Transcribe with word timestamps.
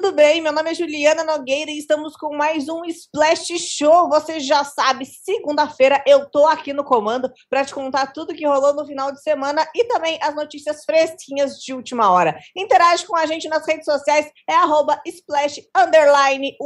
Tudo 0.00 0.12
bem? 0.12 0.40
Meu 0.40 0.52
nome 0.52 0.70
é 0.70 0.74
Juliana 0.74 1.24
Nogueira 1.24 1.72
e 1.72 1.78
estamos 1.78 2.14
com 2.16 2.32
mais 2.32 2.68
um 2.68 2.84
Splash 2.84 3.58
Show. 3.58 4.08
Você 4.08 4.38
já 4.38 4.62
sabe, 4.62 5.04
segunda-feira 5.04 6.00
eu 6.06 6.30
tô 6.30 6.46
aqui 6.46 6.72
no 6.72 6.84
comando 6.84 7.28
para 7.50 7.64
te 7.64 7.74
contar 7.74 8.12
tudo 8.12 8.32
que 8.32 8.46
rolou 8.46 8.72
no 8.72 8.86
final 8.86 9.10
de 9.10 9.20
semana 9.20 9.68
e 9.74 9.82
também 9.86 10.16
as 10.22 10.36
notícias 10.36 10.84
fresquinhas 10.84 11.58
de 11.58 11.74
última 11.74 12.12
hora. 12.12 12.38
Interage 12.56 13.04
com 13.08 13.16
a 13.16 13.26
gente 13.26 13.48
nas 13.48 13.66
redes 13.66 13.86
sociais, 13.86 14.30
é 14.48 14.54
arroba 14.54 15.02
splash 15.04 15.62
underline. 15.76 16.56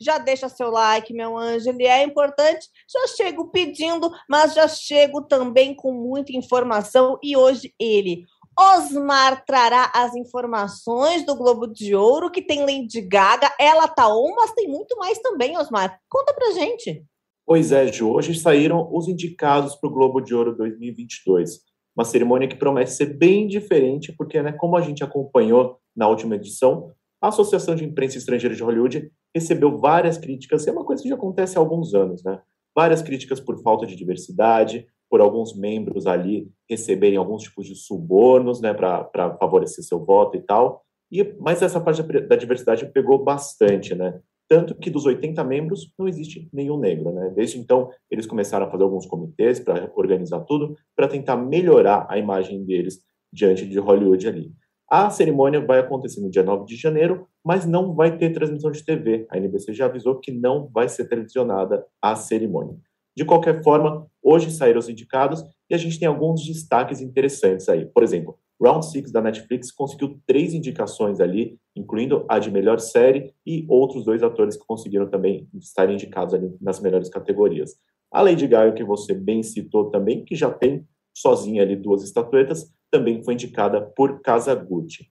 Já 0.00 0.18
deixa 0.18 0.48
seu 0.48 0.68
like, 0.68 1.14
meu 1.14 1.38
anjo, 1.38 1.70
ele 1.70 1.86
é 1.86 2.02
importante. 2.02 2.66
Já 2.90 3.14
chego 3.16 3.52
pedindo, 3.52 4.10
mas 4.28 4.54
já 4.54 4.66
chego 4.66 5.22
também 5.22 5.72
com 5.72 5.92
muita 5.92 6.32
informação 6.32 7.16
e 7.22 7.36
hoje 7.36 7.72
ele, 7.78 8.24
Osmar 8.58 9.44
trará 9.44 9.90
as 9.94 10.14
informações 10.14 11.24
do 11.24 11.34
Globo 11.34 11.66
de 11.66 11.94
Ouro, 11.94 12.30
que 12.30 12.42
tem 12.42 12.60
Lady 12.60 13.00
Gaga, 13.00 13.50
ela 13.58 13.88
tá 13.88 14.08
on, 14.08 14.34
mas 14.34 14.52
tem 14.52 14.68
muito 14.68 14.96
mais 14.96 15.18
também, 15.18 15.56
Osmar. 15.56 15.98
Conta 16.08 16.34
pra 16.34 16.52
gente. 16.52 17.04
Pois 17.46 17.72
é, 17.72 17.90
Ju, 17.92 18.12
hoje 18.12 18.34
saíram 18.34 18.88
os 18.92 19.08
indicados 19.08 19.74
para 19.74 19.88
o 19.88 19.92
Globo 19.92 20.20
de 20.20 20.34
Ouro 20.34 20.56
2022. 20.56 21.60
Uma 21.96 22.04
cerimônia 22.04 22.48
que 22.48 22.56
promete 22.56 22.92
ser 22.92 23.06
bem 23.06 23.46
diferente, 23.46 24.12
porque, 24.12 24.40
né, 24.42 24.52
como 24.52 24.76
a 24.76 24.80
gente 24.80 25.02
acompanhou 25.02 25.78
na 25.94 26.08
última 26.08 26.36
edição, 26.36 26.92
a 27.20 27.28
Associação 27.28 27.74
de 27.74 27.84
Imprensa 27.84 28.18
Estrangeira 28.18 28.54
de 28.54 28.62
Hollywood 28.62 29.10
recebeu 29.34 29.78
várias 29.78 30.18
críticas, 30.18 30.66
é 30.66 30.72
uma 30.72 30.84
coisa 30.84 31.02
que 31.02 31.08
já 31.08 31.14
acontece 31.14 31.56
há 31.56 31.60
alguns 31.60 31.94
anos, 31.94 32.22
né? 32.24 32.40
Várias 32.74 33.02
críticas 33.02 33.38
por 33.38 33.62
falta 33.62 33.86
de 33.86 33.94
diversidade, 33.94 34.86
por 35.12 35.20
alguns 35.20 35.54
membros 35.54 36.06
ali 36.06 36.50
receberem 36.66 37.18
alguns 37.18 37.42
tipos 37.42 37.66
de 37.66 37.74
subornos, 37.74 38.62
né, 38.62 38.72
para 38.72 39.36
favorecer 39.38 39.84
seu 39.84 40.02
voto 40.02 40.38
e 40.38 40.40
tal. 40.40 40.82
E, 41.12 41.36
mas 41.38 41.60
essa 41.60 41.78
parte 41.78 42.02
da 42.02 42.34
diversidade 42.34 42.90
pegou 42.90 43.22
bastante, 43.22 43.94
né? 43.94 44.18
Tanto 44.48 44.74
que 44.74 44.88
dos 44.88 45.04
80 45.04 45.44
membros 45.44 45.92
não 45.98 46.08
existe 46.08 46.48
nenhum 46.50 46.78
negro, 46.78 47.12
né? 47.12 47.30
Desde 47.36 47.58
então 47.58 47.90
eles 48.10 48.24
começaram 48.24 48.64
a 48.64 48.70
fazer 48.70 48.84
alguns 48.84 49.04
comitês 49.04 49.60
para 49.60 49.92
organizar 49.94 50.40
tudo, 50.46 50.78
para 50.96 51.06
tentar 51.06 51.36
melhorar 51.36 52.06
a 52.08 52.16
imagem 52.16 52.64
deles 52.64 53.02
diante 53.30 53.68
de 53.68 53.78
Hollywood 53.78 54.26
ali. 54.26 54.50
A 54.88 55.10
cerimônia 55.10 55.60
vai 55.60 55.80
acontecer 55.80 56.22
no 56.22 56.30
dia 56.30 56.42
9 56.42 56.64
de 56.64 56.76
janeiro, 56.76 57.28
mas 57.44 57.66
não 57.66 57.94
vai 57.94 58.16
ter 58.16 58.32
transmissão 58.32 58.70
de 58.70 58.82
TV. 58.82 59.26
A 59.30 59.36
NBC 59.36 59.74
já 59.74 59.84
avisou 59.84 60.18
que 60.18 60.32
não 60.32 60.70
vai 60.72 60.88
ser 60.88 61.06
televisionada 61.06 61.84
a 62.00 62.16
cerimônia. 62.16 62.78
De 63.14 63.26
qualquer 63.26 63.62
forma, 63.62 64.10
hoje 64.22 64.50
saíram 64.50 64.78
os 64.78 64.88
indicados 64.88 65.44
e 65.68 65.74
a 65.74 65.78
gente 65.78 65.98
tem 65.98 66.08
alguns 66.08 66.44
destaques 66.44 67.00
interessantes 67.00 67.68
aí. 67.68 67.86
Por 67.86 68.02
exemplo, 68.02 68.38
Round 68.62 68.86
Six 68.86 69.10
da 69.10 69.20
Netflix 69.20 69.72
conseguiu 69.72 70.20
três 70.26 70.54
indicações 70.54 71.18
ali, 71.20 71.58
incluindo 71.74 72.24
a 72.28 72.38
de 72.38 72.50
melhor 72.50 72.78
série 72.78 73.34
e 73.44 73.66
outros 73.68 74.04
dois 74.04 74.22
atores 74.22 74.56
que 74.56 74.64
conseguiram 74.64 75.08
também 75.08 75.48
estar 75.54 75.90
indicados 75.90 76.32
ali 76.32 76.54
nas 76.60 76.80
melhores 76.80 77.08
categorias. 77.08 77.74
A 78.12 78.22
Lady 78.22 78.46
Gaga, 78.46 78.72
que 78.72 78.84
você 78.84 79.14
bem 79.14 79.42
citou 79.42 79.90
também, 79.90 80.24
que 80.24 80.36
já 80.36 80.50
tem 80.50 80.86
sozinha 81.14 81.62
ali 81.62 81.74
duas 81.74 82.04
estatuetas, 82.04 82.70
também 82.90 83.22
foi 83.22 83.34
indicada 83.34 83.80
por 83.80 84.20
Casa 84.20 84.54
Gucci. 84.54 85.06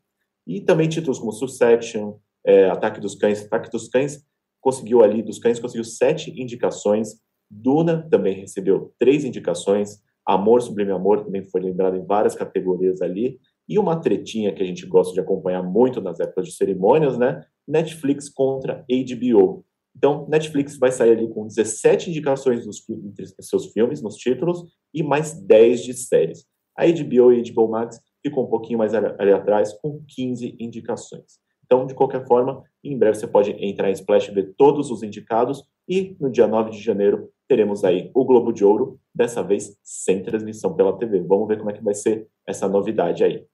E 0.48 0.62
também 0.62 0.88
títulos 0.88 1.20
como 1.20 1.32
Succession, 1.32 2.18
é, 2.46 2.70
Ataque 2.70 3.00
dos 3.00 3.16
Cães, 3.16 3.44
Ataque 3.44 3.70
dos 3.70 3.88
Cães 3.90 4.24
conseguiu 4.62 5.04
ali, 5.04 5.22
dos 5.22 5.40
Cães 5.40 5.60
conseguiu 5.60 5.84
sete 5.84 6.32
indicações, 6.40 7.16
Duna 7.52 8.08
também 8.10 8.40
recebeu 8.40 8.94
três 8.98 9.26
indicações. 9.26 10.02
Amor 10.26 10.62
Sublime 10.62 10.92
Amor 10.92 11.26
também 11.26 11.46
foi 11.48 11.62
lembrado 11.62 11.98
em 11.98 12.06
várias 12.06 12.34
categorias 12.34 13.02
ali. 13.02 13.40
E 13.68 13.78
uma 13.78 14.00
tretinha 14.00 14.54
que 14.54 14.64
a 14.64 14.66
gente 14.66 14.86
gosta 14.86 15.14
de 15.14 15.20
acompanhar 15.20 15.62
muito 15.62 16.00
nas 16.00 16.20
épocas 16.20 16.48
de 16.48 16.54
cerimônias, 16.54 17.18
né? 17.18 17.44
Netflix 17.68 18.30
contra 18.30 18.86
HBO. 18.90 19.66
Então, 19.96 20.26
Netflix 20.30 20.78
vai 20.78 20.92
sair 20.92 21.12
ali 21.12 21.28
com 21.28 21.46
17 21.46 22.10
indicações 22.10 22.66
dos, 22.66 22.82
entre 22.90 23.26
seus 23.42 23.68
filmes, 23.74 24.02
nos 24.02 24.16
títulos, 24.16 24.64
e 24.94 25.04
mais 25.04 25.34
10 25.34 25.84
de 25.84 25.94
séries. 25.94 26.46
A 26.78 26.86
HBO 26.86 27.34
e 27.34 27.42
a 27.42 27.54
HBO 27.54 27.70
Max 27.70 28.00
ficou 28.24 28.46
um 28.46 28.50
pouquinho 28.50 28.80
mais 28.80 28.94
ali 28.94 29.34
atrás, 29.34 29.74
com 29.74 30.02
15 30.08 30.56
indicações. 30.60 31.40
Então, 31.66 31.86
de 31.86 31.94
qualquer 31.94 32.26
forma, 32.26 32.64
em 32.84 32.98
breve 32.98 33.18
você 33.18 33.28
pode 33.28 33.52
entrar 33.52 33.90
em 33.90 33.94
Splash 33.94 34.30
e 34.30 34.34
ver 34.34 34.54
todos 34.58 34.92
os 34.92 35.04
indicados, 35.04 35.64
e 35.92 36.16
no 36.22 36.32
dia 36.32 36.48
9 36.48 36.72
de 36.72 36.82
janeiro 36.82 37.30
teremos 37.50 37.84
aí 37.84 38.10
o 38.14 38.24
Globo 38.24 38.54
de 38.54 38.64
Ouro, 38.64 38.98
dessa 39.14 39.44
vez 39.44 39.78
sem 39.84 40.24
transmissão 40.24 40.74
pela 40.74 40.98
TV. 40.98 41.20
Vamos 41.20 41.50
ver 41.50 41.58
como 41.58 41.70
é 41.70 41.74
que 41.74 41.84
vai 41.84 41.94
ser 41.94 42.30
essa 42.48 42.66
novidade 42.66 43.26
aí. 43.26 43.46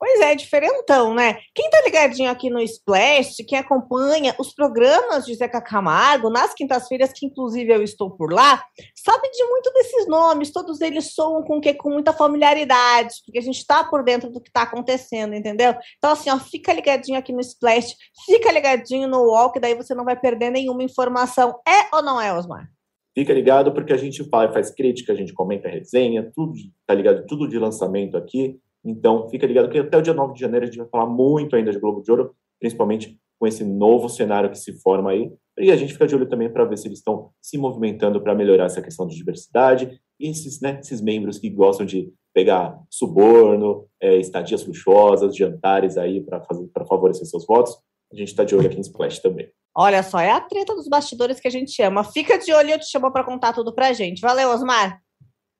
Pois 0.00 0.18
é, 0.22 0.34
diferentão, 0.34 1.12
né? 1.12 1.36
Quem 1.54 1.68
tá 1.68 1.82
ligadinho 1.84 2.30
aqui 2.30 2.48
no 2.48 2.58
Splash, 2.62 3.44
que 3.46 3.54
acompanha 3.54 4.34
os 4.38 4.54
programas 4.54 5.26
de 5.26 5.34
Zeca 5.34 5.60
Camargo, 5.60 6.30
nas 6.30 6.54
quintas-feiras, 6.54 7.12
que 7.12 7.26
inclusive 7.26 7.70
eu 7.70 7.82
estou 7.82 8.10
por 8.10 8.32
lá, 8.32 8.64
sabe 8.96 9.28
de 9.30 9.44
muito 9.44 9.70
desses 9.74 10.08
nomes, 10.08 10.52
todos 10.52 10.80
eles 10.80 11.12
soam 11.12 11.42
com 11.42 11.60
que 11.60 11.74
com 11.74 11.90
muita 11.90 12.14
familiaridade, 12.14 13.16
porque 13.26 13.38
a 13.38 13.42
gente 13.42 13.66
tá 13.66 13.84
por 13.84 14.02
dentro 14.02 14.30
do 14.30 14.40
que 14.40 14.50
tá 14.50 14.62
acontecendo, 14.62 15.34
entendeu? 15.34 15.74
Então, 15.98 16.12
assim, 16.12 16.30
ó, 16.30 16.38
fica 16.38 16.72
ligadinho 16.72 17.18
aqui 17.18 17.30
no 17.30 17.40
Splash, 17.40 17.94
fica 18.24 18.50
ligadinho 18.50 19.06
no 19.06 19.24
Walk, 19.24 19.60
daí 19.60 19.74
você 19.74 19.94
não 19.94 20.06
vai 20.06 20.18
perder 20.18 20.48
nenhuma 20.48 20.82
informação. 20.82 21.60
É 21.68 21.94
ou 21.94 22.02
não 22.02 22.18
é, 22.18 22.32
Osmar? 22.32 22.70
Fica 23.14 23.34
ligado 23.34 23.70
porque 23.74 23.92
a 23.92 23.98
gente 23.98 24.26
fala, 24.30 24.50
faz 24.50 24.70
crítica, 24.70 25.12
a 25.12 25.16
gente 25.16 25.34
comenta 25.34 25.68
resenha, 25.68 26.30
tudo, 26.34 26.54
tá 26.86 26.94
ligado? 26.94 27.26
Tudo 27.26 27.46
de 27.46 27.58
lançamento 27.58 28.16
aqui. 28.16 28.58
Então, 28.84 29.28
fica 29.28 29.46
ligado 29.46 29.68
que 29.68 29.78
até 29.78 29.96
o 29.96 30.02
dia 30.02 30.14
9 30.14 30.34
de 30.34 30.40
janeiro 30.40 30.64
a 30.64 30.66
gente 30.66 30.78
vai 30.78 30.88
falar 30.88 31.06
muito 31.06 31.54
ainda 31.54 31.70
de 31.70 31.78
Globo 31.78 32.02
de 32.02 32.10
Ouro, 32.10 32.34
principalmente 32.58 33.18
com 33.38 33.46
esse 33.46 33.64
novo 33.64 34.08
cenário 34.08 34.50
que 34.50 34.58
se 34.58 34.72
forma 34.80 35.10
aí. 35.10 35.32
E 35.58 35.70
a 35.70 35.76
gente 35.76 35.92
fica 35.92 36.06
de 36.06 36.14
olho 36.14 36.28
também 36.28 36.50
para 36.50 36.64
ver 36.64 36.76
se 36.76 36.88
eles 36.88 36.98
estão 36.98 37.30
se 37.40 37.58
movimentando 37.58 38.20
para 38.20 38.34
melhorar 38.34 38.66
essa 38.66 38.82
questão 38.82 39.06
de 39.06 39.16
diversidade 39.16 40.00
e 40.18 40.28
esses, 40.28 40.60
né, 40.60 40.78
esses 40.80 41.00
membros 41.00 41.38
que 41.38 41.50
gostam 41.50 41.84
de 41.84 42.12
pegar 42.34 42.78
suborno, 42.88 43.86
é, 44.00 44.16
estadias 44.16 44.64
luxuosas, 44.66 45.36
jantares 45.36 45.96
aí 45.96 46.22
para 46.22 46.86
favorecer 46.86 47.26
seus 47.26 47.46
votos. 47.46 47.76
A 48.12 48.16
gente 48.16 48.28
está 48.28 48.44
de 48.44 48.54
olho 48.54 48.66
aqui 48.66 48.76
em 48.76 48.82
Splash 48.82 49.20
também. 49.20 49.50
Olha 49.76 50.02
só, 50.02 50.18
é 50.18 50.30
a 50.30 50.40
treta 50.40 50.74
dos 50.74 50.88
bastidores 50.88 51.38
que 51.38 51.48
a 51.48 51.50
gente 51.50 51.70
chama. 51.70 52.02
Fica 52.02 52.38
de 52.38 52.52
olho 52.52 52.68
e 52.68 52.72
eu 52.72 52.78
te 52.78 52.90
chamo 52.90 53.12
para 53.12 53.24
contar 53.24 53.52
tudo 53.52 53.72
pra 53.72 53.92
gente. 53.92 54.20
Valeu, 54.20 54.50
Osmar. 54.50 55.00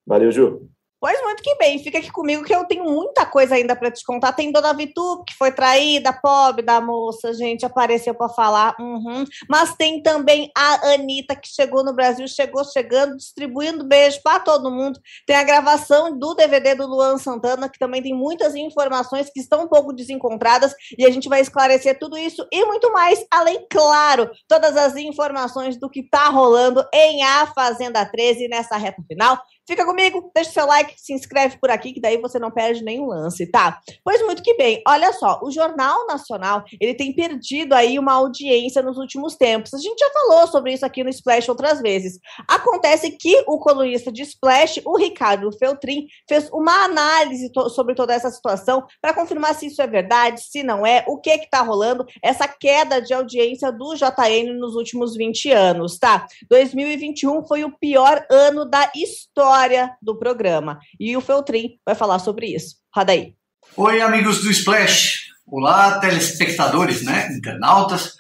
Valeu, 0.07 0.33
Ju. 0.33 0.69
Pois 1.01 1.19
muito 1.23 1.43
que 1.43 1.55
bem, 1.57 1.79
fica 1.79 1.97
aqui 1.97 2.13
comigo 2.13 2.45
que 2.45 2.55
eu 2.55 2.67
tenho 2.67 2.85
muita 2.85 3.25
coisa 3.25 3.55
ainda 3.55 3.75
para 3.75 3.91
te 3.91 4.05
contar. 4.05 4.35
Tem 4.35 4.53
Dona 4.53 4.75
Vitu, 4.75 5.25
que 5.27 5.35
foi 5.35 5.51
traída, 5.51 6.13
pobre 6.13 6.63
da 6.63 6.79
moça, 6.79 7.33
gente, 7.33 7.65
apareceu 7.65 8.15
para 8.15 8.29
falar. 8.29 8.77
Uhum. 8.79 9.25
Mas 9.49 9.75
tem 9.75 10.03
também 10.03 10.51
a 10.55 10.93
Anitta, 10.93 11.35
que 11.35 11.49
chegou 11.49 11.83
no 11.83 11.95
Brasil, 11.95 12.29
chegou 12.29 12.63
chegando, 12.65 13.17
distribuindo 13.17 13.83
beijo 13.83 14.21
para 14.23 14.41
todo 14.41 14.71
mundo. 14.71 15.01
Tem 15.27 15.37
a 15.37 15.43
gravação 15.43 16.19
do 16.19 16.35
DVD 16.35 16.75
do 16.75 16.87
Luan 16.87 17.17
Santana, 17.17 17.71
que 17.71 17.79
também 17.79 18.03
tem 18.03 18.13
muitas 18.13 18.55
informações 18.55 19.31
que 19.33 19.41
estão 19.41 19.65
um 19.65 19.69
pouco 19.69 19.95
desencontradas, 19.95 20.75
e 20.99 21.07
a 21.07 21.11
gente 21.11 21.31
vai 21.31 21.41
esclarecer 21.41 21.99
tudo 21.99 22.19
isso 22.19 22.47
e 22.53 22.63
muito 22.67 22.93
mais, 22.93 23.25
além, 23.33 23.67
claro, 23.71 24.31
todas 24.47 24.77
as 24.77 24.95
informações 24.97 25.79
do 25.79 25.89
que 25.89 26.03
tá 26.03 26.29
rolando 26.29 26.87
em 26.93 27.23
A 27.23 27.47
Fazenda 27.47 28.05
13 28.05 28.49
nessa 28.49 28.77
reta 28.77 29.03
final. 29.09 29.41
Fica 29.67 29.85
comigo, 29.85 30.31
deixa 30.35 30.51
seu 30.51 30.67
like, 30.67 30.95
se 30.97 31.13
inscreve 31.13 31.59
por 31.61 31.71
aqui, 31.71 31.93
que 31.93 32.01
daí 32.01 32.17
você 32.17 32.39
não 32.39 32.51
perde 32.51 32.83
nenhum 32.83 33.07
lance, 33.07 33.47
tá? 33.47 33.79
Pois 34.03 34.21
muito 34.23 34.43
que 34.43 34.55
bem. 34.55 34.83
Olha 34.87 35.13
só, 35.13 35.39
o 35.43 35.51
Jornal 35.51 36.07
Nacional, 36.07 36.65
ele 36.81 36.95
tem 36.95 37.15
perdido 37.15 37.75
aí 37.75 37.99
uma 37.99 38.15
audiência 38.15 38.83
nos 38.83 38.99
últimos 38.99 39.37
tempos. 39.37 39.73
A 39.73 39.79
gente 39.79 39.99
já 39.99 40.11
falou 40.11 40.47
sobre 40.49 40.73
isso 40.73 40.85
aqui 40.85 41.05
no 41.05 41.11
Splash 41.11 41.49
outras 41.49 41.81
vezes. 41.81 42.19
Acontece 42.49 43.13
que 43.13 43.45
o 43.47 43.59
colunista 43.59 44.11
de 44.11 44.23
Splash, 44.23 44.81
o 44.85 44.97
Ricardo 44.97 45.53
Feltrin, 45.57 46.07
fez 46.29 46.51
uma 46.53 46.85
análise 46.85 47.53
to 47.53 47.69
sobre 47.71 47.95
toda 47.95 48.13
essa 48.13 48.31
situação 48.31 48.85
para 49.01 49.15
confirmar 49.15 49.55
se 49.55 49.67
isso 49.67 49.81
é 49.81 49.87
verdade, 49.87 50.41
se 50.41 50.63
não 50.63 50.85
é, 50.85 51.05
o 51.07 51.19
que 51.19 51.39
que 51.39 51.51
tá 51.51 51.61
rolando, 51.63 52.05
essa 52.23 52.49
queda 52.49 53.01
de 53.01 53.15
audiência 53.15 53.71
do 53.71 53.95
JN 53.95 54.59
nos 54.59 54.75
últimos 54.75 55.17
20 55.17 55.53
anos, 55.53 55.99
tá? 55.99 56.27
2021 56.49 57.47
foi 57.47 57.63
o 57.63 57.79
pior 57.79 58.27
ano 58.31 58.65
da 58.65 58.91
história 58.97 59.50
história 59.51 59.91
do 60.01 60.17
programa. 60.17 60.79
E 60.99 61.17
o 61.17 61.21
Feltrin 61.21 61.71
vai 61.85 61.97
falar 61.97 62.21
sobre 62.21 62.55
isso. 62.55 62.77
Roda 62.95 63.13
aí. 63.13 63.35
Oi, 63.77 64.01
amigos 64.01 64.43
do 64.45 64.51
Splash. 64.51 65.31
Olá, 65.45 65.99
telespectadores, 65.99 67.03
né? 67.03 67.29
Internautas. 67.37 68.15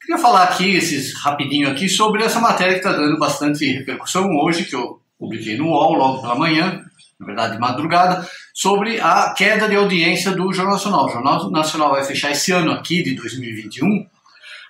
Queria 0.00 0.20
falar 0.20 0.42
aqui, 0.42 0.74
esses 0.74 1.14
rapidinho 1.22 1.70
aqui, 1.70 1.88
sobre 1.88 2.24
essa 2.24 2.40
matéria 2.40 2.72
que 2.72 2.80
está 2.80 2.92
dando 2.92 3.16
bastante 3.16 3.64
repercussão 3.64 4.28
hoje, 4.42 4.64
que 4.64 4.74
eu 4.74 5.00
publiquei 5.16 5.56
no 5.56 5.68
UOL 5.68 5.94
logo 5.94 6.20
pela 6.20 6.34
manhã, 6.34 6.84
na 7.20 7.26
verdade 7.26 7.52
de 7.52 7.60
madrugada, 7.60 8.28
sobre 8.52 8.98
a 9.00 9.32
queda 9.36 9.68
de 9.68 9.76
audiência 9.76 10.32
do 10.32 10.52
Jornal 10.52 10.74
Nacional. 10.74 11.06
O 11.06 11.10
Jornal 11.10 11.50
Nacional 11.52 11.90
vai 11.92 12.02
fechar 12.02 12.32
esse 12.32 12.50
ano 12.50 12.72
aqui, 12.72 13.04
de 13.04 13.14
2021, 13.14 14.04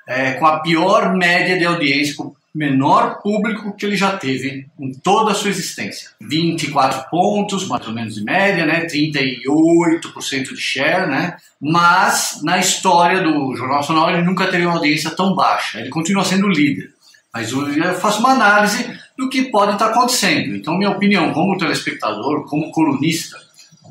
é, 0.06 0.32
com 0.32 0.44
a 0.44 0.60
pior 0.60 1.16
média 1.16 1.58
de 1.58 1.64
audiência 1.64 2.14
menor 2.54 3.20
público 3.22 3.74
que 3.74 3.86
ele 3.86 3.96
já 3.96 4.16
teve 4.16 4.66
em 4.78 4.92
toda 4.92 5.32
a 5.32 5.34
sua 5.34 5.50
existência. 5.50 6.10
24 6.20 7.08
pontos, 7.10 7.66
mais 7.66 7.86
ou 7.86 7.94
menos 7.94 8.14
de 8.14 8.22
média, 8.22 8.66
né? 8.66 8.86
38% 8.86 10.54
de 10.54 10.60
share, 10.60 11.10
né? 11.10 11.36
Mas 11.60 12.40
na 12.42 12.58
história 12.58 13.22
do 13.22 13.56
Jornal 13.56 13.78
Nacional 13.78 14.10
ele 14.10 14.22
nunca 14.22 14.46
teve 14.48 14.66
uma 14.66 14.76
audiência 14.76 15.10
tão 15.10 15.34
baixa. 15.34 15.80
Ele 15.80 15.88
continua 15.88 16.24
sendo 16.24 16.48
líder. 16.48 16.90
Mas 17.32 17.50
eu 17.50 17.94
faço 17.94 18.20
uma 18.20 18.32
análise 18.32 18.86
do 19.16 19.30
que 19.30 19.44
pode 19.44 19.72
estar 19.72 19.86
acontecendo. 19.86 20.54
Então, 20.54 20.76
minha 20.76 20.90
opinião, 20.90 21.32
como 21.32 21.56
telespectador, 21.56 22.44
como 22.44 22.70
colunista, 22.70 23.38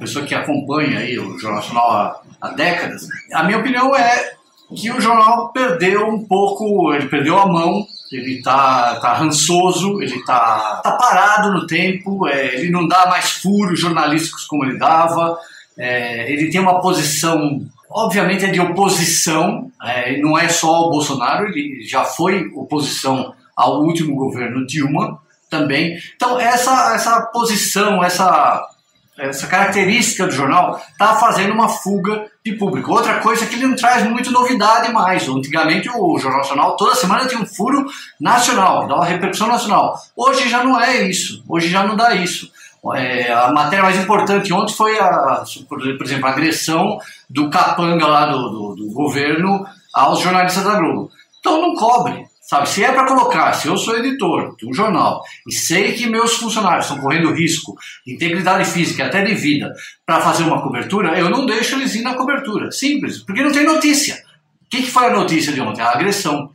pessoa 0.02 0.26
que 0.26 0.34
acompanha 0.34 1.00
aí 1.00 1.18
o 1.20 1.38
Jornal 1.38 1.62
Nacional 1.62 1.92
há, 1.92 2.22
há 2.42 2.50
décadas, 2.50 3.08
a 3.34 3.44
minha 3.44 3.60
opinião 3.60 3.96
é 3.96 4.34
que 4.76 4.92
o 4.92 5.00
jornal 5.00 5.52
perdeu 5.52 6.08
um 6.08 6.26
pouco, 6.26 6.92
ele 6.94 7.08
perdeu 7.08 7.38
a 7.38 7.46
mão 7.46 7.86
ele 8.12 8.42
tá, 8.42 9.00
tá 9.00 9.14
rançoso, 9.14 10.02
ele 10.02 10.24
tá, 10.24 10.82
tá 10.84 10.92
parado 10.94 11.52
no 11.52 11.66
tempo, 11.66 12.28
é, 12.28 12.56
ele 12.56 12.70
não 12.70 12.88
dá 12.88 13.06
mais 13.08 13.32
furos 13.32 13.80
jornalísticos 13.80 14.46
como 14.46 14.66
ele 14.66 14.78
dava, 14.78 15.38
é, 15.78 16.32
ele 16.32 16.50
tem 16.50 16.60
uma 16.60 16.82
posição, 16.82 17.62
obviamente 17.90 18.46
é 18.46 18.52
de 18.52 18.60
oposição, 18.60 19.72
é, 19.84 20.18
não 20.20 20.38
é 20.38 20.50
só 20.50 20.88
o 20.88 20.92
Bolsonaro, 20.92 21.48
ele 21.48 21.84
já 21.84 22.04
foi 22.04 22.52
oposição 22.54 23.34
ao 23.56 23.82
último 23.82 24.16
governo 24.16 24.66
Dilma 24.66 25.20
também. 25.50 25.98
Então 26.16 26.40
essa, 26.40 26.94
essa 26.96 27.22
posição, 27.34 28.04
essa 28.04 28.71
essa 29.22 29.48
característica 29.48 30.26
do 30.26 30.32
jornal 30.32 30.82
está 30.92 31.16
fazendo 31.16 31.54
uma 31.54 31.70
fuga 31.70 32.26
de 32.44 32.54
público. 32.54 32.92
Outra 32.92 33.20
coisa 33.20 33.46
é 33.46 33.48
que 33.48 33.56
ele 33.56 33.68
não 33.68 33.76
traz 33.76 34.04
muito 34.10 34.32
novidade 34.32 34.92
mais. 34.92 35.28
Antigamente 35.28 35.90
o 35.90 36.18
Jornal 36.18 36.42
Nacional 36.42 36.76
toda 36.76 36.96
semana 36.96 37.28
tinha 37.28 37.40
um 37.40 37.46
furo 37.46 37.86
nacional, 38.20 38.88
dava 38.88 39.02
uma 39.02 39.06
repercussão 39.06 39.48
nacional. 39.48 39.96
Hoje 40.16 40.50
já 40.50 40.64
não 40.64 40.80
é 40.80 41.04
isso. 41.04 41.44
Hoje 41.48 41.70
já 41.70 41.84
não 41.84 41.96
dá 41.96 42.16
isso. 42.16 42.52
É, 42.96 43.32
a 43.32 43.52
matéria 43.52 43.84
mais 43.84 43.98
importante 43.98 44.52
ontem 44.52 44.74
foi, 44.74 45.00
a, 45.00 45.44
por 45.70 46.04
exemplo, 46.04 46.26
a 46.26 46.32
agressão 46.32 46.98
do 47.30 47.48
capanga 47.50 48.08
lá 48.08 48.26
do, 48.26 48.50
do, 48.50 48.76
do 48.76 48.92
governo 48.92 49.64
aos 49.94 50.20
jornalistas 50.20 50.64
da 50.64 50.76
Globo. 50.76 51.12
Então 51.40 51.62
não 51.62 51.76
cobre. 51.76 52.26
Sabe, 52.52 52.68
se 52.68 52.84
é 52.84 52.92
para 52.92 53.08
colocar, 53.08 53.54
se 53.54 53.70
eu 53.70 53.78
sou 53.78 53.98
editor 53.98 54.58
de 54.58 54.68
um 54.68 54.74
jornal 54.74 55.24
e 55.48 55.54
sei 55.54 55.94
que 55.94 56.06
meus 56.06 56.34
funcionários 56.34 56.86
estão 56.86 57.02
correndo 57.02 57.34
risco 57.34 57.78
de 58.06 58.14
integridade 58.14 58.70
física 58.70 59.04
e 59.04 59.06
até 59.06 59.24
de 59.24 59.34
vida 59.34 59.72
para 60.06 60.20
fazer 60.20 60.44
uma 60.44 60.62
cobertura, 60.62 61.18
eu 61.18 61.30
não 61.30 61.46
deixo 61.46 61.78
eles 61.78 61.96
ir 61.96 62.02
na 62.02 62.14
cobertura. 62.14 62.70
Simples, 62.70 63.20
porque 63.20 63.42
não 63.42 63.54
tem 63.54 63.64
notícia. 63.64 64.22
O 64.66 64.70
que, 64.70 64.82
que 64.82 64.92
foi 64.92 65.06
a 65.06 65.14
notícia 65.14 65.54
de 65.54 65.62
ontem? 65.62 65.82
A 65.82 65.92
agressão. 65.92 66.52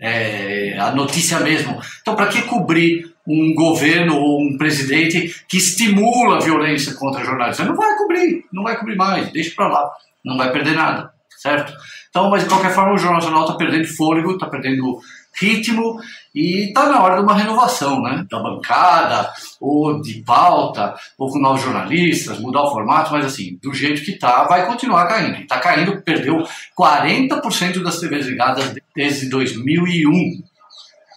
É, 0.00 0.78
a 0.78 0.92
notícia 0.92 1.40
mesmo. 1.40 1.76
Então, 2.02 2.14
para 2.14 2.28
que 2.28 2.42
cobrir 2.42 3.12
um 3.26 3.52
governo 3.52 4.14
ou 4.14 4.40
um 4.40 4.56
presidente 4.56 5.44
que 5.48 5.56
estimula 5.56 6.36
a 6.36 6.40
violência 6.40 6.94
contra 6.94 7.24
jornalistas? 7.24 7.66
Não 7.66 7.74
vai 7.74 7.96
cobrir, 7.96 8.44
não 8.52 8.62
vai 8.62 8.78
cobrir 8.78 8.94
mais, 8.94 9.32
deixa 9.32 9.52
para 9.56 9.66
lá, 9.66 9.90
não 10.24 10.36
vai 10.36 10.52
perder 10.52 10.76
nada, 10.76 11.10
certo? 11.36 11.72
Então, 12.16 12.30
mas 12.30 12.44
de 12.44 12.48
qualquer 12.48 12.70
forma, 12.70 12.94
o 12.94 12.96
Jornal 12.96 13.20
Nacional 13.20 13.42
está 13.42 13.56
perdendo 13.56 13.86
fôlego, 13.88 14.32
está 14.32 14.46
perdendo 14.46 14.98
ritmo 15.38 16.00
e 16.34 16.68
está 16.68 16.88
na 16.88 17.02
hora 17.02 17.16
de 17.16 17.22
uma 17.22 17.34
renovação, 17.34 18.02
né? 18.02 18.26
Da 18.30 18.38
bancada, 18.38 19.32
ou 19.60 20.00
de 20.00 20.22
pauta, 20.22 20.94
ou 21.18 21.30
com 21.30 21.38
novos 21.38 21.62
jornalistas, 21.62 22.40
mudar 22.40 22.62
o 22.62 22.70
formato, 22.70 23.12
mas 23.12 23.24
assim, 23.24 23.58
do 23.62 23.72
jeito 23.72 24.02
que 24.02 24.12
está, 24.12 24.44
vai 24.44 24.66
continuar 24.66 25.06
caindo. 25.06 25.42
Está 25.42 25.58
caindo, 25.58 26.02
perdeu 26.02 26.46
40% 26.78 27.82
das 27.82 27.98
TVs 28.00 28.26
ligadas 28.26 28.74
desde 28.94 29.28
2001. 29.28 30.12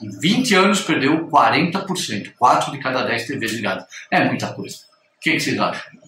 Em 0.01 0.19
20 0.21 0.55
anos 0.55 0.81
perdeu 0.81 1.27
40%, 1.27 2.33
4 2.37 2.71
de 2.71 2.79
cada 2.79 3.03
10 3.03 3.27
TVs 3.27 3.53
ligadas. 3.53 3.85
É 4.09 4.23
muita 4.23 4.53
coisa. 4.53 4.77
O 5.17 5.21
que, 5.21 5.33
que 5.33 5.39
vocês 5.39 5.59
acham? 5.59 5.98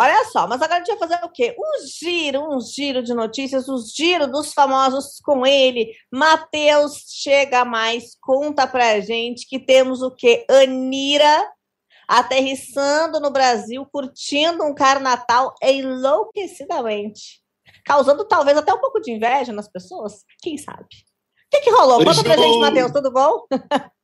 Olha 0.00 0.24
só, 0.32 0.46
mas 0.46 0.62
agora 0.62 0.76
a 0.76 0.78
gente 0.78 0.96
vai 0.96 1.08
fazer 1.10 1.22
o 1.22 1.28
quê? 1.28 1.54
Um 1.58 1.86
giro, 1.86 2.56
um 2.56 2.58
giro 2.58 3.02
de 3.02 3.12
notícias, 3.12 3.68
o 3.68 3.74
um 3.74 3.78
giro 3.78 4.26
dos 4.26 4.54
famosos 4.54 5.20
com 5.22 5.46
ele. 5.46 5.94
Matheus, 6.10 7.04
chega 7.06 7.66
mais, 7.66 8.16
conta 8.18 8.66
pra 8.66 8.98
gente 9.00 9.46
que 9.46 9.58
temos 9.58 10.00
o 10.00 10.10
quê? 10.10 10.46
Anira 10.48 11.46
aterrissando 12.08 13.20
no 13.20 13.30
Brasil, 13.30 13.86
curtindo 13.92 14.64
um 14.64 14.74
carnatal 14.74 15.54
enlouquecidamente. 15.62 17.42
Causando 17.84 18.26
talvez 18.26 18.56
até 18.56 18.72
um 18.72 18.80
pouco 18.80 19.00
de 19.00 19.12
inveja 19.12 19.52
nas 19.52 19.68
pessoas. 19.68 20.24
Quem 20.40 20.56
sabe? 20.56 20.82
O 20.82 21.50
que, 21.50 21.60
que 21.60 21.70
rolou? 21.70 22.02
Conta 22.02 22.22
pra 22.22 22.38
gente, 22.38 22.58
Matheus, 22.58 22.90
tudo 22.90 23.12
bom? 23.12 23.44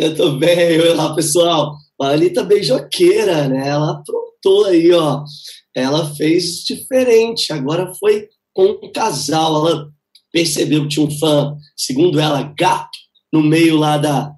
Eu 0.00 0.14
tô 0.14 0.30
bem, 0.30 0.78
olá 0.80 1.12
pessoal. 1.12 1.74
A 2.00 2.10
Anitta 2.10 2.44
beijoqueira, 2.44 3.48
né? 3.48 3.66
Ela 3.66 3.90
aprontou 3.90 4.66
aí, 4.66 4.92
ó. 4.92 5.24
Ela 5.74 6.14
fez 6.14 6.62
diferente. 6.62 7.52
Agora 7.52 7.92
foi 7.98 8.28
com 8.54 8.78
um 8.80 8.92
casal. 8.92 9.56
Ela 9.56 9.88
percebeu 10.32 10.82
que 10.82 10.90
tinha 10.90 11.04
um 11.04 11.10
fã, 11.18 11.52
segundo 11.76 12.20
ela, 12.20 12.54
gato, 12.56 12.96
no 13.32 13.42
meio 13.42 13.76
lá 13.76 13.98
da, 13.98 14.30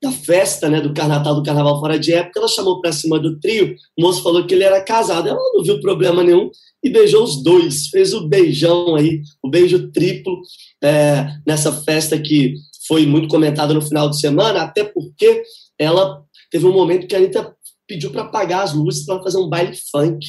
da 0.00 0.12
festa, 0.12 0.70
né? 0.70 0.80
Do 0.80 0.94
carnaval, 0.94 1.34
do 1.34 1.42
carnaval 1.42 1.80
fora 1.80 1.98
de 1.98 2.12
época. 2.14 2.38
Ela 2.38 2.48
chamou 2.48 2.80
pra 2.80 2.92
cima 2.92 3.18
do 3.18 3.40
trio. 3.40 3.74
O 3.98 4.02
moço 4.02 4.22
falou 4.22 4.46
que 4.46 4.54
ele 4.54 4.62
era 4.62 4.84
casado. 4.84 5.28
Ela 5.28 5.40
não 5.52 5.64
viu 5.64 5.80
problema 5.80 6.22
nenhum 6.22 6.48
e 6.80 6.88
beijou 6.88 7.24
os 7.24 7.42
dois. 7.42 7.88
Fez 7.88 8.14
o 8.14 8.28
beijão 8.28 8.94
aí, 8.94 9.20
o 9.42 9.50
beijo 9.50 9.90
triplo 9.90 10.40
é, 10.80 11.26
nessa 11.44 11.72
festa 11.72 12.16
que 12.16 12.54
foi 12.86 13.06
muito 13.06 13.28
comentada 13.28 13.74
no 13.74 13.82
final 13.82 14.10
de 14.10 14.20
semana, 14.20 14.62
até 14.62 14.84
porque 14.84 15.42
ela 15.78 16.22
teve 16.50 16.66
um 16.66 16.72
momento 16.72 17.06
que 17.06 17.14
a 17.14 17.18
Anitta 17.18 17.54
pediu 17.86 18.10
para 18.10 18.22
apagar 18.22 18.62
as 18.62 18.72
luzes 18.72 19.04
para 19.04 19.22
fazer 19.22 19.38
um 19.38 19.48
baile 19.48 19.76
funk. 19.90 20.26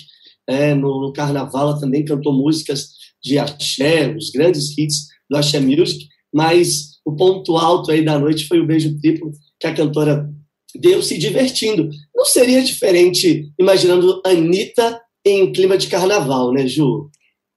É, 0.47 0.73
no, 0.73 1.01
no, 1.01 1.13
carnaval 1.13 1.69
ela 1.69 1.79
também 1.79 2.03
cantou 2.03 2.33
músicas 2.33 2.89
de 3.23 3.37
axé, 3.39 4.13
os 4.13 4.29
grandes 4.29 4.77
hits 4.77 5.07
do 5.29 5.37
axé 5.37 5.59
music, 5.59 6.05
mas 6.33 6.99
o 7.05 7.15
ponto 7.15 7.55
alto 7.55 7.91
aí 7.91 8.03
da 8.03 8.19
noite 8.19 8.45
foi 8.45 8.59
o 8.59 8.67
beijo 8.67 8.99
triplo 8.99 9.31
que 9.57 9.67
a 9.67 9.73
cantora 9.73 10.29
deu 10.75 11.01
se 11.01 11.17
divertindo. 11.17 11.89
Não 12.13 12.25
seria 12.25 12.61
diferente 12.61 13.49
imaginando 13.57 14.21
Anitta 14.25 14.99
em 15.25 15.51
clima 15.53 15.77
de 15.77 15.87
carnaval, 15.87 16.51
né, 16.51 16.67
Ju? 16.67 17.09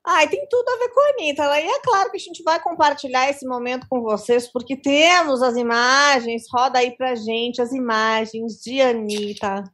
Ai, 0.09 0.29
tem 0.29 0.47
tudo 0.49 0.69
a 0.69 0.79
ver 0.79 0.89
com 0.91 1.01
a 1.01 1.09
Anitta. 1.11 1.61
E 1.61 1.67
é 1.67 1.81
claro 1.81 2.11
que 2.11 2.17
a 2.17 2.21
gente 2.21 2.43
vai 2.45 2.63
compartilhar 2.63 3.29
esse 3.29 3.45
momento 3.45 3.89
com 3.91 4.03
vocês, 4.03 4.47
porque 4.47 4.77
temos 4.77 5.43
as 5.43 5.57
imagens, 5.57 6.45
roda 6.53 6.79
aí 6.79 6.97
pra 6.97 7.17
gente 7.17 7.61
as 7.61 7.73
imagens 7.73 8.61
de 8.61 8.81
Anitta 8.81 9.65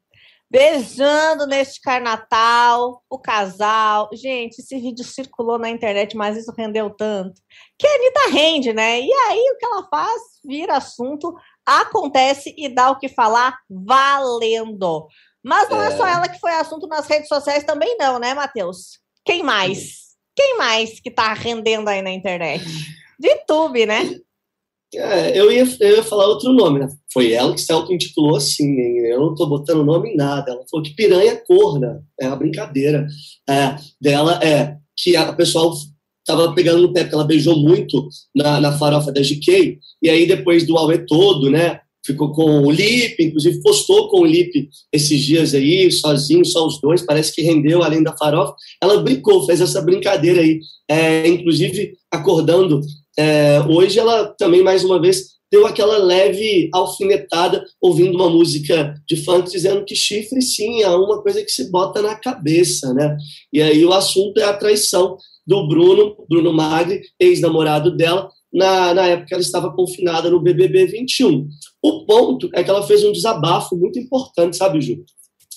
beijando 0.52 1.46
neste 1.46 1.80
carnatal 1.80 3.02
o 3.08 3.18
casal. 3.18 4.10
Gente, 4.12 4.60
esse 4.60 4.78
vídeo 4.78 5.02
circulou 5.02 5.58
na 5.58 5.70
internet, 5.70 6.14
mas 6.14 6.36
isso 6.36 6.52
rendeu 6.56 6.90
tanto. 6.90 7.40
Que 7.78 7.86
a 7.86 7.94
Anitta 7.94 8.30
rende, 8.30 8.72
né? 8.74 9.00
E 9.00 9.10
aí 9.10 9.40
o 9.50 9.56
que 9.56 9.64
ela 9.64 9.88
faz 9.88 10.20
vira 10.44 10.76
assunto, 10.76 11.34
acontece 11.64 12.54
e 12.58 12.68
dá 12.68 12.90
o 12.90 12.98
que 12.98 13.08
falar 13.08 13.58
valendo. 13.70 15.06
Mas 15.42 15.70
não 15.70 15.80
é, 15.80 15.88
é 15.88 15.96
só 15.96 16.06
ela 16.06 16.28
que 16.28 16.38
foi 16.38 16.52
assunto 16.52 16.86
nas 16.86 17.06
redes 17.06 17.28
sociais 17.28 17.64
também 17.64 17.96
não, 17.98 18.18
né, 18.18 18.34
Matheus? 18.34 18.98
Quem 19.24 19.42
mais? 19.42 20.11
Quem 20.34 20.56
mais 20.56 21.00
que 21.00 21.10
tá 21.10 21.32
rendendo 21.34 21.88
aí 21.88 22.02
na 22.02 22.10
internet? 22.10 22.64
De 23.18 23.28
YouTube, 23.28 23.86
né? 23.86 24.18
É, 24.94 25.38
eu, 25.38 25.50
ia, 25.50 25.64
eu 25.80 25.96
ia 25.96 26.02
falar 26.02 26.26
outro 26.26 26.52
nome, 26.52 26.80
né? 26.80 26.88
Foi 27.12 27.32
ela 27.32 27.54
que 27.54 27.60
se 27.60 27.72
auto-intitulou 27.72 28.36
assim, 28.36 28.64
hein? 28.64 28.98
eu 29.06 29.20
não 29.20 29.34
tô 29.34 29.46
botando 29.46 29.84
nome 29.84 30.10
em 30.10 30.16
nada. 30.16 30.52
Ela 30.52 30.64
falou 30.70 30.84
que 30.84 30.94
piranha 30.94 31.40
corna, 31.46 32.04
é 32.20 32.26
uma 32.26 32.36
brincadeira 32.36 33.06
é, 33.48 33.76
dela, 34.00 34.38
é 34.42 34.76
que 34.96 35.16
a 35.16 35.32
pessoal 35.32 35.72
tava 36.24 36.54
pegando 36.54 36.82
no 36.82 36.92
pé, 36.92 37.02
porque 37.02 37.14
ela 37.14 37.24
beijou 37.26 37.56
muito 37.56 38.08
na, 38.34 38.60
na 38.60 38.78
farofa 38.78 39.10
da 39.10 39.20
GK, 39.20 39.78
e 40.00 40.08
aí 40.08 40.26
depois 40.26 40.66
do 40.66 40.76
Aue 40.76 41.04
todo, 41.06 41.50
né, 41.50 41.80
ficou 42.04 42.32
com 42.32 42.62
o 42.62 42.70
Lipe, 42.70 43.24
inclusive 43.24 43.62
postou 43.62 44.08
com 44.08 44.20
o 44.20 44.26
Lipe 44.26 44.68
esses 44.92 45.20
dias 45.20 45.54
aí, 45.54 45.90
sozinho, 45.90 46.44
só 46.44 46.66
os 46.66 46.80
dois, 46.80 47.02
parece 47.02 47.34
que 47.34 47.42
rendeu 47.42 47.82
além 47.82 48.02
da 48.02 48.16
farofa. 48.16 48.54
Ela 48.80 49.02
brincou, 49.02 49.46
fez 49.46 49.60
essa 49.60 49.80
brincadeira 49.80 50.40
aí, 50.40 50.60
é, 50.88 51.26
inclusive 51.28 51.94
acordando. 52.10 52.80
É, 53.16 53.60
hoje 53.68 53.98
ela 53.98 54.26
também, 54.26 54.62
mais 54.62 54.84
uma 54.84 55.00
vez, 55.00 55.32
deu 55.52 55.66
aquela 55.66 55.98
leve 55.98 56.70
alfinetada 56.72 57.62
ouvindo 57.78 58.14
uma 58.14 58.30
música 58.30 58.94
de 59.06 59.16
funk 59.16 59.50
dizendo 59.50 59.84
que 59.84 59.94
chifre 59.94 60.40
sim 60.40 60.82
é 60.82 60.88
uma 60.88 61.22
coisa 61.22 61.42
que 61.42 61.50
se 61.50 61.70
bota 61.70 62.00
na 62.00 62.14
cabeça, 62.14 62.94
né? 62.94 63.14
E 63.52 63.60
aí 63.60 63.84
o 63.84 63.92
assunto 63.92 64.40
é 64.40 64.44
a 64.44 64.56
traição 64.56 65.18
do 65.46 65.68
Bruno, 65.68 66.16
Bruno 66.28 66.52
Magri, 66.52 67.02
ex-namorado 67.20 67.94
dela, 67.94 68.30
na, 68.52 68.92
na 68.94 69.06
época 69.06 69.34
ela 69.34 69.42
estava 69.42 69.72
confinada 69.72 70.28
no 70.28 70.40
BBB 70.40 70.86
21. 70.86 71.48
O 71.82 72.04
ponto 72.04 72.50
é 72.54 72.62
que 72.62 72.70
ela 72.70 72.86
fez 72.86 73.04
um 73.04 73.12
desabafo 73.12 73.76
muito 73.76 73.98
importante, 73.98 74.56
sabe, 74.56 74.80
Ju? 74.80 75.04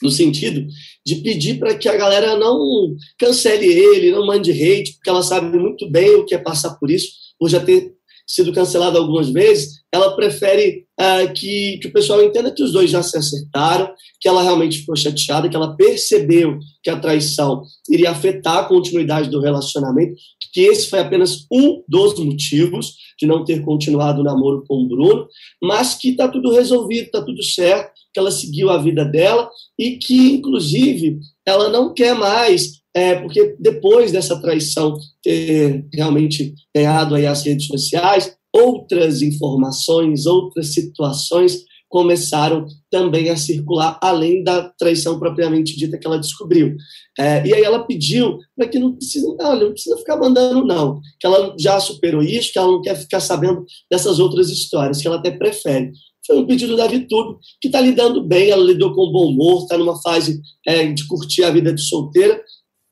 No 0.02 0.12
sentido 0.12 0.68
de 1.06 1.16
pedir 1.16 1.58
para 1.58 1.76
que 1.76 1.88
a 1.88 1.96
galera 1.96 2.38
não 2.38 2.96
cancele 3.18 3.66
ele, 3.66 4.12
não 4.12 4.26
mande 4.26 4.52
hate, 4.52 4.94
porque 4.94 5.10
ela 5.10 5.24
sabe 5.24 5.58
muito 5.58 5.90
bem 5.90 6.16
o 6.16 6.26
que 6.26 6.36
é 6.36 6.38
passar 6.38 6.76
por 6.76 6.92
isso, 6.92 7.08
por 7.40 7.50
já 7.50 7.60
ter 7.60 7.95
sido 8.26 8.52
cancelada 8.52 8.98
algumas 8.98 9.30
vezes, 9.30 9.82
ela 9.94 10.16
prefere 10.16 10.86
uh, 11.00 11.32
que, 11.34 11.78
que 11.80 11.88
o 11.88 11.94
pessoal 11.94 12.24
entenda 12.24 12.52
que 12.52 12.64
os 12.64 12.72
dois 12.72 12.90
já 12.90 13.02
se 13.04 13.18
acertaram, 13.18 13.94
que 14.20 14.28
ela 14.28 14.42
realmente 14.42 14.80
ficou 14.80 14.96
chateada, 14.96 15.48
que 15.48 15.56
ela 15.56 15.76
percebeu 15.76 16.58
que 16.84 16.90
a 16.90 17.00
traição 17.00 17.64
iria 17.90 18.12
afetar 18.12 18.58
a 18.58 18.66
continuidade 18.66 19.30
do 19.30 19.40
relacionamento, 19.40 20.16
que 20.52 20.62
esse 20.62 20.90
foi 20.90 21.00
apenas 21.00 21.46
um 21.52 21.84
dos 21.88 22.18
motivos 22.18 22.94
de 23.20 23.28
não 23.28 23.44
ter 23.44 23.64
continuado 23.64 24.22
o 24.22 24.24
namoro 24.24 24.64
com 24.68 24.76
o 24.84 24.88
Bruno, 24.88 25.28
mas 25.62 25.96
que 25.96 26.10
está 26.10 26.28
tudo 26.28 26.52
resolvido, 26.52 27.06
está 27.06 27.22
tudo 27.22 27.44
certo, 27.44 27.92
que 28.14 28.20
ela 28.20 28.32
seguiu 28.32 28.70
a 28.70 28.78
vida 28.78 29.04
dela 29.04 29.50
e 29.78 29.98
que, 29.98 30.32
inclusive, 30.32 31.20
ela 31.46 31.70
não 31.70 31.94
quer 31.94 32.16
mais 32.16 32.75
é, 32.96 33.16
porque 33.16 33.56
depois 33.60 34.14
dessa 34.14 34.42
traição 34.42 34.96
ter 35.22 35.86
realmente 35.94 36.56
ganhado 36.74 37.14
aí 37.14 37.26
as 37.26 37.44
redes 37.44 37.68
sociais, 37.68 38.34
outras 38.54 39.22
informações, 39.22 40.26
outras 40.26 40.74
situações 40.74 41.66
começaram 41.90 42.66
também 42.90 43.30
a 43.30 43.38
circular, 43.38 44.00
além 44.02 44.44
da 44.44 44.70
traição 44.78 45.20
propriamente 45.20 45.78
dita 45.78 45.98
que 45.98 46.08
ela 46.08 46.20
descobriu. 46.20 46.76
É, 47.20 47.46
e 47.46 47.54
aí 47.54 47.64
ela 47.64 47.86
pediu 47.86 48.38
para 48.56 48.68
que 48.68 48.80
não 48.80 48.96
precisa, 48.96 49.28
não, 49.38 49.60
não 49.60 49.72
precisa 49.72 49.98
ficar 49.98 50.18
mandando, 50.18 50.66
não, 50.66 51.00
que 51.20 51.28
ela 51.28 51.54
já 51.60 51.80
superou 51.80 52.22
isso, 52.22 52.52
que 52.52 52.60
ela 52.60 52.72
não 52.72 52.82
quer 52.82 52.96
ficar 52.96 53.20
sabendo 53.20 53.66
dessas 53.92 54.20
outras 54.20 54.50
histórias, 54.50 55.02
que 55.02 55.08
ela 55.08 55.18
até 55.18 55.32
prefere. 55.32 55.92
Foi 56.26 56.38
um 56.38 56.48
pedido 56.48 56.76
da 56.76 56.88
VTube, 56.88 57.38
que 57.62 57.68
está 57.68 57.80
lidando 57.80 58.24
bem, 58.24 58.50
ela 58.50 58.64
lidou 58.64 58.94
com 58.94 59.12
bom 59.12 59.28
humor, 59.28 59.62
está 59.62 59.78
numa 59.78 60.02
fase 60.02 60.42
é, 60.66 60.92
de 60.92 61.08
curtir 61.08 61.44
a 61.44 61.52
vida 61.52 61.74
de 61.74 61.82
solteira, 61.82 62.42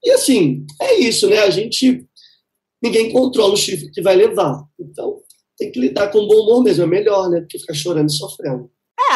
e 0.03 0.11
assim, 0.11 0.65
é 0.81 0.99
isso, 0.99 1.29
né? 1.29 1.39
A 1.39 1.49
gente. 1.49 2.05
Ninguém 2.81 3.13
controla 3.13 3.53
o 3.53 3.57
chifre 3.57 3.89
que 3.91 4.01
vai 4.01 4.15
levar. 4.15 4.61
Então, 4.77 5.21
tem 5.57 5.71
que 5.71 5.79
lidar 5.79 6.11
com 6.11 6.27
bom 6.27 6.41
humor 6.41 6.63
mesmo. 6.63 6.83
É 6.83 6.87
melhor, 6.87 7.29
né? 7.29 7.39
Do 7.39 7.47
que 7.47 7.57
ficar 7.57 7.73
chorando 7.73 8.09
e 8.09 8.13
sofrendo. 8.13 8.69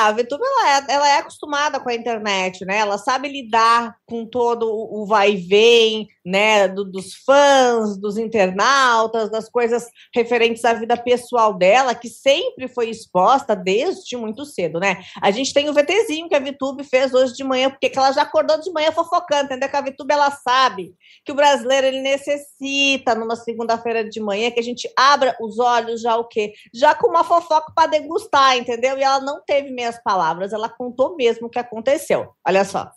A 0.06 0.12
VTube 0.12 0.44
ela 0.44 0.70
é, 0.70 0.86
ela 0.90 1.10
é 1.10 1.18
acostumada 1.18 1.80
com 1.80 1.90
a 1.90 1.96
internet, 1.96 2.66
né? 2.66 2.78
Ela 2.78 2.98
sabe 2.98 3.28
lidar 3.28 3.96
com 4.06 4.26
todo 4.26 4.68
o 4.70 5.06
vai 5.06 5.34
e 5.34 5.38
vem, 5.38 6.08
né? 6.26 6.68
Do, 6.68 6.84
dos 6.84 7.14
fãs, 7.26 7.98
dos 7.98 8.18
internautas, 8.18 9.32
das 9.32 9.50
coisas 9.50 9.88
referentes 10.14 10.64
à 10.66 10.74
vida 10.74 10.96
pessoal 10.98 11.54
dela, 11.54 11.96
que 11.96 12.10
sempre 12.10 12.68
foi 12.68 12.90
exposta 12.90 13.56
desde 13.56 14.16
muito 14.18 14.46
cedo, 14.46 14.80
né? 14.80 15.02
A 15.22 15.32
gente 15.32 15.54
tem 15.54 15.70
o 15.70 15.74
VTzinho 15.74 16.28
que 16.28 16.36
a 16.36 16.40
VTube 16.40 16.84
fez 16.84 17.14
hoje 17.14 17.34
de 17.34 17.44
manhã, 17.44 17.70
porque 17.70 17.92
ela 17.96 18.12
já 18.12 18.22
acordou 18.22 18.60
de 18.60 18.72
manhã 18.72 18.92
fofocando, 18.92 19.46
entendeu? 19.46 19.70
Que 19.70 19.76
a 19.76 19.82
VTube 19.82 20.12
ela 20.12 20.32
sabe 20.32 20.94
que 21.26 21.32
o 21.32 21.36
brasileiro 21.36 21.88
ele 21.88 22.02
necessita 22.02 23.16
numa 23.16 23.36
segunda-feira 23.36 24.08
de 24.08 24.20
manhã 24.20 24.52
que 24.52 24.60
a 24.60 24.64
gente 24.64 24.90
abra 24.98 25.36
os 25.42 25.60
olhos 25.60 26.02
já 26.02 26.16
o 26.18 26.26
quê? 26.26 26.54
Já 26.74 26.94
com 26.94 27.08
uma 27.08 27.24
fofoca 27.24 27.72
para 27.74 27.90
degustar, 27.90 28.58
entendeu? 28.58 28.98
E 28.98 29.04
ela 29.04 29.20
não 29.20 29.42
teve 29.46 29.72
meias 29.88 30.02
palavras, 30.04 30.54
ela 30.54 30.70
contou 30.70 31.16
mesmo 31.16 31.48
o 31.48 31.50
que 31.50 31.60
aconteceu. 31.60 32.34
Olha 32.46 32.66
só. 32.66 32.92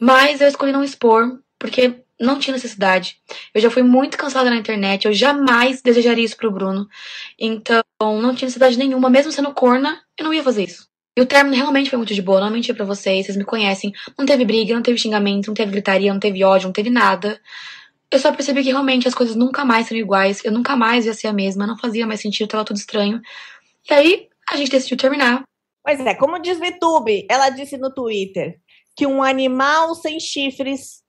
Mas 0.00 0.40
eu 0.40 0.48
escolhi 0.48 0.72
não 0.72 0.84
expor, 0.84 1.38
porque 1.58 2.02
não 2.20 2.38
tinha 2.38 2.54
necessidade. 2.54 3.18
Eu 3.54 3.60
já 3.60 3.70
fui 3.70 3.82
muito 3.82 4.18
cansada 4.18 4.50
na 4.50 4.56
internet, 4.56 5.06
eu 5.06 5.12
jamais 5.12 5.80
desejaria 5.82 6.24
isso 6.24 6.36
pro 6.36 6.50
Bruno. 6.50 6.88
Então, 7.38 7.82
não 8.00 8.34
tinha 8.34 8.46
necessidade 8.46 8.78
nenhuma, 8.78 9.08
mesmo 9.08 9.30
sendo 9.30 9.54
corna, 9.54 10.02
eu 10.18 10.24
não 10.24 10.34
ia 10.34 10.42
fazer 10.42 10.64
isso. 10.64 10.88
E 11.16 11.20
o 11.20 11.26
término 11.26 11.56
realmente 11.56 11.88
foi 11.88 11.96
muito 11.96 12.14
de 12.14 12.20
boa, 12.20 12.40
não 12.40 12.50
menti 12.50 12.74
pra 12.74 12.84
vocês, 12.84 13.24
vocês 13.24 13.38
me 13.38 13.44
conhecem. 13.44 13.90
Não 14.18 14.26
teve 14.26 14.44
briga, 14.44 14.74
não 14.74 14.82
teve 14.82 14.98
xingamento, 14.98 15.46
não 15.46 15.54
teve 15.54 15.70
gritaria, 15.72 16.12
não 16.12 16.20
teve 16.20 16.44
ódio, 16.44 16.66
não 16.66 16.74
teve 16.74 16.90
nada. 16.90 17.40
Eu 18.10 18.18
só 18.18 18.30
percebi 18.32 18.62
que 18.62 18.68
realmente 18.68 19.08
as 19.08 19.14
coisas 19.14 19.34
nunca 19.34 19.64
mais 19.64 19.86
seriam 19.86 20.04
iguais, 20.04 20.44
eu 20.44 20.52
nunca 20.52 20.76
mais 20.76 21.06
ia 21.06 21.14
ser 21.14 21.28
a 21.28 21.32
mesma, 21.32 21.66
não 21.66 21.78
fazia 21.78 22.06
mais 22.06 22.20
sentido, 22.20 22.48
tava 22.48 22.64
tudo 22.64 22.76
estranho. 22.76 23.20
E 23.88 23.94
aí, 23.94 24.28
a 24.50 24.56
gente 24.56 24.70
decidiu 24.70 24.96
terminar. 24.96 25.42
Pois 25.84 26.00
é, 26.00 26.14
como 26.14 26.40
diz 26.40 26.58
VTube, 26.58 27.26
ela 27.30 27.48
disse 27.50 27.76
no 27.76 27.92
Twitter 27.92 28.58
que 28.96 29.06
um 29.06 29.22
animal 29.22 29.94
sem 29.94 30.18
chifres 30.18 31.04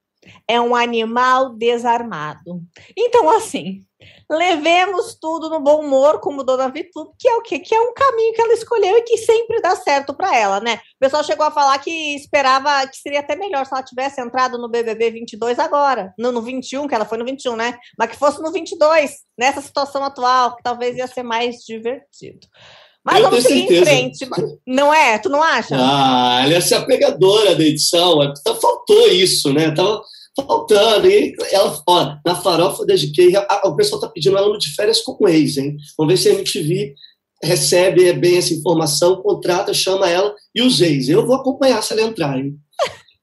é 0.47 0.59
um 0.59 0.75
animal 0.75 1.53
desarmado. 1.55 2.61
Então, 2.95 3.29
assim, 3.29 3.85
levemos 4.29 5.17
tudo 5.19 5.49
no 5.49 5.59
bom 5.59 5.81
humor, 5.81 6.19
como 6.19 6.43
Dona 6.43 6.69
Vitube, 6.69 7.11
que 7.17 7.27
é 7.27 7.35
o 7.35 7.41
quê? 7.41 7.59
Que 7.59 7.73
é 7.73 7.79
um 7.81 7.93
caminho 7.93 8.33
que 8.33 8.41
ela 8.41 8.53
escolheu 8.53 8.97
e 8.97 9.03
que 9.03 9.17
sempre 9.17 9.61
dá 9.61 9.75
certo 9.75 10.13
para 10.13 10.35
ela, 10.35 10.59
né? 10.59 10.75
O 10.75 10.99
pessoal 10.99 11.23
chegou 11.23 11.45
a 11.45 11.51
falar 11.51 11.79
que 11.79 12.15
esperava 12.15 12.85
que 12.87 12.97
seria 12.97 13.21
até 13.21 13.35
melhor 13.35 13.65
se 13.65 13.73
ela 13.73 13.83
tivesse 13.83 14.21
entrado 14.21 14.57
no 14.57 14.69
BBB 14.69 15.11
22 15.11 15.59
agora, 15.59 16.13
não 16.17 16.31
no 16.31 16.41
21, 16.41 16.87
que 16.87 16.95
ela 16.95 17.05
foi 17.05 17.17
no 17.17 17.25
21, 17.25 17.55
né? 17.55 17.77
Mas 17.97 18.11
que 18.11 18.17
fosse 18.17 18.41
no 18.41 18.51
22, 18.51 19.11
nessa 19.37 19.61
situação 19.61 20.03
atual, 20.03 20.55
que 20.55 20.63
talvez 20.63 20.97
ia 20.97 21.07
ser 21.07 21.23
mais 21.23 21.57
divertido. 21.65 22.47
Mas 23.07 23.23
eu 23.23 23.29
vamos 23.29 23.45
seguir 23.45 23.67
certeza. 23.67 23.81
em 23.81 23.85
frente. 23.85 24.29
Não 24.67 24.93
é? 24.93 25.17
Tu 25.17 25.29
não 25.29 25.41
acha? 25.41 25.77
Ah, 25.79 26.41
ela 26.43 26.53
é 26.53 26.57
essa 26.57 26.85
pegadora 26.85 27.55
da 27.55 27.63
edição. 27.63 28.19
Tá, 28.43 28.53
faltou 28.55 29.07
isso, 29.07 29.53
né? 29.53 29.71
Tava 29.71 30.01
faltando. 30.35 31.09
E 31.09 31.33
ela, 31.53 31.81
ó, 31.87 32.15
na 32.25 32.35
farofa 32.35 32.85
da 32.85 32.95
GK, 32.95 33.31
o 33.63 33.75
pessoal 33.77 34.01
tá 34.01 34.09
pedindo 34.09 34.37
ela 34.37 34.49
no 34.49 34.57
de 34.57 34.75
férias 34.75 34.99
com 34.99 35.15
o 35.17 35.29
ex, 35.29 35.55
hein? 35.55 35.77
Vamos 35.97 36.13
ver 36.13 36.17
se 36.17 36.29
a 36.29 36.33
MTV 36.33 36.93
recebe 37.41 38.11
bem 38.11 38.37
essa 38.37 38.53
informação, 38.53 39.21
contrata, 39.21 39.73
chama 39.73 40.09
ela 40.09 40.35
e 40.53 40.61
os 40.61 40.81
ex. 40.81 41.07
Eu 41.07 41.25
vou 41.25 41.37
acompanhar 41.37 41.81
se 41.81 41.93
ela 41.93 42.01
entrar, 42.01 42.37
hein? 42.37 42.55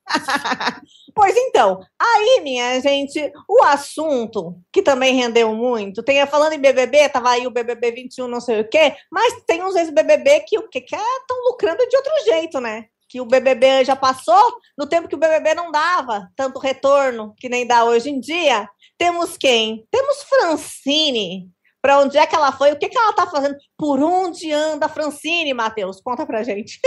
Pois 1.14 1.36
então, 1.36 1.80
aí, 1.96 2.40
minha 2.42 2.80
gente, 2.80 3.32
o 3.48 3.62
assunto 3.62 4.58
que 4.72 4.82
também 4.82 5.14
rendeu 5.14 5.54
muito, 5.54 6.02
tem 6.02 6.26
falando 6.26 6.54
em 6.54 6.58
BBB, 6.58 7.08
tava 7.08 7.30
aí 7.30 7.46
o 7.46 7.52
BBB 7.52 7.92
21, 7.92 8.26
não 8.26 8.40
sei 8.40 8.60
o 8.60 8.68
quê, 8.68 8.96
mas 9.12 9.42
tem 9.46 9.62
uns 9.62 9.76
ex-BBB 9.76 10.40
que 10.40 10.58
o 10.58 10.68
que 10.68 10.80
que 10.80 10.96
estão 10.96 11.36
é, 11.36 11.48
lucrando 11.50 11.86
de 11.88 11.96
outro 11.96 12.12
jeito, 12.24 12.60
né? 12.60 12.86
Que 13.08 13.20
o 13.20 13.26
BBB 13.26 13.84
já 13.84 13.94
passou 13.94 14.56
no 14.76 14.86
tempo 14.86 15.06
que 15.06 15.14
o 15.14 15.18
BBB 15.18 15.54
não 15.54 15.70
dava 15.70 16.28
tanto 16.34 16.58
retorno 16.58 17.32
que 17.38 17.48
nem 17.48 17.64
dá 17.64 17.84
hoje 17.84 18.10
em 18.10 18.18
dia. 18.18 18.68
Temos 18.98 19.36
quem? 19.36 19.86
Temos 19.92 20.24
Francine. 20.24 21.48
Para 21.80 22.00
onde 22.00 22.18
é 22.18 22.26
que 22.26 22.34
ela 22.34 22.50
foi? 22.50 22.72
O 22.72 22.78
que 22.78 22.88
que 22.88 22.98
ela 22.98 23.12
tá 23.12 23.26
fazendo? 23.26 23.56
Por 23.78 24.02
onde 24.02 24.50
anda 24.50 24.86
a 24.86 24.88
Francine, 24.88 25.54
Matheus? 25.54 26.00
Conta 26.00 26.26
pra 26.26 26.42
gente. 26.42 26.80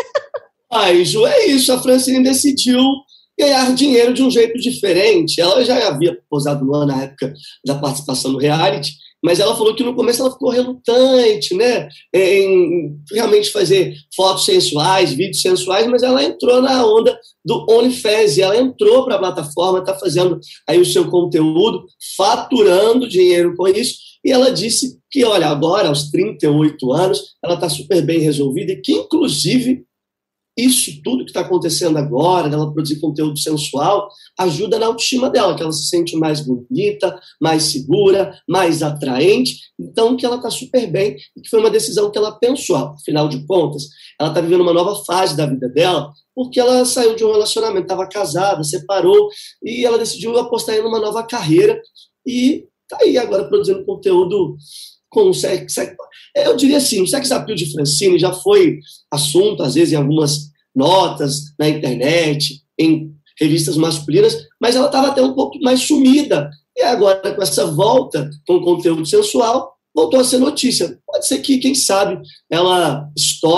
Ai, 0.70 1.06
Ju, 1.06 1.26
é 1.26 1.46
isso. 1.46 1.72
A 1.72 1.82
Francine 1.82 2.24
decidiu 2.24 2.82
ganhar 3.40 3.74
dinheiro 3.76 4.14
de 4.14 4.24
um 4.24 4.32
jeito 4.32 4.58
diferente. 4.60 5.40
Ela 5.40 5.64
já 5.64 5.88
havia 5.88 6.18
posado 6.30 6.66
lá 6.66 6.86
na 6.86 7.04
época 7.04 7.34
da 7.66 7.76
participação 7.76 8.32
no 8.32 8.40
reality, 8.40 8.92
mas 9.24 9.40
ela 9.40 9.56
falou 9.56 9.76
que 9.76 9.84
no 9.84 9.96
começo 9.96 10.22
ela 10.22 10.32
ficou 10.32 10.50
relutante, 10.50 11.56
né, 11.56 11.88
em 12.14 12.96
realmente 13.12 13.52
fazer 13.52 13.96
fotos 14.16 14.46
sensuais, 14.46 15.12
vídeos 15.12 15.42
sensuais, 15.42 15.88
mas 15.88 16.04
ela 16.04 16.24
entrou 16.24 16.62
na 16.62 16.86
onda 16.86 17.18
do 17.44 17.66
OnlyFans, 17.70 18.38
ela 18.38 18.58
entrou 18.58 19.06
para 19.06 19.16
a 19.16 19.20
plataforma, 19.20 19.80
está 19.80 19.96
fazendo 19.96 20.40
aí 20.68 20.80
o 20.80 20.86
seu 20.86 21.10
conteúdo, 21.10 21.86
faturando 22.16 23.10
dinheiro 23.10 23.56
com 23.56 23.68
isso, 23.68 23.96
e 24.24 24.32
ela 24.32 24.52
disse 24.52 25.00
que, 25.10 25.24
olha, 25.24 25.48
agora, 25.48 25.88
aos 25.88 26.12
38 26.12 26.92
anos, 26.92 27.36
ela 27.44 27.54
está 27.56 27.70
super 27.70 28.02
bem 28.02 28.20
resolvida 28.20 28.74
e 28.74 28.82
que, 28.82 28.92
inclusive, 28.92 29.87
isso 30.58 31.02
tudo 31.04 31.24
que 31.24 31.30
está 31.30 31.42
acontecendo 31.42 31.98
agora, 31.98 32.50
dela 32.50 32.72
produzir 32.74 33.00
conteúdo 33.00 33.38
sensual, 33.38 34.10
ajuda 34.40 34.80
na 34.80 34.88
autoestima 34.88 35.30
dela, 35.30 35.56
que 35.56 35.62
ela 35.62 35.72
se 35.72 35.88
sente 35.88 36.18
mais 36.18 36.42
bonita, 36.42 37.20
mais 37.40 37.64
segura, 37.64 38.36
mais 38.50 38.82
atraente. 38.82 39.60
Então, 39.80 40.18
que 40.18 40.26
ela 40.26 40.38
está 40.38 40.50
super 40.50 40.90
bem 40.92 41.16
e 41.36 41.42
que 41.42 41.50
foi 41.50 41.60
uma 41.60 41.70
decisão 41.70 42.10
que 42.10 42.18
ela 42.18 42.32
pensou. 42.32 42.76
Afinal 42.76 43.30
de 43.30 43.46
contas, 43.46 43.84
ela 44.20 44.30
está 44.30 44.42
vivendo 44.42 44.62
uma 44.62 44.74
nova 44.74 45.04
fase 45.06 45.38
da 45.38 45.46
vida 45.46 45.70
dela, 45.70 46.12
porque 46.34 46.60
ela 46.60 46.84
saiu 46.86 47.16
de 47.16 47.24
um 47.24 47.32
relacionamento, 47.32 47.84
estava 47.84 48.08
casada, 48.08 48.64
separou, 48.64 49.30
e 49.64 49.86
ela 49.86 50.00
decidiu 50.00 50.38
apostar 50.38 50.76
em 50.76 50.82
uma 50.82 51.00
nova 51.00 51.24
carreira 51.24 51.80
e 52.26 52.66
está 52.84 53.04
aí 53.04 53.18
agora 53.18 53.48
produzindo 53.48 53.86
conteúdo 53.86 54.58
com 55.10 55.30
o 55.30 55.34
sex, 55.34 55.74
sex, 55.74 55.96
eu 56.36 56.56
diria 56.56 56.78
assim, 56.78 57.02
o 57.02 57.08
sex 57.08 57.32
appeal 57.32 57.56
de 57.56 57.72
Francine 57.72 58.20
já 58.20 58.34
foi 58.34 58.80
assunto, 59.12 59.64
às 59.64 59.76
vezes, 59.76 59.94
em 59.94 59.98
algumas 59.98 60.52
notas 60.76 61.54
na 61.58 61.68
internet, 61.68 62.62
em 62.80 63.12
revistas 63.40 63.78
masculinas, 63.78 64.36
mas 64.60 64.76
ela 64.76 64.88
estava 64.88 65.08
até 65.08 65.22
um 65.22 65.34
pouco 65.34 65.60
mais 65.62 65.82
sumida. 65.82 66.50
E 66.76 66.84
agora, 66.84 67.34
com 67.34 67.42
essa 67.42 67.66
volta 67.66 68.30
com 68.48 68.62
conteúdo 68.62 69.06
sensual, 69.06 69.74
voltou 69.96 70.20
a 70.20 70.24
ser 70.24 70.38
notícia. 70.38 71.00
Pode 71.08 71.28
ser 71.28 71.40
que, 71.40 71.58
quem 71.58 71.74
sabe, 71.74 72.20
ela 72.52 73.10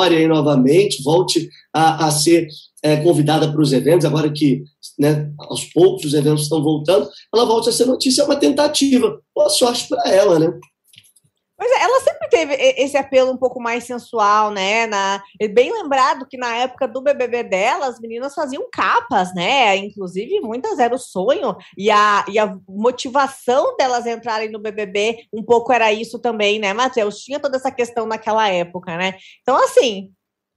aí 0.10 0.28
novamente, 0.28 1.04
volte 1.04 1.50
a, 1.74 2.08
a 2.08 2.12
ser 2.12 2.48
é, 2.82 2.98
convidada 2.98 3.52
para 3.52 3.62
os 3.62 3.74
eventos, 3.74 4.06
agora 4.06 4.32
que 4.32 4.64
né, 4.98 5.30
aos 5.38 5.66
poucos 5.66 6.06
os 6.06 6.14
eventos 6.14 6.44
estão 6.44 6.64
voltando, 6.64 7.10
ela 7.34 7.46
volte 7.46 7.70
a 7.70 7.74
ser 7.74 7.86
notícia, 7.86 8.22
é 8.22 8.26
uma 8.26 8.38
tentativa. 8.38 9.20
Boa 9.36 9.50
sorte 9.50 9.88
para 9.90 10.10
ela, 10.10 10.40
né? 10.40 10.48
Pois 11.60 11.70
é, 11.72 11.84
ela 11.84 12.00
sempre 12.00 12.30
teve 12.30 12.54
esse 12.54 12.96
apelo 12.96 13.34
um 13.34 13.38
pouco 13.38 13.62
mais 13.62 13.84
sensual, 13.84 14.50
né? 14.50 14.88
Na, 14.88 15.22
bem 15.52 15.74
lembrado 15.74 16.26
que 16.26 16.38
na 16.38 16.56
época 16.56 16.88
do 16.88 17.02
BBB 17.02 17.44
dela, 17.44 17.88
as 17.88 18.00
meninas 18.00 18.34
faziam 18.34 18.66
capas, 18.72 19.36
né? 19.36 19.76
Inclusive, 19.76 20.40
muitas 20.40 20.80
era 20.80 20.96
o 20.96 20.98
sonho, 20.98 21.58
e 21.78 21.92
a, 21.92 22.24
e 22.30 22.40
a 22.40 22.56
motivação 22.66 23.76
delas 23.76 24.06
entrarem 24.06 24.50
no 24.50 24.58
BBB 24.58 25.26
um 25.34 25.44
pouco 25.44 25.74
era 25.74 25.92
isso 25.92 26.18
também, 26.18 26.60
né, 26.60 26.72
Matheus? 26.72 27.20
Tinha 27.20 27.42
toda 27.42 27.58
essa 27.58 27.70
questão 27.72 28.06
naquela 28.06 28.48
época, 28.48 28.96
né? 28.96 29.16
Então, 29.42 29.62
assim, 29.62 30.14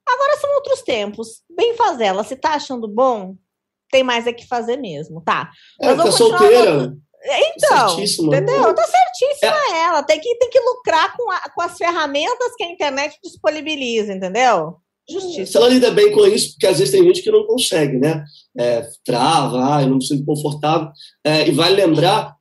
agora 0.09 0.37
são 0.37 0.55
outros 0.55 0.83
tempos. 0.83 1.43
Bem 1.51 1.75
fazê-la. 1.75 2.23
Se 2.23 2.37
tá 2.37 2.51
achando 2.51 2.87
bom, 2.87 3.35
tem 3.91 4.05
mais 4.05 4.29
é 4.29 4.33
que 4.33 4.47
fazer 4.47 4.77
mesmo, 4.77 5.21
tá? 5.21 5.51
É, 5.81 5.97
tá 5.97 6.13
solteira. 6.13 6.95
Então, 7.25 8.01
entendeu? 8.01 8.75
Tá 8.75 8.83
certíssima 8.83 9.77
é. 9.77 9.81
ela. 9.85 10.03
Tem 10.03 10.21
que, 10.21 10.35
tem 10.37 10.51
que 10.51 10.61
lucrar 10.61 11.17
com, 11.17 11.31
a, 11.31 11.51
com 11.51 11.63
as 11.63 11.77
ferramentas 11.77 12.55
que 12.57 12.65
a 12.65 12.71
internet 12.71 13.17
disponibiliza, 13.23 14.13
entendeu? 14.13 14.77
Justiça. 15.09 15.53
Se 15.53 15.57
ela 15.57 15.69
lida 15.69 15.91
bem 15.91 16.13
com 16.13 16.27
isso, 16.27 16.53
porque 16.53 16.67
às 16.67 16.79
vezes 16.79 16.93
tem 16.93 17.03
gente 17.05 17.23
que 17.23 17.31
não 17.31 17.47
consegue, 17.47 17.99
né? 17.99 18.25
É, 18.59 18.89
trava, 19.05 19.77
ah, 19.77 19.83
eu 19.83 19.89
não 19.89 19.97
me 19.97 20.05
sinto 20.05 20.25
confortável. 20.25 20.89
É, 21.25 21.49
e 21.49 21.53
vai 21.53 21.73
lembrar, 21.73 22.37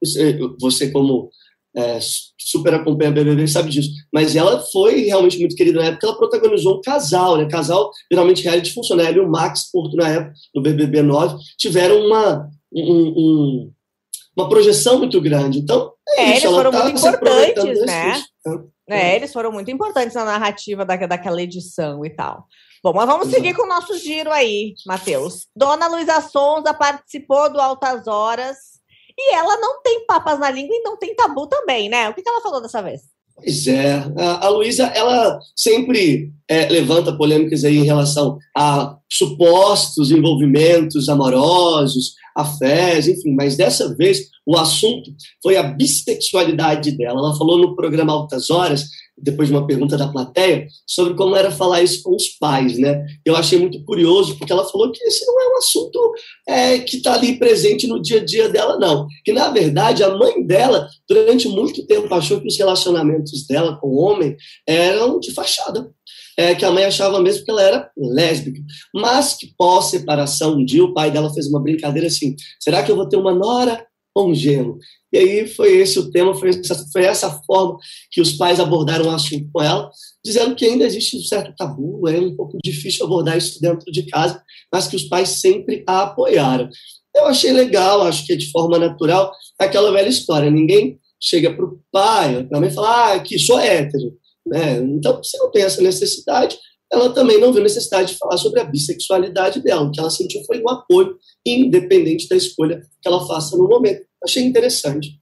você 0.59 0.91
como 0.91 1.29
é, 1.75 1.99
super 2.37 2.73
acompanha 2.73 3.09
a 3.09 3.13
BBB 3.13 3.47
sabe 3.47 3.69
disso, 3.69 3.89
mas 4.13 4.35
ela 4.35 4.59
foi 4.71 5.01
realmente 5.01 5.39
muito 5.39 5.55
querida 5.55 5.79
na 5.79 5.87
época, 5.87 6.05
ela 6.05 6.17
protagonizou 6.17 6.77
um 6.77 6.81
casal, 6.81 7.37
né? 7.37 7.47
Casal, 7.49 7.89
geralmente 8.11 8.43
reality 8.43 8.73
funciona. 8.73 9.03
Ela 9.03 9.17
e 9.17 9.19
o 9.19 9.29
Max 9.29 9.71
Porto, 9.71 9.95
na 9.95 10.09
época, 10.09 10.33
no 10.53 10.61
BBB 10.61 11.01
9, 11.01 11.37
tiveram 11.57 11.99
uma, 12.05 12.49
um, 12.73 13.13
um 13.17 13.71
uma 14.35 14.49
projeção 14.49 14.97
muito 14.97 15.19
grande. 15.21 15.59
Então, 15.59 15.93
é, 16.09 16.21
é 16.21 16.37
isso, 16.37 16.47
eles 16.47 16.55
foram 16.55 16.71
tá 16.71 16.83
muito 16.83 16.97
importantes, 16.99 17.85
né? 17.85 18.23
É, 18.89 19.15
eles 19.15 19.31
foram 19.31 19.51
muito 19.51 19.71
importantes 19.71 20.15
na 20.15 20.25
narrativa 20.25 20.85
da, 20.85 20.95
daquela 20.95 21.41
edição 21.41 22.05
e 22.05 22.09
tal. 22.09 22.45
Bom, 22.83 22.93
mas 22.93 23.05
vamos 23.05 23.27
Exato. 23.27 23.43
seguir 23.43 23.55
com 23.55 23.63
o 23.63 23.69
nosso 23.69 23.97
giro 23.97 24.31
aí, 24.31 24.73
Matheus. 24.85 25.47
Dona 25.55 25.87
Luísa 25.87 26.19
Sonza 26.19 26.73
participou 26.73 27.51
do 27.51 27.59
Altas 27.59 28.07
Horas 28.07 28.57
e 29.17 29.35
ela 29.35 29.57
não 29.57 29.81
tem 29.81 30.05
papas 30.05 30.39
na 30.39 30.49
língua 30.49 30.75
e 30.75 30.81
não 30.81 30.97
tem 30.97 31.15
tabu 31.15 31.47
também, 31.47 31.89
né? 31.89 32.09
O 32.09 32.13
que, 32.13 32.23
que 32.23 32.29
ela 32.29 32.41
falou 32.41 32.61
dessa 32.61 32.81
vez? 32.81 33.01
Pois 33.35 33.67
é, 33.67 34.03
a, 34.17 34.45
a 34.45 34.49
Luísa, 34.49 34.85
ela 34.87 35.39
sempre 35.55 36.31
é, 36.47 36.67
levanta 36.67 37.15
polêmicas 37.15 37.63
aí 37.63 37.77
em 37.77 37.85
relação 37.85 38.37
a 38.57 38.97
supostos 39.11 40.09
envolvimentos 40.09 41.09
amorosos, 41.09 42.13
afés, 42.35 43.07
enfim, 43.07 43.33
mas 43.35 43.57
dessa 43.57 43.93
vez 43.95 44.29
o 44.45 44.57
assunto 44.57 45.11
foi 45.43 45.57
a 45.57 45.63
bissexualidade 45.63 46.91
dela. 46.91 47.19
Ela 47.19 47.37
falou 47.37 47.57
no 47.57 47.75
programa 47.75 48.13
Altas 48.13 48.49
Horas, 48.49 48.85
depois 49.17 49.49
de 49.49 49.53
uma 49.53 49.67
pergunta 49.67 49.97
da 49.97 50.07
plateia, 50.07 50.65
sobre 50.87 51.13
como 51.13 51.35
era 51.35 51.51
falar 51.51 51.83
isso 51.83 52.01
com 52.01 52.15
os 52.15 52.27
pais, 52.39 52.77
né? 52.79 53.05
Eu 53.23 53.35
achei 53.35 53.59
muito 53.59 53.83
curioso, 53.83 54.37
porque 54.37 54.51
ela 54.51 54.67
falou 54.67 54.91
que 54.91 55.03
esse 55.03 55.25
não 55.25 55.39
é 55.39 55.53
um 55.53 55.57
assunto 55.57 56.13
é, 56.47 56.79
que 56.79 56.97
está 56.97 57.13
ali 57.13 57.37
presente 57.37 57.85
no 57.85 58.01
dia 58.01 58.21
a 58.21 58.25
dia 58.25 58.49
dela, 58.49 58.79
não. 58.79 59.07
Que, 59.23 59.31
na 59.31 59.49
verdade, 59.49 60.03
a 60.03 60.15
mãe 60.17 60.43
dela, 60.43 60.87
durante 61.07 61.47
muito 61.47 61.85
tempo, 61.85 62.11
achou 62.13 62.41
que 62.41 62.47
os 62.47 62.57
relacionamentos 62.57 63.45
dela 63.45 63.77
com 63.79 63.89
o 63.89 63.97
homem 63.97 64.35
eram 64.65 65.19
de 65.19 65.31
fachada 65.33 65.91
é, 66.41 66.55
que 66.55 66.65
a 66.65 66.71
mãe 66.71 66.85
achava 66.85 67.21
mesmo 67.21 67.45
que 67.45 67.51
ela 67.51 67.61
era 67.61 67.91
lésbica. 67.95 68.61
Mas 68.93 69.35
que 69.35 69.53
pós-separação, 69.57 70.55
um 70.55 70.65
dia 70.65 70.83
o 70.83 70.93
pai 70.93 71.11
dela 71.11 71.33
fez 71.33 71.47
uma 71.47 71.61
brincadeira 71.61 72.07
assim: 72.07 72.35
será 72.59 72.83
que 72.83 72.91
eu 72.91 72.95
vou 72.95 73.07
ter 73.07 73.17
uma 73.17 73.33
nora 73.33 73.85
ou 74.15 74.29
um? 74.29 74.33
E 75.13 75.17
aí 75.17 75.47
foi 75.47 75.77
esse 75.77 75.99
o 75.99 76.09
tema, 76.09 76.33
foi 76.33 76.49
essa, 76.49 76.75
foi 76.91 77.03
essa 77.03 77.29
forma 77.45 77.77
que 78.11 78.21
os 78.21 78.33
pais 78.33 78.59
abordaram 78.59 79.05
o 79.05 79.11
assunto 79.11 79.49
com 79.51 79.61
ela, 79.61 79.89
dizendo 80.23 80.55
que 80.55 80.65
ainda 80.65 80.85
existe 80.85 81.17
um 81.17 81.21
certo 81.21 81.53
tabu, 81.55 82.07
é 82.07 82.19
um 82.19 82.35
pouco 82.35 82.57
difícil 82.63 83.05
abordar 83.05 83.37
isso 83.37 83.59
dentro 83.61 83.91
de 83.91 84.03
casa, 84.03 84.41
mas 84.71 84.87
que 84.87 84.95
os 84.95 85.03
pais 85.03 85.29
sempre 85.29 85.83
a 85.87 86.03
apoiaram. 86.03 86.69
Eu 87.15 87.25
achei 87.25 87.51
legal, 87.51 88.03
acho 88.03 88.25
que 88.25 88.35
de 88.37 88.49
forma 88.51 88.79
natural, 88.79 89.33
aquela 89.59 89.91
velha 89.91 90.07
história, 90.07 90.49
ninguém 90.49 90.97
chega 91.21 91.53
para 91.53 91.65
o 91.65 91.79
pai, 91.91 92.43
para 92.45 92.59
mim 92.59 92.67
e 92.67 92.71
fala, 92.71 93.13
ah, 93.13 93.19
que 93.19 93.37
sou 93.37 93.59
hétero. 93.59 94.13
Né? 94.51 94.79
Então, 94.79 95.23
se 95.23 95.37
não 95.37 95.49
tem 95.49 95.63
essa 95.63 95.81
necessidade, 95.81 96.57
ela 96.91 97.13
também 97.13 97.39
não 97.39 97.53
viu 97.53 97.63
necessidade 97.63 98.11
de 98.11 98.17
falar 98.17 98.37
sobre 98.37 98.59
a 98.59 98.65
bissexualidade 98.65 99.61
dela. 99.63 99.83
O 99.83 99.91
que 99.91 99.99
ela 99.99 100.09
sentiu 100.09 100.43
foi 100.45 100.61
um 100.61 100.69
apoio, 100.69 101.15
independente 101.45 102.27
da 102.27 102.35
escolha 102.35 102.81
que 103.01 103.07
ela 103.07 103.25
faça 103.25 103.55
no 103.55 103.67
momento. 103.69 104.05
Achei 104.21 104.43
interessante. 104.43 105.20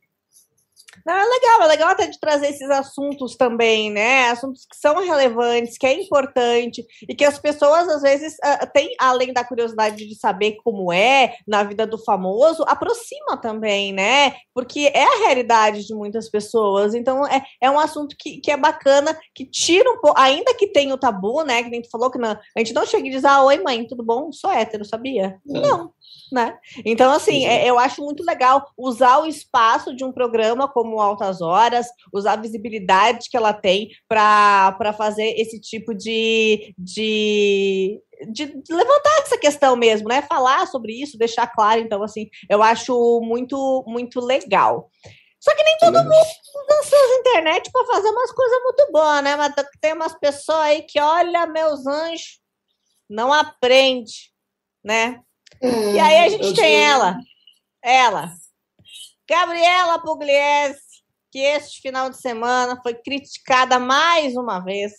Não, 1.10 1.16
é 1.16 1.26
legal, 1.26 1.64
é 1.64 1.68
legal 1.68 1.90
até 1.90 2.06
de 2.06 2.20
trazer 2.20 2.50
esses 2.50 2.70
assuntos 2.70 3.36
também, 3.36 3.90
né? 3.90 4.30
Assuntos 4.30 4.64
que 4.64 4.78
são 4.78 5.04
relevantes, 5.04 5.76
que 5.76 5.88
é 5.88 6.00
importante 6.00 6.86
e 7.02 7.16
que 7.16 7.26
as 7.26 7.40
pessoas 7.40 7.90
às 7.90 8.04
vezes 8.04 8.36
uh, 8.36 8.72
têm, 8.72 8.94
além 9.00 9.34
da 9.34 9.44
curiosidade 9.44 10.08
de 10.08 10.14
saber 10.14 10.58
como 10.64 10.94
é 10.94 11.36
na 11.48 11.64
vida 11.64 11.88
do 11.88 11.98
famoso, 11.98 12.64
aproxima 12.68 13.38
também, 13.38 13.92
né? 13.92 14.36
Porque 14.54 14.92
é 14.94 15.04
a 15.04 15.26
realidade 15.26 15.88
de 15.88 15.96
muitas 15.96 16.30
pessoas. 16.30 16.94
Então 16.94 17.26
é, 17.26 17.44
é 17.60 17.72
um 17.72 17.80
assunto 17.80 18.16
que, 18.16 18.40
que 18.40 18.52
é 18.52 18.58
bacana, 18.58 19.18
que 19.34 19.48
tira 19.48 19.90
um 19.90 20.00
pouco, 20.00 20.20
ainda 20.20 20.54
que 20.54 20.68
tenha 20.68 20.94
o 20.94 21.00
tabu, 21.00 21.42
né? 21.42 21.64
Que 21.64 21.72
nem 21.72 21.82
tu 21.82 21.90
falou 21.90 22.12
que 22.12 22.20
não, 22.20 22.34
a 22.34 22.60
gente 22.60 22.72
não 22.72 22.86
chega 22.86 23.08
e 23.08 23.10
diz, 23.10 23.26
ah, 23.26 23.44
oi 23.44 23.58
mãe, 23.64 23.88
tudo 23.88 24.04
bom? 24.04 24.32
Sou 24.32 24.52
hétero, 24.52 24.86
sabia? 24.86 25.40
É. 25.50 25.60
Não 25.60 25.92
né? 26.32 26.58
Então, 26.86 27.12
assim, 27.12 27.46
é, 27.46 27.68
eu 27.68 27.80
acho 27.80 28.04
muito 28.04 28.24
legal 28.24 28.70
usar 28.78 29.20
o 29.20 29.26
espaço 29.26 29.96
de 29.96 30.04
um 30.04 30.12
programa 30.12 30.68
como 30.68 30.99
Altas 31.02 31.42
Horas, 31.42 31.88
usar 32.14 32.34
a 32.34 32.42
visibilidade 32.42 33.30
que 33.30 33.38
ela 33.38 33.54
tem 33.54 33.90
para 34.08 34.94
fazer 34.98 35.34
esse 35.38 35.60
tipo 35.60 35.94
de, 35.94 36.74
de, 36.78 38.02
de, 38.32 38.46
levantar 38.70 39.22
essa 39.22 39.38
questão 39.38 39.76
mesmo, 39.76 40.08
né? 40.08 40.22
Falar 40.24 40.68
sobre 40.68 40.94
isso, 40.94 41.18
deixar 41.18 41.48
claro. 41.48 41.82
Então, 41.82 42.02
assim, 42.04 42.30
eu 42.50 42.62
acho 42.62 43.22
muito, 43.22 43.84
muito 43.88 44.20
legal. 44.20 44.90
Só 45.40 45.56
que 45.56 45.64
nem 45.64 45.78
todo 45.78 46.04
mundo 46.04 46.14
dançou 46.68 47.10
na 47.10 47.16
internet 47.16 47.72
para 47.72 47.86
fazer 47.86 48.10
umas 48.10 48.32
coisas 48.32 48.64
muito 48.64 48.92
boas, 48.92 49.24
né? 49.24 49.36
Mas 49.38 49.54
tem 49.80 49.94
umas 49.94 50.14
pessoas 50.20 50.60
aí 50.60 50.82
que, 50.82 51.00
olha, 51.00 51.48
meus 51.48 51.88
anjos, 51.88 52.40
não 53.10 53.32
aprende, 53.32 54.32
né? 54.84 55.22
e 55.62 56.00
aí 56.00 56.26
a 56.26 56.30
gente 56.30 56.54
tem 56.54 56.76
ela, 56.76 57.18
ela, 57.84 58.32
Gabriela 59.28 60.00
Pugliese, 60.00 60.80
que 61.32 61.40
este 61.40 61.82
final 61.82 62.10
de 62.10 62.18
semana 62.18 62.80
foi 62.82 62.94
criticada 62.96 63.80
mais 63.80 64.36
uma 64.36 64.60
vez. 64.60 64.94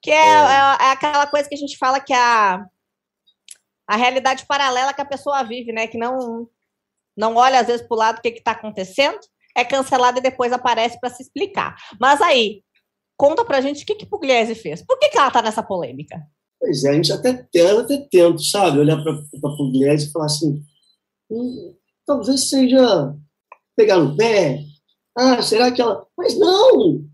Que 0.00 0.10
é, 0.10 0.14
é. 0.14 0.30
é, 0.30 0.86
é 0.86 0.90
aquela 0.92 1.26
coisa 1.26 1.48
que 1.48 1.54
a 1.54 1.58
gente 1.58 1.76
fala 1.76 2.00
que 2.00 2.12
a, 2.12 2.64
a 3.86 3.96
realidade 3.96 4.46
paralela 4.46 4.92
que 4.92 5.00
a 5.00 5.06
pessoa 5.06 5.42
vive, 5.42 5.72
né? 5.72 5.86
Que 5.86 5.98
não, 5.98 6.48
não 7.16 7.36
olha 7.36 7.60
às 7.60 7.66
vezes 7.66 7.86
para 7.86 7.94
o 7.94 7.98
lado 7.98 8.18
o 8.18 8.22
que 8.22 8.28
está 8.30 8.52
acontecendo, 8.52 9.18
é 9.56 9.64
cancelada 9.64 10.18
e 10.18 10.22
depois 10.22 10.52
aparece 10.52 10.98
para 10.98 11.10
se 11.10 11.22
explicar. 11.22 11.76
Mas 12.00 12.20
aí, 12.20 12.62
conta 13.16 13.44
pra 13.44 13.60
gente 13.60 13.82
o 13.82 13.86
que, 13.86 13.94
que 13.94 14.06
Pugliese 14.06 14.54
fez. 14.54 14.82
Por 14.84 14.98
que, 14.98 15.10
que 15.10 15.18
ela 15.18 15.28
está 15.28 15.42
nessa 15.42 15.62
polêmica? 15.62 16.20
Pois 16.58 16.84
é, 16.84 16.90
a 16.90 16.94
gente 16.94 17.12
até, 17.12 17.46
eu 17.52 17.80
até 17.80 17.98
tento, 18.10 18.42
sabe, 18.42 18.78
olhar 18.78 19.02
para 19.02 19.12
a 19.12 19.56
Pugliese 19.56 20.08
e 20.08 20.12
falar 20.12 20.26
assim, 20.26 20.64
hum, 21.30 21.76
talvez 22.06 22.48
seja 22.48 23.14
pegar 23.76 23.98
no 23.98 24.16
pé, 24.16 24.60
ah, 25.16 25.42
será 25.42 25.70
que 25.70 25.80
ela... 25.80 26.06
Mas 26.16 26.38
não! 26.38 27.04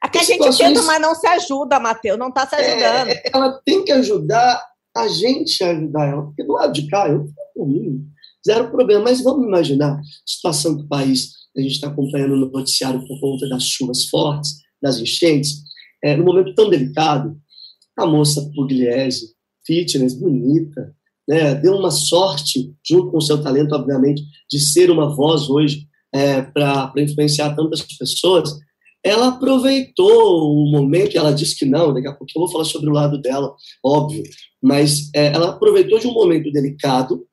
Aqui 0.00 0.18
a 0.18 0.22
gente 0.24 0.58
tenta, 0.58 0.82
mas 0.82 1.00
não 1.00 1.14
se 1.14 1.26
ajuda, 1.28 1.78
Matheus, 1.78 2.18
não 2.18 2.28
está 2.28 2.46
se 2.46 2.56
ajudando. 2.56 3.08
É, 3.08 3.22
ela 3.32 3.60
tem 3.64 3.84
que 3.84 3.92
ajudar 3.92 4.66
a 4.96 5.08
gente 5.08 5.62
a 5.62 5.70
ajudar 5.70 6.08
ela, 6.08 6.22
porque 6.24 6.42
do 6.42 6.52
lado 6.52 6.72
de 6.72 6.88
cá, 6.88 7.08
eu 7.08 7.28
por 7.54 7.68
mim, 7.68 8.04
zero 8.44 8.70
problema, 8.70 9.04
mas 9.04 9.22
vamos 9.22 9.46
imaginar 9.46 9.92
a 9.92 10.02
situação 10.26 10.76
do 10.76 10.88
país, 10.88 11.30
a 11.56 11.60
gente 11.60 11.72
está 11.72 11.88
acompanhando 11.88 12.36
no 12.36 12.50
noticiário 12.50 13.06
por 13.06 13.20
conta 13.20 13.48
das 13.48 13.64
chuvas 13.64 14.06
fortes, 14.06 14.56
das 14.82 14.98
enchentes, 14.98 15.62
é, 16.02 16.16
num 16.16 16.24
momento 16.24 16.54
tão 16.54 16.68
delicado, 16.68 17.36
a 17.96 18.06
moça 18.06 18.50
Pugliese, 18.54 19.34
fitness, 19.64 20.14
bonita, 20.14 20.94
né, 21.28 21.54
deu 21.54 21.74
uma 21.74 21.90
sorte, 21.90 22.74
junto 22.84 23.12
com 23.12 23.18
o 23.18 23.22
seu 23.22 23.40
talento, 23.40 23.74
obviamente, 23.74 24.22
de 24.50 24.58
ser 24.58 24.90
uma 24.90 25.14
voz 25.14 25.48
hoje 25.48 25.86
é, 26.14 26.42
para 26.42 26.92
influenciar 26.98 27.54
tantas 27.54 27.82
pessoas. 27.82 28.50
Ela 29.04 29.28
aproveitou 29.28 30.52
o 30.52 30.70
momento, 30.70 31.14
e 31.14 31.18
ela 31.18 31.34
disse 31.34 31.58
que 31.58 31.64
não, 31.64 31.92
daqui 31.92 32.06
a 32.06 32.12
pouco 32.12 32.32
eu 32.34 32.40
vou 32.40 32.50
falar 32.50 32.64
sobre 32.64 32.88
o 32.88 32.92
lado 32.92 33.20
dela, 33.20 33.52
óbvio, 33.84 34.22
mas 34.62 35.10
é, 35.14 35.26
ela 35.26 35.50
aproveitou 35.50 35.98
de 35.98 36.06
um 36.06 36.12
momento 36.12 36.52
delicado 36.52 37.26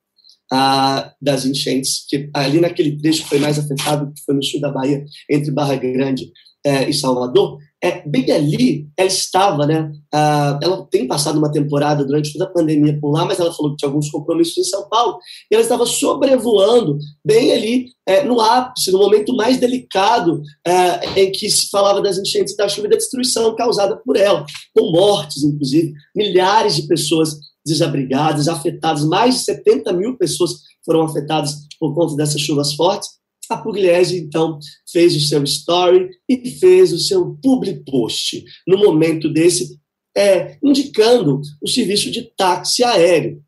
a, 0.51 1.13
das 1.21 1.45
enchentes, 1.45 2.05
que 2.09 2.29
ali 2.33 2.59
naquele 2.59 2.97
trecho 2.97 3.25
foi 3.25 3.37
mais 3.37 3.59
afetado, 3.59 4.11
que 4.11 4.23
foi 4.25 4.33
no 4.33 4.43
sul 4.43 4.59
da 4.59 4.71
Bahia, 4.71 5.05
entre 5.29 5.51
Barra 5.51 5.75
Grande 5.75 6.31
é, 6.65 6.89
e 6.89 6.93
Salvador, 6.93 7.59
é, 7.81 8.05
bem 8.07 8.29
ali, 8.31 8.89
ela 8.97 9.07
estava, 9.07 9.65
né? 9.65 9.91
Ela 10.11 10.85
tem 10.91 11.07
passado 11.07 11.37
uma 11.37 11.51
temporada 11.51 12.03
durante 12.03 12.33
toda 12.33 12.45
a 12.45 12.51
pandemia 12.53 12.99
por 12.99 13.11
lá, 13.11 13.25
mas 13.25 13.39
ela 13.39 13.53
falou 13.53 13.71
que 13.71 13.77
tinha 13.77 13.89
alguns 13.89 14.09
compromissos 14.09 14.57
em 14.57 14.63
São 14.63 14.89
Paulo, 14.89 15.17
e 15.49 15.55
ela 15.55 15.63
estava 15.63 15.85
sobrevoando 15.85 16.97
bem 17.23 17.53
ali 17.53 17.85
é, 18.05 18.23
no 18.23 18.41
ápice, 18.41 18.91
no 18.91 18.99
momento 18.99 19.33
mais 19.35 19.57
delicado 19.57 20.41
é, 20.65 21.21
em 21.21 21.31
que 21.31 21.49
se 21.49 21.69
falava 21.69 22.01
das 22.01 22.17
enchentes 22.17 22.55
da 22.55 22.67
chuva 22.67 22.87
e 22.87 22.89
da 22.89 22.97
destruição 22.97 23.55
causada 23.55 23.95
por 24.03 24.17
ela, 24.17 24.45
com 24.75 24.91
mortes, 24.91 25.43
inclusive, 25.43 25.93
milhares 26.13 26.75
de 26.75 26.87
pessoas 26.87 27.37
desabrigadas, 27.65 28.47
afetadas, 28.47 29.05
mais 29.05 29.35
de 29.35 29.41
70 29.41 29.93
mil 29.93 30.17
pessoas 30.17 30.51
foram 30.83 31.03
afetadas 31.03 31.53
por 31.79 31.93
conta 31.93 32.15
dessas 32.15 32.41
chuvas 32.41 32.73
fortes. 32.73 33.19
A 33.49 33.57
Pugliese, 33.57 34.17
então, 34.17 34.59
fez 34.91 35.15
o 35.15 35.19
seu 35.19 35.43
story 35.43 36.09
e 36.29 36.51
fez 36.51 36.93
o 36.93 36.99
seu 36.99 37.35
public 37.41 37.83
post. 37.89 38.43
No 38.67 38.77
momento 38.77 39.27
desse, 39.27 39.79
é, 40.15 40.57
indicando 40.63 41.41
o 41.61 41.67
serviço 41.67 42.11
de 42.11 42.31
táxi 42.37 42.83
aéreo, 42.83 43.41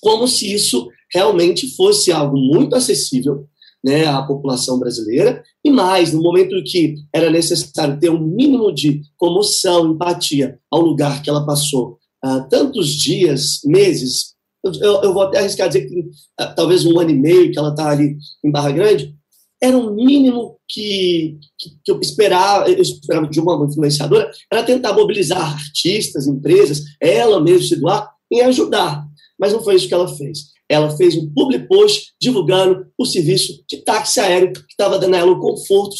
como 0.00 0.26
se 0.26 0.52
isso 0.52 0.88
realmente 1.12 1.74
fosse 1.76 2.10
algo 2.10 2.36
muito 2.36 2.74
acessível 2.74 3.46
né, 3.84 4.06
à 4.06 4.22
população 4.22 4.78
brasileira, 4.78 5.42
e 5.64 5.70
mais, 5.70 6.12
no 6.12 6.22
momento 6.22 6.54
em 6.54 6.62
que 6.62 6.94
era 7.12 7.30
necessário 7.30 7.98
ter 7.98 8.10
um 8.10 8.20
mínimo 8.20 8.72
de 8.72 9.02
comoção, 9.16 9.92
empatia 9.92 10.58
ao 10.70 10.80
lugar 10.80 11.22
que 11.22 11.28
ela 11.28 11.44
passou 11.44 11.98
uh, 12.24 12.48
tantos 12.48 12.88
dias, 12.94 13.60
meses, 13.64 14.32
eu, 14.64 15.02
eu, 15.02 15.12
vou 15.12 15.22
até 15.22 15.38
arriscar 15.38 15.66
dizer 15.66 15.88
que 15.88 16.00
uh, 16.00 16.54
talvez 16.54 16.86
um 16.86 16.98
ano 16.98 17.10
e 17.10 17.18
meio 17.18 17.50
que 17.50 17.58
ela 17.58 17.70
está 17.70 17.90
ali 17.90 18.16
em 18.44 18.50
Barra 18.50 18.70
Grande, 18.70 19.14
era 19.62 19.78
o 19.78 19.94
mínimo 19.94 20.58
que, 20.68 21.38
que, 21.56 21.70
que, 21.84 21.92
eu 21.92 22.00
esperava, 22.00 22.68
eu 22.68 22.82
esperava 22.82 23.28
de 23.28 23.38
uma 23.38 23.64
influenciadora, 23.64 24.28
era 24.50 24.64
tentar 24.64 24.92
mobilizar 24.92 25.54
artistas, 25.54 26.26
empresas, 26.26 26.82
ela 27.00 27.40
mesma 27.40 27.68
se 27.68 27.76
doar, 27.76 28.12
em 28.30 28.40
ajudar. 28.40 29.06
Mas 29.38 29.52
não 29.52 29.62
foi 29.62 29.76
isso 29.76 29.86
que 29.86 29.94
ela 29.94 30.08
fez. 30.08 30.52
Ela 30.68 30.90
fez 30.96 31.16
um 31.16 31.32
public 31.32 31.68
post 31.68 32.12
divulgando 32.20 32.90
o 32.98 33.04
serviço 33.04 33.62
de 33.68 33.76
táxi 33.78 34.18
aéreo 34.18 34.52
que 34.52 34.60
estava 34.68 34.98
dando 34.98 35.14
a 35.14 35.18
ela 35.18 35.30
o 35.30 35.40
conforto 35.40 35.94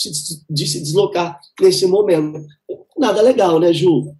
de 0.50 0.66
se 0.66 0.82
deslocar 0.82 1.38
nesse 1.60 1.86
momento. 1.86 2.44
Nada 2.98 3.22
legal, 3.22 3.60
né, 3.60 3.72
Ju? 3.72 4.12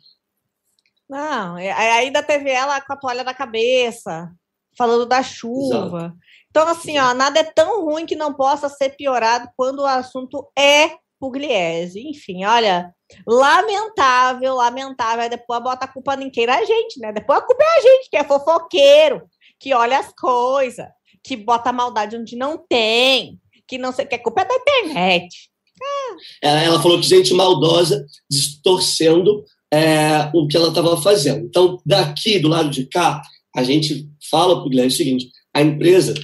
Não, 1.09 1.59
é, 1.59 1.73
ainda 1.73 2.23
teve 2.23 2.49
ela 2.51 2.81
com 2.81 2.93
a 2.93 2.97
toalha 2.97 3.25
na 3.25 3.35
cabeça, 3.35 4.31
falando 4.77 5.07
da 5.07 5.23
chuva. 5.23 5.87
Exato. 5.87 6.17
Então, 6.51 6.69
assim, 6.69 6.99
ó, 6.99 7.15
nada 7.15 7.41
é 7.41 7.45
tão 7.45 7.85
ruim 7.85 8.05
que 8.05 8.15
não 8.15 8.35
possa 8.35 8.69
ser 8.69 8.91
piorado 8.91 9.49
quando 9.57 9.81
o 9.81 9.87
assunto 9.87 10.47
é 10.57 10.91
Pugliese. 11.19 12.01
Enfim, 12.01 12.45
olha, 12.45 12.93
lamentável, 13.27 14.55
lamentável. 14.57 15.23
Aí 15.23 15.31
depois 15.31 15.63
bota 15.63 15.87
a 15.87 15.89
culpa 15.89 16.15
em 16.15 16.29
quem? 16.29 16.49
A 16.51 16.65
gente, 16.65 17.01
né? 17.01 17.13
Depois 17.13 17.39
a 17.39 17.43
culpa 17.43 17.63
é 17.63 17.79
a 17.79 17.81
gente, 17.81 18.11
que 18.11 18.17
é 18.17 18.25
fofoqueiro, 18.25 19.23
que 19.59 19.73
olha 19.73 19.99
as 19.99 20.13
coisas, 20.13 20.87
que 21.25 21.37
bota 21.37 21.73
maldade 21.73 22.17
onde 22.17 22.37
não 22.37 22.59
tem, 22.59 23.39
que 23.67 23.79
não 23.79 23.93
sei, 23.93 24.05
que 24.05 24.17
a 24.17 24.23
culpa 24.23 24.43
é 24.43 24.45
da 24.45 24.55
internet. 24.55 25.51
É. 26.43 26.65
Ela 26.65 26.83
falou 26.83 27.01
que 27.01 27.07
gente 27.07 27.33
maldosa 27.33 28.05
distorcendo 28.31 29.45
é, 29.73 30.31
o 30.35 30.47
que 30.47 30.57
ela 30.57 30.69
estava 30.69 31.01
fazendo. 31.01 31.47
Então, 31.47 31.81
daqui, 31.87 32.39
do 32.39 32.49
lado 32.49 32.69
de 32.69 32.87
cá, 32.87 33.23
a 33.55 33.62
gente 33.62 34.09
fala 34.31 34.57
para 34.57 34.67
o 34.67 34.69
Guilherme 34.69 34.93
o 34.93 34.97
seguinte: 34.97 35.29
a 35.55 35.62
empresa 35.62 36.15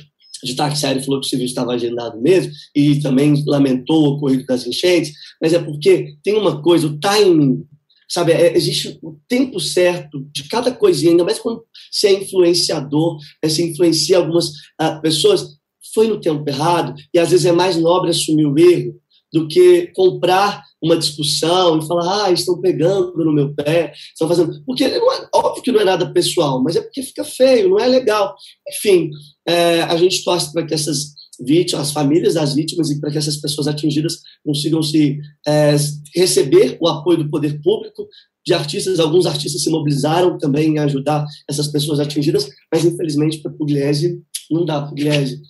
de 0.42 0.54
aéreo 0.60 1.02
falou 1.02 1.20
que 1.20 1.26
o 1.26 1.30
serviço 1.30 1.50
estava 1.50 1.72
agendado 1.72 2.20
mesmo 2.20 2.52
e 2.74 3.00
também 3.00 3.42
lamentou 3.46 4.04
o 4.04 4.08
ocorrido 4.14 4.46
das 4.46 4.66
enchentes, 4.66 5.12
mas 5.40 5.52
é 5.52 5.58
porque 5.58 6.14
tem 6.22 6.34
uma 6.34 6.62
coisa, 6.62 6.86
o 6.86 6.98
timing, 6.98 7.64
sabe? 8.08 8.32
É, 8.32 8.56
existe 8.56 8.98
o 9.02 9.18
tempo 9.28 9.58
certo 9.58 10.24
de 10.32 10.48
cada 10.48 10.70
coisinha, 10.70 11.12
ainda 11.12 11.24
mais 11.24 11.38
quando 11.38 11.64
você 11.90 12.08
é 12.08 12.22
influenciador, 12.22 13.16
né, 13.42 13.48
você 13.48 13.68
influencia 13.68 14.18
algumas 14.18 14.52
ah, 14.78 14.98
pessoas, 15.00 15.58
foi 15.94 16.06
no 16.06 16.20
tempo 16.20 16.48
errado 16.48 16.94
e 17.12 17.18
às 17.18 17.30
vezes 17.30 17.46
é 17.46 17.52
mais 17.52 17.76
nobre 17.76 18.10
assumir 18.10 18.46
o 18.46 18.58
erro 18.58 18.94
do 19.32 19.46
que 19.46 19.88
comprar 19.94 20.62
uma 20.82 20.96
discussão 20.96 21.78
e 21.78 21.86
falar, 21.86 22.26
ah, 22.26 22.32
estão 22.32 22.60
pegando 22.60 23.24
no 23.24 23.32
meu 23.32 23.54
pé, 23.54 23.92
estão 23.94 24.28
fazendo. 24.28 24.62
Porque 24.64 24.84
é, 24.84 25.00
óbvio 25.34 25.62
que 25.62 25.72
não 25.72 25.80
é 25.80 25.84
nada 25.84 26.12
pessoal, 26.12 26.62
mas 26.62 26.76
é 26.76 26.80
porque 26.80 27.02
fica 27.02 27.24
feio, 27.24 27.70
não 27.70 27.78
é 27.78 27.86
legal. 27.86 28.34
Enfim, 28.68 29.10
é, 29.46 29.82
a 29.82 29.96
gente 29.96 30.24
torce 30.24 30.52
para 30.52 30.64
que 30.64 30.74
essas 30.74 31.18
vítimas, 31.40 31.88
as 31.88 31.92
famílias 31.92 32.34
das 32.34 32.54
vítimas 32.54 32.90
e 32.90 33.00
para 33.00 33.10
que 33.10 33.18
essas 33.18 33.36
pessoas 33.36 33.68
atingidas 33.68 34.20
consigam 34.44 34.82
se 34.82 35.18
é, 35.46 35.76
receber 36.14 36.76
o 36.80 36.88
apoio 36.88 37.18
do 37.18 37.30
poder 37.30 37.60
público, 37.62 38.08
de 38.48 38.54
artistas, 38.54 38.98
alguns 38.98 39.26
artistas 39.26 39.62
se 39.62 39.68
mobilizaram 39.68 40.38
também 40.38 40.70
em 40.70 40.78
ajudar 40.78 41.22
essas 41.46 41.68
pessoas 41.68 42.00
atingidas, 42.00 42.48
mas 42.72 42.82
infelizmente 42.82 43.42
para 43.42 43.52
Pugliese 43.52 44.22
não 44.50 44.64
dá, 44.64 44.80
Pugliese. 44.80 45.42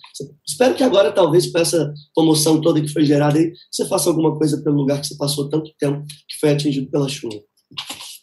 Espero 0.45 0.75
que 0.75 0.83
agora, 0.83 1.09
talvez, 1.09 1.49
com 1.49 1.57
essa 1.59 1.93
comoção 2.13 2.59
toda 2.59 2.81
que 2.81 2.89
foi 2.89 3.05
gerada 3.05 3.39
aí, 3.39 3.53
você 3.71 3.85
faça 3.87 4.09
alguma 4.09 4.37
coisa 4.37 4.61
pelo 4.61 4.75
lugar 4.75 4.99
que 4.99 5.07
você 5.07 5.15
passou 5.15 5.47
tanto 5.47 5.71
tempo 5.79 6.03
que 6.27 6.39
foi 6.41 6.49
atingido 6.49 6.91
pela 6.91 7.07
chuva. 7.07 7.39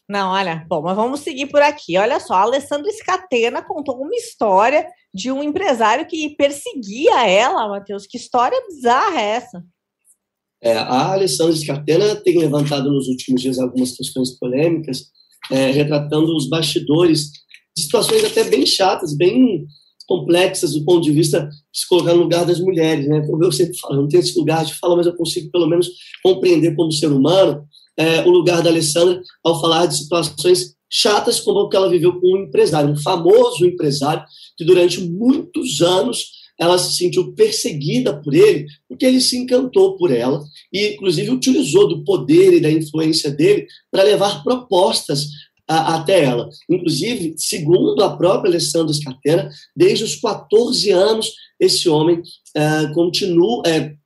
Não, 0.06 0.32
olha, 0.32 0.66
bom, 0.68 0.82
mas 0.82 0.94
vamos 0.94 1.20
seguir 1.20 1.46
por 1.46 1.62
aqui. 1.62 1.96
Olha 1.96 2.20
só, 2.20 2.34
a 2.34 2.42
Alessandra 2.42 2.92
Scatena 2.92 3.62
contou 3.62 3.96
uma 3.96 4.14
história 4.14 4.86
de 5.14 5.32
um 5.32 5.42
empresário 5.42 6.06
que 6.06 6.36
perseguia 6.36 7.26
ela, 7.26 7.66
Matheus. 7.66 8.06
Que 8.06 8.18
história 8.18 8.62
bizarra 8.68 9.18
é 9.18 9.24
essa? 9.36 9.64
É, 10.62 10.76
a 10.76 11.12
Alessandra 11.12 11.54
Scatena 11.54 12.16
tem 12.16 12.38
levantado 12.38 12.90
nos 12.90 13.08
últimos 13.08 13.42
dias 13.42 13.58
algumas 13.58 13.92
questões 13.92 14.38
polêmicas, 14.38 15.04
é, 15.50 15.70
retratando 15.70 16.34
os 16.36 16.48
bastidores 16.48 17.30
de 17.76 17.82
situações 17.84 18.24
até 18.24 18.44
bem 18.44 18.66
chatas, 18.66 19.16
bem 19.16 19.66
complexas 20.06 20.72
do 20.72 20.84
ponto 20.84 21.02
de 21.02 21.12
vista 21.12 21.48
de 21.48 21.80
se 21.80 21.88
colocar 21.88 22.14
no 22.14 22.22
lugar 22.22 22.46
das 22.46 22.60
mulheres, 22.60 23.08
né? 23.08 23.26
Como 23.26 23.44
eu 23.44 23.52
sempre 23.52 23.76
falo, 23.78 23.94
eu 23.94 24.02
não 24.02 24.08
tenho 24.08 24.22
esse 24.22 24.38
lugar 24.38 24.64
de 24.64 24.74
fala, 24.74 24.96
mas 24.96 25.06
eu 25.06 25.16
consigo 25.16 25.50
pelo 25.50 25.66
menos 25.66 25.88
compreender 26.22 26.74
como 26.74 26.92
ser 26.92 27.08
humano 27.08 27.64
é, 27.96 28.22
o 28.22 28.30
lugar 28.30 28.62
da 28.62 28.70
Alessandra 28.70 29.20
ao 29.44 29.60
falar 29.60 29.86
de 29.86 29.96
situações 29.96 30.76
chatas 30.90 31.40
como 31.40 31.60
o 31.60 31.68
que 31.68 31.76
ela 31.76 31.90
viveu 31.90 32.20
com 32.20 32.34
um 32.34 32.44
empresário, 32.44 32.90
um 32.90 32.96
famoso 32.96 33.66
empresário 33.66 34.24
que 34.56 34.64
durante 34.64 35.00
muitos 35.00 35.82
anos 35.82 36.24
ela 36.58 36.78
se 36.78 36.96
sentiu 36.96 37.32
perseguida 37.32 38.20
por 38.20 38.34
ele 38.34 38.66
porque 38.88 39.04
ele 39.04 39.20
se 39.20 39.36
encantou 39.36 39.96
por 39.96 40.10
ela 40.10 40.42
e 40.72 40.94
inclusive 40.94 41.30
utilizou 41.30 41.88
do 41.88 42.04
poder 42.04 42.54
e 42.54 42.60
da 42.60 42.70
influência 42.70 43.30
dele 43.30 43.66
para 43.90 44.02
levar 44.02 44.42
propostas 44.42 45.26
a, 45.68 45.96
até 45.96 46.24
ela. 46.24 46.48
Inclusive, 46.70 47.34
segundo 47.36 48.02
a 48.02 48.16
própria 48.16 48.50
Alessandra 48.50 48.92
Scatena, 48.92 49.50
desde 49.76 50.04
os 50.04 50.16
14 50.16 50.90
anos, 50.90 51.32
esse 51.58 51.88
homem 51.88 52.18
uh, 52.20 52.94
continua, 52.94 53.60
uh, 53.60 53.96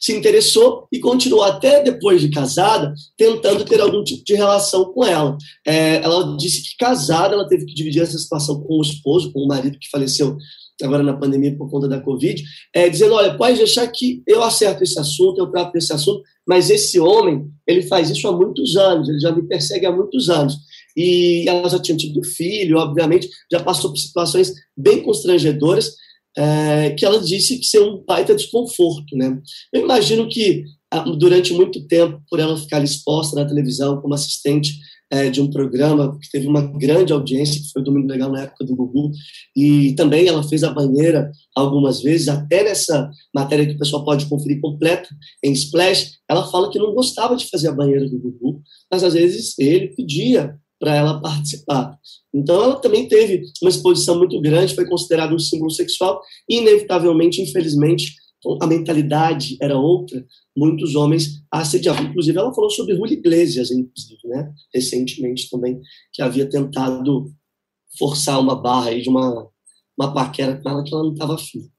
se 0.00 0.12
interessou 0.12 0.86
e 0.92 0.98
continuou 0.98 1.42
até 1.42 1.82
depois 1.82 2.20
de 2.20 2.28
casada, 2.28 2.92
tentando 3.16 3.64
ter 3.64 3.80
algum 3.80 4.02
tipo 4.02 4.24
de 4.24 4.34
relação 4.34 4.92
com 4.92 5.04
ela. 5.04 5.36
É, 5.66 5.96
ela 5.96 6.36
disse 6.36 6.62
que 6.62 6.76
casada, 6.76 7.34
ela 7.34 7.48
teve 7.48 7.64
que 7.64 7.74
dividir 7.74 8.02
essa 8.02 8.18
situação 8.18 8.60
com 8.60 8.78
o 8.78 8.82
esposo, 8.82 9.32
com 9.32 9.40
o 9.40 9.48
marido 9.48 9.78
que 9.78 9.88
faleceu 9.88 10.36
agora 10.82 11.02
na 11.02 11.16
pandemia 11.16 11.56
por 11.56 11.70
conta 11.70 11.88
da 11.88 12.00
Covid, 12.00 12.42
é, 12.74 12.88
dizendo, 12.88 13.14
olha, 13.14 13.36
pode 13.36 13.58
deixar 13.58 13.86
que 13.88 14.22
eu 14.26 14.42
acerto 14.42 14.82
esse 14.82 14.98
assunto, 14.98 15.38
eu 15.38 15.50
trato 15.50 15.72
desse 15.72 15.92
assunto, 15.92 16.22
mas 16.46 16.70
esse 16.70 17.00
homem, 17.00 17.46
ele 17.66 17.82
faz 17.82 18.10
isso 18.10 18.28
há 18.28 18.32
muitos 18.32 18.76
anos, 18.76 19.08
ele 19.08 19.18
já 19.18 19.34
me 19.34 19.42
persegue 19.42 19.86
há 19.86 19.92
muitos 19.92 20.28
anos 20.28 20.56
e 20.96 21.44
ela 21.48 21.68
já 21.68 21.78
tinha 21.78 21.96
tido 21.96 22.24
filho, 22.24 22.78
obviamente, 22.78 23.28
já 23.50 23.62
passou 23.62 23.90
por 23.90 23.98
situações 23.98 24.52
bem 24.76 25.02
constrangedoras, 25.02 25.94
é, 26.36 26.90
que 26.90 27.04
ela 27.04 27.20
disse 27.20 27.58
que 27.58 27.64
ser 27.64 27.80
um 27.80 28.02
baita 28.04 28.34
desconforto, 28.34 29.16
né? 29.16 29.38
Eu 29.72 29.82
imagino 29.82 30.28
que 30.28 30.64
ah, 30.90 31.00
durante 31.00 31.52
muito 31.52 31.86
tempo, 31.86 32.22
por 32.28 32.38
ela 32.38 32.56
ficar 32.56 32.82
exposta 32.82 33.34
na 33.36 33.48
televisão 33.48 34.00
como 34.00 34.14
assistente 34.14 34.74
é, 35.10 35.30
de 35.30 35.40
um 35.40 35.50
programa 35.50 36.18
que 36.20 36.30
teve 36.30 36.46
uma 36.46 36.62
grande 36.62 37.12
audiência, 37.12 37.60
que 37.60 37.70
foi 37.72 37.82
o 37.82 37.84
Domingo 37.84 38.08
Legal 38.08 38.30
na 38.30 38.42
época 38.42 38.64
do 38.64 38.74
Gugu, 38.74 39.12
e 39.56 39.94
também 39.94 40.26
ela 40.26 40.42
fez 40.42 40.64
a 40.64 40.72
banheira 40.72 41.30
algumas 41.54 42.02
vezes, 42.02 42.28
até 42.28 42.64
nessa 42.64 43.10
matéria 43.34 43.66
que 43.66 43.74
o 43.74 43.78
pessoal 43.78 44.04
pode 44.04 44.26
conferir 44.26 44.60
completa 44.60 45.08
em 45.44 45.52
Splash, 45.52 46.12
ela 46.28 46.50
fala 46.50 46.70
que 46.70 46.78
não 46.78 46.94
gostava 46.94 47.36
de 47.36 47.48
fazer 47.48 47.68
a 47.68 47.72
banheira 47.72 48.08
do 48.08 48.18
Gugu, 48.18 48.60
mas 48.90 49.04
às 49.04 49.14
vezes 49.14 49.58
ele 49.58 49.88
pedia 49.88 50.56
para 50.78 50.94
ela 50.94 51.20
participar. 51.20 51.96
Então, 52.34 52.62
ela 52.62 52.76
também 52.76 53.08
teve 53.08 53.42
uma 53.62 53.70
exposição 53.70 54.18
muito 54.18 54.38
grande, 54.40 54.74
foi 54.74 54.86
considerada 54.86 55.34
um 55.34 55.38
símbolo 55.38 55.70
sexual, 55.70 56.20
e, 56.48 56.58
inevitavelmente, 56.58 57.40
infelizmente, 57.40 58.14
a 58.60 58.66
mentalidade 58.66 59.56
era 59.60 59.76
outra. 59.76 60.24
Muitos 60.56 60.94
homens 60.94 61.42
assediavam. 61.50 62.04
Inclusive, 62.04 62.38
ela 62.38 62.54
falou 62.54 62.70
sobre 62.70 62.94
Julio 62.94 63.14
Iglesias, 63.14 63.70
inclusive, 63.70 64.20
né? 64.28 64.52
recentemente 64.74 65.50
também, 65.50 65.80
que 66.12 66.22
havia 66.22 66.48
tentado 66.48 67.32
forçar 67.98 68.38
uma 68.38 68.60
barra 68.60 68.90
aí 68.90 69.02
de 69.02 69.08
uma, 69.08 69.48
uma 69.98 70.12
paquera 70.12 70.60
com 70.60 70.68
ela 70.68 70.84
que 70.84 70.92
ela 70.92 71.02
não 71.02 71.12
estava 71.12 71.34
afim. 71.34 71.70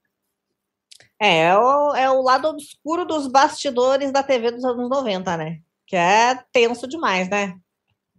É, 1.20 1.44
é 1.46 1.58
o, 1.58 1.94
é 1.94 2.10
o 2.10 2.22
lado 2.22 2.48
obscuro 2.48 3.04
dos 3.04 3.26
bastidores 3.26 4.12
da 4.12 4.22
TV 4.22 4.50
dos 4.50 4.64
anos 4.64 4.88
90, 4.88 5.36
né? 5.36 5.60
que 5.88 5.96
é 5.96 6.38
tenso 6.52 6.86
demais, 6.86 7.28
né? 7.30 7.54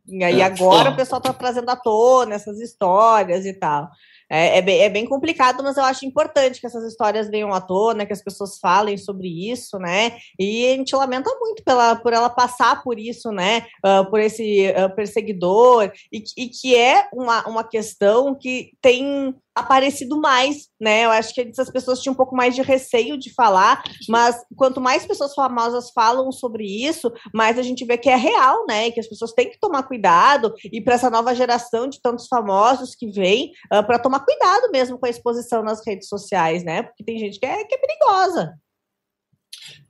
E 0.08 0.24
aí 0.24 0.42
é. 0.42 0.44
agora 0.44 0.90
o 0.90 0.96
pessoal 0.96 1.20
está 1.20 1.32
trazendo 1.32 1.70
à 1.70 1.76
tona 1.76 2.34
essas 2.34 2.60
histórias 2.60 3.46
e 3.46 3.54
tal. 3.54 3.88
É, 4.30 4.60
é, 4.60 4.62
bem, 4.62 4.82
é 4.82 4.90
bem 4.90 5.06
complicado, 5.06 5.64
mas 5.64 5.76
eu 5.76 5.84
acho 5.84 6.06
importante 6.06 6.60
que 6.60 6.68
essas 6.68 6.84
histórias 6.84 7.30
venham 7.30 7.52
à 7.52 7.60
tona, 7.60 8.06
que 8.06 8.14
as 8.14 8.24
pessoas 8.24 8.60
falem 8.60 8.98
sobre 8.98 9.28
isso, 9.52 9.80
né? 9.80 10.18
E 10.38 10.68
a 10.68 10.76
gente 10.76 10.96
lamenta 10.96 11.30
muito 11.40 11.64
pela, 11.64 11.96
por 11.96 12.14
ela 12.14 12.30
passar 12.30 12.84
por 12.84 13.00
isso, 13.00 13.32
né? 13.32 13.66
Uh, 13.84 14.10
por 14.10 14.20
esse 14.20 14.68
uh, 14.70 14.94
perseguidor, 14.96 15.92
e, 16.12 16.24
e 16.38 16.48
que 16.48 16.76
é 16.76 17.08
uma, 17.12 17.48
uma 17.48 17.64
questão 17.64 18.36
que 18.36 18.72
tem 18.82 19.34
aparecido 19.60 20.20
mais, 20.20 20.68
né? 20.80 21.06
Eu 21.06 21.12
acho 21.12 21.34
que 21.34 21.42
essas 21.42 21.70
pessoas 21.70 22.00
tinham 22.00 22.14
um 22.14 22.18
pouco 22.18 22.36
mais 22.36 22.56
de 22.56 22.62
receio 22.62 23.18
de 23.18 23.34
falar, 23.34 23.84
mas 24.08 24.36
quanto 24.56 24.82
mais 24.82 25.06
pessoas 25.06 25.34
famosas 25.34 25.92
falam 25.94 26.32
sobre 26.32 26.66
isso, 26.66 27.12
mais 27.34 27.58
a 27.58 27.62
gente 27.62 27.86
vê 27.86 27.98
que 27.98 28.10
é 28.10 28.16
real, 28.16 28.66
né? 28.68 28.88
E 28.88 28.92
que 28.92 29.00
as 29.00 29.08
pessoas 29.08 29.34
têm 29.34 29.50
que 29.50 29.60
tomar 29.60 29.84
cuidado 29.84 30.54
e 30.72 30.82
para 30.82 30.96
essa 30.96 31.10
nova 31.10 31.36
geração 31.36 31.88
de 31.88 32.02
tantos 32.02 32.28
famosos 32.28 32.96
que 32.96 33.12
vem, 33.12 33.52
uh, 33.72 33.78
ah, 33.78 33.84
para 33.84 34.00
tomar 34.00 34.22
cuidado 34.22 34.70
mesmo 34.72 34.98
com 34.98 35.06
a 35.06 35.10
exposição 35.10 35.64
nas 35.64 35.86
redes 35.86 36.08
sociais, 36.08 36.64
né? 36.64 36.84
Porque 36.84 37.04
tem 37.04 37.18
gente 37.18 37.40
que 37.40 37.46
é, 37.46 37.64
que 37.64 37.76
é 37.76 37.78
perigosa. 37.78 38.54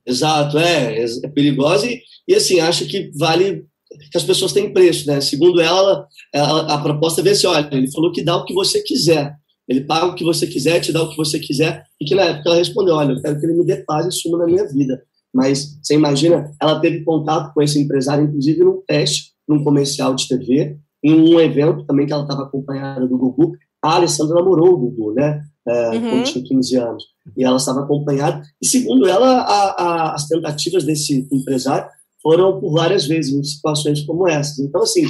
Exato, 0.04 0.58
é, 0.58 1.04
é 1.04 1.28
perigosa 1.28 1.86
e, 1.86 2.02
e 2.26 2.34
assim, 2.34 2.60
acho 2.60 2.86
que 2.86 3.10
vale 3.16 3.64
que 4.10 4.16
as 4.16 4.22
pessoas 4.22 4.52
têm 4.52 4.72
preço, 4.72 5.06
né? 5.06 5.20
Segundo 5.20 5.60
ela, 5.60 6.06
ela, 6.32 6.74
a 6.74 6.78
proposta 6.78 7.20
é 7.20 7.24
ver 7.24 7.34
se, 7.34 7.46
olha, 7.46 7.68
ele 7.72 7.90
falou 7.90 8.12
que 8.12 8.22
dá 8.22 8.36
o 8.36 8.44
que 8.44 8.54
você 8.54 8.82
quiser. 8.82 9.34
Ele 9.68 9.82
paga 9.82 10.06
o 10.06 10.14
que 10.14 10.24
você 10.24 10.46
quiser, 10.46 10.80
te 10.80 10.92
dá 10.92 11.02
o 11.02 11.10
que 11.10 11.16
você 11.16 11.38
quiser. 11.38 11.84
E 12.00 12.04
que 12.04 12.14
na 12.14 12.22
época 12.22 12.48
ela 12.48 12.58
respondeu: 12.58 12.94
Olha, 12.94 13.12
eu 13.12 13.22
quero 13.22 13.38
que 13.38 13.46
ele 13.46 13.58
me 13.58 13.64
dê 13.64 13.76
paz 13.76 14.06
e 14.06 14.12
suma 14.12 14.38
na 14.38 14.46
minha 14.46 14.66
vida. 14.66 15.02
Mas 15.32 15.78
você 15.82 15.94
imagina, 15.94 16.52
ela 16.60 16.80
teve 16.80 17.04
contato 17.04 17.54
com 17.54 17.62
esse 17.62 17.80
empresário, 17.80 18.24
inclusive 18.24 18.64
num 18.64 18.82
teste, 18.86 19.30
num 19.48 19.62
comercial 19.62 20.14
de 20.14 20.26
TV, 20.26 20.76
em 21.02 21.14
um 21.14 21.40
evento 21.40 21.84
também 21.84 22.06
que 22.06 22.12
ela 22.12 22.22
estava 22.22 22.42
acompanhada 22.42 23.06
do 23.06 23.16
Gugu. 23.16 23.52
A 23.82 23.94
Alessandra 23.96 24.34
namorou 24.34 24.74
o 24.74 24.78
Gugu, 24.78 25.14
né? 25.14 25.42
É, 25.66 25.90
uhum. 25.90 26.10
Quando 26.10 26.24
tinha 26.24 26.44
15 26.44 26.76
anos. 26.76 27.04
E 27.36 27.44
ela 27.44 27.56
estava 27.56 27.80
acompanhada. 27.80 28.42
E 28.60 28.66
segundo 28.66 29.06
ela, 29.06 29.42
a, 29.42 29.82
a, 29.82 30.14
as 30.14 30.26
tentativas 30.26 30.84
desse 30.84 31.28
empresário 31.32 31.88
foram 32.22 32.60
por 32.60 32.72
várias 32.72 33.06
vezes 33.06 33.32
em 33.32 33.42
situações 33.42 34.02
como 34.02 34.28
essas. 34.28 34.58
Então, 34.58 34.82
assim, 34.82 35.06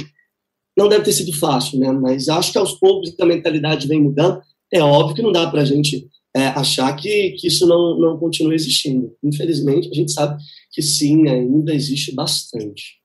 não 0.81 0.89
deve 0.89 1.05
ter 1.05 1.13
sido 1.13 1.37
fácil, 1.37 1.79
né? 1.79 1.91
Mas 1.91 2.27
acho 2.29 2.51
que 2.51 2.57
aos 2.57 2.73
poucos 2.73 3.13
a 3.19 3.25
mentalidade 3.25 3.87
vem 3.87 4.01
mudando. 4.01 4.41
É 4.71 4.81
óbvio 4.81 5.15
que 5.15 5.21
não 5.21 5.31
dá 5.31 5.49
para 5.49 5.61
a 5.61 5.65
gente 5.65 6.07
é, 6.33 6.47
achar 6.47 6.95
que, 6.95 7.31
que 7.31 7.47
isso 7.47 7.67
não, 7.67 7.97
não 7.97 8.17
continua 8.17 8.55
existindo. 8.55 9.15
Infelizmente, 9.23 9.89
a 9.89 9.93
gente 9.93 10.11
sabe 10.11 10.41
que 10.71 10.81
sim, 10.81 11.27
ainda 11.27 11.73
existe 11.73 12.13
bastante. 12.13 13.01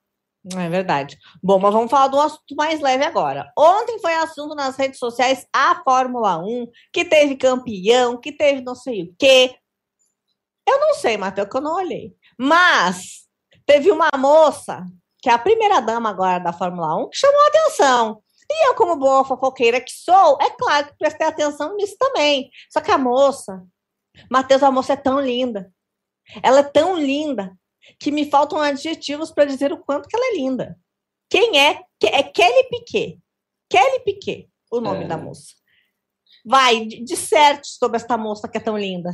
É 0.54 0.68
verdade. 0.68 1.18
Bom, 1.42 1.58
mas 1.58 1.72
vamos 1.72 1.90
falar 1.90 2.06
do 2.06 2.20
assunto 2.20 2.54
mais 2.54 2.80
leve 2.80 3.04
agora. 3.04 3.50
Ontem 3.58 3.98
foi 3.98 4.14
assunto 4.14 4.54
nas 4.54 4.76
redes 4.76 4.98
sociais 4.98 5.44
a 5.52 5.82
Fórmula 5.82 6.38
1, 6.38 6.68
que 6.92 7.04
teve 7.04 7.34
campeão, 7.36 8.16
que 8.20 8.30
teve 8.30 8.60
não 8.60 8.76
sei 8.76 9.02
o 9.02 9.14
quê. 9.18 9.56
Eu 10.68 10.78
não 10.78 10.94
sei, 10.94 11.16
Matheus, 11.16 11.48
que 11.48 11.56
eu 11.56 11.60
não 11.60 11.74
olhei. 11.74 12.14
Mas 12.38 13.26
teve 13.64 13.90
uma 13.90 14.08
moça, 14.16 14.84
que 15.20 15.28
é 15.28 15.32
a 15.32 15.38
primeira 15.38 15.80
dama 15.80 16.10
agora 16.10 16.38
da 16.38 16.52
Fórmula 16.52 16.96
1, 17.04 17.10
que 17.10 17.18
chamou 17.18 17.40
a 17.40 17.48
atenção. 17.48 18.22
E 18.50 18.68
eu, 18.68 18.74
como 18.74 18.96
boa 18.96 19.24
fofoqueira 19.24 19.80
que 19.80 19.90
sou, 19.90 20.38
é 20.40 20.50
claro 20.50 20.86
que 20.86 20.98
prestei 20.98 21.26
atenção 21.26 21.74
nisso 21.76 21.96
também. 21.98 22.50
Só 22.72 22.80
que 22.80 22.90
a 22.90 22.98
moça, 22.98 23.62
Matheus, 24.30 24.62
a 24.62 24.70
moça 24.70 24.92
é 24.92 24.96
tão 24.96 25.20
linda. 25.20 25.72
Ela 26.42 26.60
é 26.60 26.62
tão 26.62 26.96
linda 26.96 27.56
que 27.98 28.10
me 28.10 28.30
faltam 28.30 28.60
adjetivos 28.60 29.30
para 29.30 29.44
dizer 29.44 29.72
o 29.72 29.78
quanto 29.78 30.08
que 30.08 30.16
ela 30.16 30.32
é 30.32 30.36
linda. 30.36 30.78
Quem 31.28 31.58
é? 31.58 31.82
É 32.02 32.22
Kelly 32.22 32.68
Piquet. 32.70 33.18
Kelly 33.68 34.00
Piquet, 34.04 34.48
o 34.70 34.80
nome 34.80 35.04
é. 35.04 35.08
da 35.08 35.16
moça. 35.16 35.54
Vai, 36.44 36.86
disserte 36.86 37.68
sobre 37.68 37.96
esta 37.96 38.16
moça 38.16 38.48
que 38.48 38.56
é 38.56 38.60
tão 38.60 38.78
linda. 38.78 39.10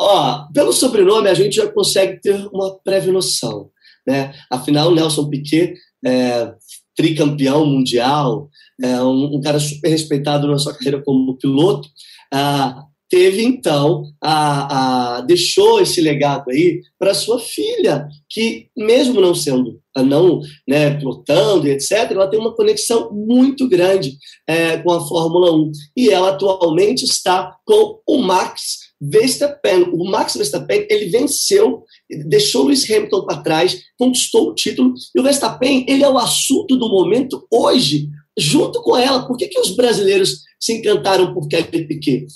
Ó, 0.00 0.48
pelo 0.52 0.72
sobrenome 0.72 1.28
a 1.28 1.34
gente 1.34 1.56
já 1.56 1.70
consegue 1.70 2.20
ter 2.20 2.46
uma 2.48 2.78
prévia 2.78 3.12
noção, 3.12 3.70
né? 4.06 4.34
Afinal, 4.50 4.94
Nelson 4.94 5.28
Piquet 5.28 5.74
é, 6.04 6.52
tricampeão 6.96 7.64
mundial, 7.66 8.48
é, 8.82 9.00
um, 9.02 9.36
um, 9.36 9.40
cara 9.40 9.58
super 9.58 9.88
respeitado 9.88 10.46
na 10.46 10.58
sua 10.58 10.74
carreira 10.74 11.02
como 11.02 11.36
piloto, 11.36 11.88
ah, 12.32 12.84
teve 13.08 13.42
então 13.42 14.04
a, 14.22 15.16
a, 15.16 15.20
deixou 15.20 15.80
esse 15.80 16.00
legado 16.00 16.50
aí 16.50 16.80
para 16.98 17.14
sua 17.14 17.38
filha, 17.38 18.08
que 18.28 18.68
mesmo 18.76 19.20
não 19.20 19.34
sendo 19.34 19.82
não 19.94 20.40
né, 20.66 20.94
pilotando 20.96 21.68
e 21.68 21.72
etc, 21.72 22.10
ela 22.10 22.26
tem 22.26 22.40
uma 22.40 22.54
conexão 22.54 23.12
muito 23.12 23.68
grande 23.68 24.16
é, 24.46 24.78
com 24.78 24.90
a 24.90 25.06
Fórmula 25.06 25.52
1 25.52 25.72
e 25.94 26.08
ela 26.08 26.30
atualmente 26.30 27.04
está 27.04 27.54
com 27.66 28.00
o 28.06 28.18
Max 28.22 28.91
Verstappen. 29.02 29.90
O 29.92 30.08
Max 30.08 30.34
Verstappen 30.36 30.86
ele 30.88 31.06
venceu 31.06 31.84
deixou 32.28 32.64
Lewis 32.64 32.88
Hamilton 32.88 33.24
para 33.24 33.42
trás, 33.42 33.82
conquistou 33.98 34.50
o 34.50 34.54
título, 34.54 34.94
e 35.14 35.20
o 35.20 35.22
Verstappen, 35.22 35.84
ele 35.88 36.04
é 36.04 36.08
o 36.08 36.18
assunto 36.18 36.76
do 36.76 36.88
momento 36.88 37.46
hoje, 37.50 38.08
junto 38.38 38.80
com 38.82 38.96
ela. 38.96 39.26
Por 39.26 39.36
que, 39.36 39.48
que 39.48 39.58
os 39.58 39.74
brasileiros 39.74 40.42
se 40.60 40.74
encantaram 40.74 41.34
por 41.34 41.48
Kelly 41.48 41.86
Piquet? 41.86 42.26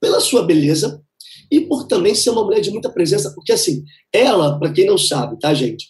Pela 0.00 0.20
sua 0.20 0.42
beleza 0.42 1.02
e 1.50 1.60
por 1.60 1.86
também 1.86 2.14
ser 2.14 2.30
uma 2.30 2.44
mulher 2.44 2.60
de 2.60 2.70
muita 2.70 2.90
presença, 2.90 3.32
porque 3.34 3.52
assim, 3.52 3.82
ela, 4.12 4.58
para 4.58 4.72
quem 4.72 4.84
não 4.84 4.98
sabe, 4.98 5.38
tá, 5.38 5.54
gente, 5.54 5.86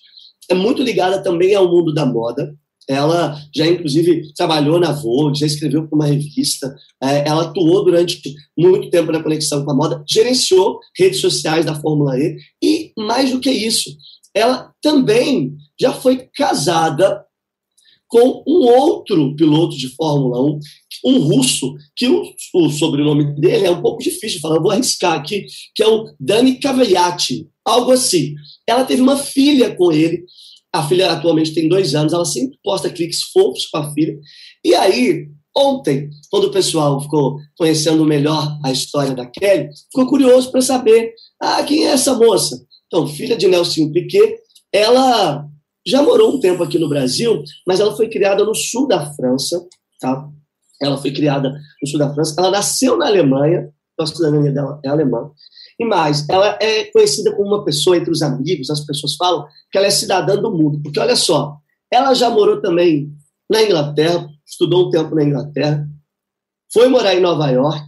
é 0.48 0.54
muito 0.54 0.82
ligada 0.82 1.22
também 1.22 1.54
ao 1.54 1.68
mundo 1.68 1.92
da 1.92 2.06
moda, 2.06 2.54
ela 2.88 3.38
já, 3.54 3.66
inclusive, 3.66 4.32
trabalhou 4.34 4.80
na 4.80 4.92
Vogue, 4.92 5.38
já 5.38 5.46
escreveu 5.46 5.86
para 5.86 5.94
uma 5.94 6.06
revista, 6.06 6.74
é, 7.02 7.28
ela 7.28 7.42
atuou 7.42 7.84
durante 7.84 8.20
muito 8.56 8.88
tempo 8.88 9.12
na 9.12 9.22
conexão 9.22 9.64
com 9.64 9.70
a 9.70 9.74
moda, 9.74 10.02
gerenciou 10.08 10.78
redes 10.96 11.20
sociais 11.20 11.66
da 11.66 11.78
Fórmula 11.78 12.18
E 12.18 12.38
e, 12.62 12.92
mais 12.96 13.30
do 13.30 13.40
que 13.40 13.50
isso, 13.50 13.94
ela 14.34 14.72
também 14.80 15.54
já 15.78 15.92
foi 15.92 16.28
casada 16.34 17.24
com 18.08 18.42
um 18.46 18.66
outro 18.66 19.36
piloto 19.36 19.76
de 19.76 19.88
Fórmula 19.94 20.42
1, 20.42 20.58
um 21.04 21.18
russo, 21.18 21.74
que 21.94 22.08
o, 22.08 22.22
o 22.54 22.70
sobrenome 22.70 23.38
dele 23.38 23.66
é 23.66 23.70
um 23.70 23.82
pouco 23.82 24.02
difícil 24.02 24.36
de 24.36 24.40
falar, 24.40 24.60
vou 24.60 24.70
arriscar 24.70 25.12
aqui, 25.12 25.44
que 25.74 25.82
é 25.82 25.86
o 25.86 26.10
Dani 26.18 26.58
Cavaliati, 26.58 27.46
algo 27.64 27.92
assim. 27.92 28.34
Ela 28.66 28.84
teve 28.84 29.02
uma 29.02 29.16
filha 29.16 29.74
com 29.74 29.92
ele, 29.92 30.24
a 30.72 30.86
filha 30.86 31.12
atualmente 31.12 31.54
tem 31.54 31.68
dois 31.68 31.94
anos, 31.94 32.12
ela 32.12 32.24
sempre 32.24 32.58
posta 32.62 32.90
cliques 32.90 33.22
fofos 33.32 33.66
com 33.66 33.78
a 33.78 33.92
filha. 33.92 34.18
E 34.64 34.74
aí, 34.74 35.26
ontem, 35.56 36.10
quando 36.30 36.44
o 36.44 36.50
pessoal 36.50 37.00
ficou 37.00 37.38
conhecendo 37.56 38.04
melhor 38.04 38.58
a 38.64 38.70
história 38.70 39.14
da 39.14 39.26
Kelly, 39.26 39.70
ficou 39.90 40.06
curioso 40.06 40.50
para 40.50 40.60
saber 40.60 41.12
ah, 41.40 41.62
quem 41.62 41.86
é 41.86 41.92
essa 41.92 42.14
moça. 42.14 42.62
Então, 42.86 43.06
filha 43.06 43.36
de 43.36 43.48
Nelson 43.48 43.90
Piquet, 43.92 44.36
ela 44.72 45.46
já 45.86 46.02
morou 46.02 46.34
um 46.34 46.40
tempo 46.40 46.62
aqui 46.62 46.78
no 46.78 46.88
Brasil, 46.88 47.42
mas 47.66 47.80
ela 47.80 47.96
foi 47.96 48.08
criada 48.08 48.44
no 48.44 48.54
sul 48.54 48.86
da 48.86 49.12
França, 49.14 49.66
tá? 50.00 50.28
Ela 50.80 50.98
foi 50.98 51.12
criada 51.12 51.50
no 51.50 51.88
sul 51.88 51.98
da 51.98 52.12
França. 52.12 52.34
Ela 52.38 52.50
nasceu 52.50 52.96
na 52.96 53.06
Alemanha, 53.06 53.68
a 53.98 54.06
cidadania 54.06 54.52
dela 54.52 54.78
é 54.84 54.88
alemã. 54.88 55.30
E 55.80 55.84
mais, 55.84 56.28
ela 56.28 56.58
é 56.60 56.84
conhecida 56.84 57.34
como 57.36 57.54
uma 57.54 57.64
pessoa 57.64 57.96
entre 57.96 58.10
os 58.10 58.20
amigos, 58.20 58.68
as 58.68 58.80
pessoas 58.80 59.14
falam 59.14 59.46
que 59.70 59.78
ela 59.78 59.86
é 59.86 59.90
cidadã 59.90 60.36
do 60.36 60.50
mundo. 60.50 60.80
Porque 60.82 60.98
olha 60.98 61.14
só, 61.14 61.56
ela 61.90 62.14
já 62.14 62.28
morou 62.28 62.60
também 62.60 63.12
na 63.48 63.62
Inglaterra, 63.62 64.28
estudou 64.46 64.88
um 64.88 64.90
tempo 64.90 65.14
na 65.14 65.22
Inglaterra, 65.22 65.88
foi 66.72 66.88
morar 66.88 67.14
em 67.14 67.20
Nova 67.20 67.48
York, 67.48 67.84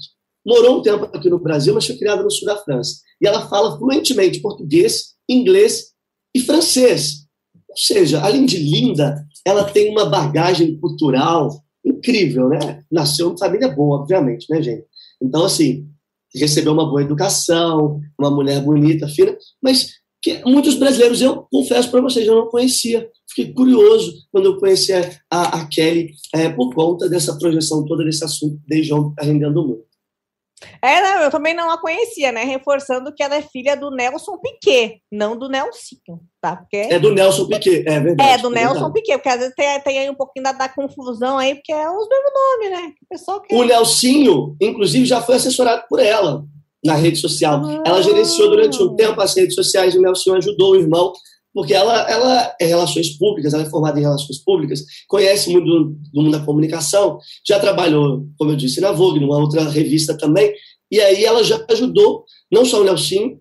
morou 0.47 0.79
um 0.79 0.83
tempo 0.83 1.05
aqui 1.13 1.29
no 1.29 1.39
Brasil, 1.39 1.75
mas 1.75 1.87
foi 1.87 1.97
criada 1.97 2.23
no 2.23 2.31
sul 2.31 2.47
da 2.47 2.57
França. 2.57 3.01
E 3.21 3.27
ela 3.27 3.49
fala 3.49 3.77
fluentemente 3.77 4.41
português, 4.41 5.15
inglês 5.29 5.91
e 6.35 6.41
francês. 6.41 7.27
Ou 7.69 7.77
seja, 7.77 8.23
além 8.23 8.47
de 8.47 8.57
linda, 8.57 9.25
ela 9.45 9.65
tem 9.65 9.91
uma 9.91 10.07
bagagem 10.07 10.79
cultural 10.79 11.63
incrível, 11.85 12.49
né? 12.49 12.83
Nasceu 12.91 13.33
em 13.33 13.39
família 13.39 13.69
boa, 13.69 14.01
obviamente, 14.01 14.47
né, 14.51 14.63
gente? 14.63 14.85
Então, 15.23 15.45
assim, 15.45 15.90
recebeu 16.39 16.73
uma 16.73 16.89
boa 16.89 17.03
educação, 17.03 18.01
uma 18.19 18.31
mulher 18.31 18.63
bonita, 18.63 19.09
fina, 19.09 19.37
mas 19.63 20.01
que 20.23 20.43
muitos 20.45 20.75
brasileiros, 20.75 21.23
eu 21.23 21.47
confesso 21.51 21.91
para 21.91 22.03
vocês, 22.03 22.27
eu 22.27 22.35
não 22.35 22.49
conhecia. 22.49 23.09
Fiquei 23.29 23.55
curioso 23.55 24.13
quando 24.31 24.47
eu 24.47 24.59
conheci 24.59 24.93
a, 24.93 25.61
a 25.61 25.67
Kelly 25.67 26.11
é, 26.35 26.51
por 26.51 26.75
conta 26.75 27.09
dessa 27.09 27.39
projeção 27.39 27.85
toda 27.87 28.05
desse 28.05 28.23
assunto 28.23 28.61
desde 28.67 28.93
ontem 28.93 29.11
está 29.11 29.25
rendendo 29.25 29.67
muito. 29.67 29.90
É, 30.83 31.01
não, 31.01 31.23
eu 31.23 31.31
também 31.31 31.55
não 31.55 31.71
a 31.71 31.81
conhecia, 31.81 32.31
né? 32.33 32.45
Reforçando 32.45 33.13
que 33.15 33.23
ela 33.23 33.37
é 33.37 33.43
filha 33.43 33.77
do 33.77 33.91
Nelson 33.91 34.39
Piquet, 34.39 35.01
não 35.11 35.37
do 35.37 35.49
Nelsinho, 35.49 36.21
tá? 36.41 36.57
Porque... 36.57 36.77
É 36.77 36.99
do 36.99 37.13
Nelson 37.15 37.47
Piquet, 37.47 37.85
é 37.87 38.01
verdade. 38.01 38.31
É, 38.31 38.39
do 38.39 38.49
é 38.49 38.55
Nelson 38.55 38.75
verdade. 38.75 38.93
Piquet, 38.93 39.19
porque 39.19 39.29
às 39.29 39.39
vezes 39.39 39.55
tem, 39.55 39.81
tem 39.81 39.99
aí 39.99 40.11
um 40.11 40.15
pouquinho 40.15 40.45
da, 40.45 40.53
da, 40.53 40.69
confusão 40.69 41.39
aí, 41.39 41.55
porque 41.55 41.73
é 41.73 41.89
os 41.89 42.09
mesmos 42.09 42.33
nomes, 42.35 42.71
né? 42.71 42.93
O, 43.03 43.07
pessoal 43.09 43.41
que... 43.41 43.55
o 43.55 43.65
Nelsinho, 43.65 44.57
inclusive, 44.61 45.07
já 45.07 45.23
foi 45.23 45.37
assessorado 45.37 45.85
por 45.89 45.99
ela 45.99 46.45
na 46.85 46.95
rede 46.95 47.19
social. 47.19 47.63
Ah. 47.65 47.83
Ela 47.87 48.03
gerenciou 48.03 48.51
durante 48.51 48.83
um 48.83 48.95
tempo 48.95 49.21
as 49.21 49.35
redes 49.35 49.55
sociais, 49.55 49.95
o 49.95 50.01
Nelson 50.01 50.37
ajudou 50.37 50.73
o 50.73 50.77
irmão 50.77 51.13
porque 51.53 51.75
ela, 51.75 52.09
ela 52.11 52.55
é 52.61 52.67
relações 52.67 53.17
públicas, 53.19 53.53
ela 53.53 53.65
é 53.65 53.71
formada 53.71 53.99
em 53.99 54.03
relações 54.03 54.39
públicas, 54.39 54.85
conhece 55.09 55.51
muito 55.51 55.67
do, 55.67 55.85
do 56.13 56.23
mundo 56.23 56.31
da 56.31 56.45
comunicação, 56.45 57.19
já 57.47 57.59
trabalhou, 57.59 58.27
como 58.39 58.53
eu 58.53 58.57
disse, 58.57 58.81
na 58.81 58.93
Vogue, 58.93 59.21
numa 59.21 59.39
outra 59.39 59.69
revista 59.69 60.17
também, 60.17 60.53
e 60.91 61.01
aí 61.01 61.25
ela 61.25 61.43
já 61.45 61.65
ajudou 61.71 62.25
não 62.51 62.65
só 62.65 62.81
o 62.81 62.85
Nelson, 62.85 63.39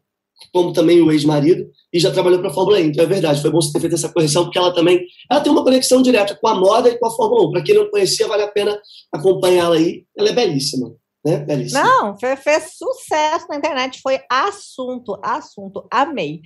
como 0.54 0.72
também 0.74 1.02
o 1.02 1.12
ex-marido, 1.12 1.70
e 1.92 2.00
já 2.00 2.12
trabalhou 2.12 2.40
para 2.40 2.50
a 2.50 2.54
Fórmula 2.54 2.80
1. 2.80 2.82
Então 2.82 3.04
é 3.04 3.08
verdade, 3.08 3.42
foi 3.42 3.52
bom 3.52 3.62
você 3.62 3.74
ter 3.74 3.80
feito 3.82 3.96
essa 3.96 4.10
correção, 4.10 4.44
porque 4.44 4.58
ela 4.58 4.74
também 4.74 5.06
ela 5.30 5.42
tem 5.42 5.52
uma 5.52 5.64
conexão 5.64 6.02
direta 6.02 6.38
com 6.40 6.48
a 6.48 6.56
moda 6.56 6.90
e 6.90 6.98
com 6.98 7.08
a 7.08 7.12
Fórmula 7.12 7.48
1. 7.48 7.52
Para 7.52 7.64
quem 7.64 7.76
não 7.76 7.90
conhecia, 7.90 8.28
vale 8.28 8.44
a 8.44 8.48
pena 8.48 8.80
acompanhá-la 9.12 9.76
aí. 9.76 10.06
Ela 10.18 10.30
é 10.30 10.34
belíssima. 10.34 10.94
Né? 11.26 11.38
Belíssima. 11.40 11.84
Não, 11.84 12.18
fez, 12.18 12.40
fez 12.40 12.64
sucesso 12.78 13.48
na 13.50 13.58
internet, 13.58 14.00
foi 14.02 14.20
assunto, 14.30 15.20
assunto, 15.24 15.86
amei. 15.92 16.42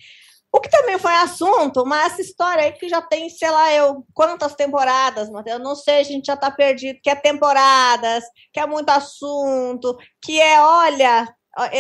O 0.55 0.61
que 0.61 0.69
também 0.69 0.99
foi 0.99 1.13
assunto, 1.15 1.83
mas 1.83 2.13
essa 2.13 2.21
história 2.21 2.63
aí 2.63 2.73
que 2.73 2.87
já 2.87 3.01
tem, 3.01 3.27
sei 3.27 3.49
lá, 3.49 3.73
eu, 3.73 4.05
quantas 4.13 4.53
temporadas, 4.53 5.27
Matheus? 5.31 5.57
Eu 5.57 5.63
não 5.63 5.75
sei, 5.75 5.95
a 5.95 6.03
gente 6.03 6.27
já 6.27 6.37
tá 6.37 6.51
perdido, 6.51 6.99
que 7.01 7.09
é 7.09 7.15
temporadas, 7.15 8.23
que 8.53 8.59
é 8.59 8.67
muito 8.67 8.87
assunto, 8.91 9.97
que 10.21 10.39
é, 10.39 10.61
olha, 10.61 11.27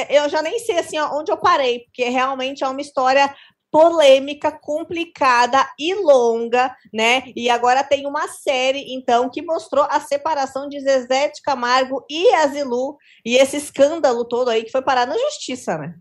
eu 0.09 0.27
já 0.27 0.41
nem 0.41 0.57
sei 0.57 0.79
assim 0.79 0.99
onde 0.99 1.31
eu 1.31 1.37
parei, 1.37 1.81
porque 1.81 2.05
realmente 2.09 2.63
é 2.63 2.67
uma 2.67 2.81
história 2.81 3.31
polêmica, 3.69 4.51
complicada 4.51 5.67
e 5.79 5.93
longa, 5.93 6.75
né? 6.91 7.23
E 7.35 7.51
agora 7.51 7.83
tem 7.83 8.07
uma 8.07 8.27
série, 8.27 8.91
então, 8.95 9.29
que 9.29 9.43
mostrou 9.43 9.85
a 9.87 9.99
separação 9.99 10.67
de 10.67 10.79
Zezé 10.79 11.27
de 11.29 11.41
Camargo 11.43 12.03
e 12.09 12.33
Azilu, 12.33 12.97
e 13.23 13.35
esse 13.35 13.57
escândalo 13.57 14.25
todo 14.25 14.49
aí 14.49 14.63
que 14.63 14.71
foi 14.71 14.81
parar 14.81 15.05
na 15.05 15.17
justiça, 15.17 15.77
né? 15.77 15.93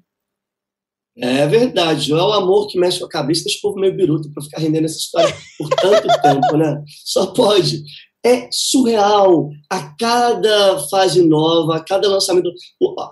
É 1.18 1.46
verdade, 1.46 2.10
é 2.10 2.14
o 2.14 2.32
amor 2.32 2.68
que 2.68 2.78
mexe 2.78 2.98
com 2.98 3.04
a 3.04 3.08
cabeça, 3.08 3.44
o 3.46 3.60
povo 3.60 3.78
meio 3.78 3.94
biruta 3.94 4.30
para 4.32 4.42
ficar 4.42 4.60
rendendo 4.60 4.86
essa 4.86 4.96
história 4.96 5.34
por 5.58 5.68
tanto 5.68 6.08
tempo, 6.22 6.56
né? 6.56 6.82
Só 7.04 7.26
pode. 7.26 7.82
É 8.24 8.48
surreal. 8.50 9.50
A 9.68 9.94
cada 9.96 10.78
fase 10.88 11.26
nova, 11.26 11.76
a 11.76 11.84
cada 11.84 12.08
lançamento, 12.08 12.50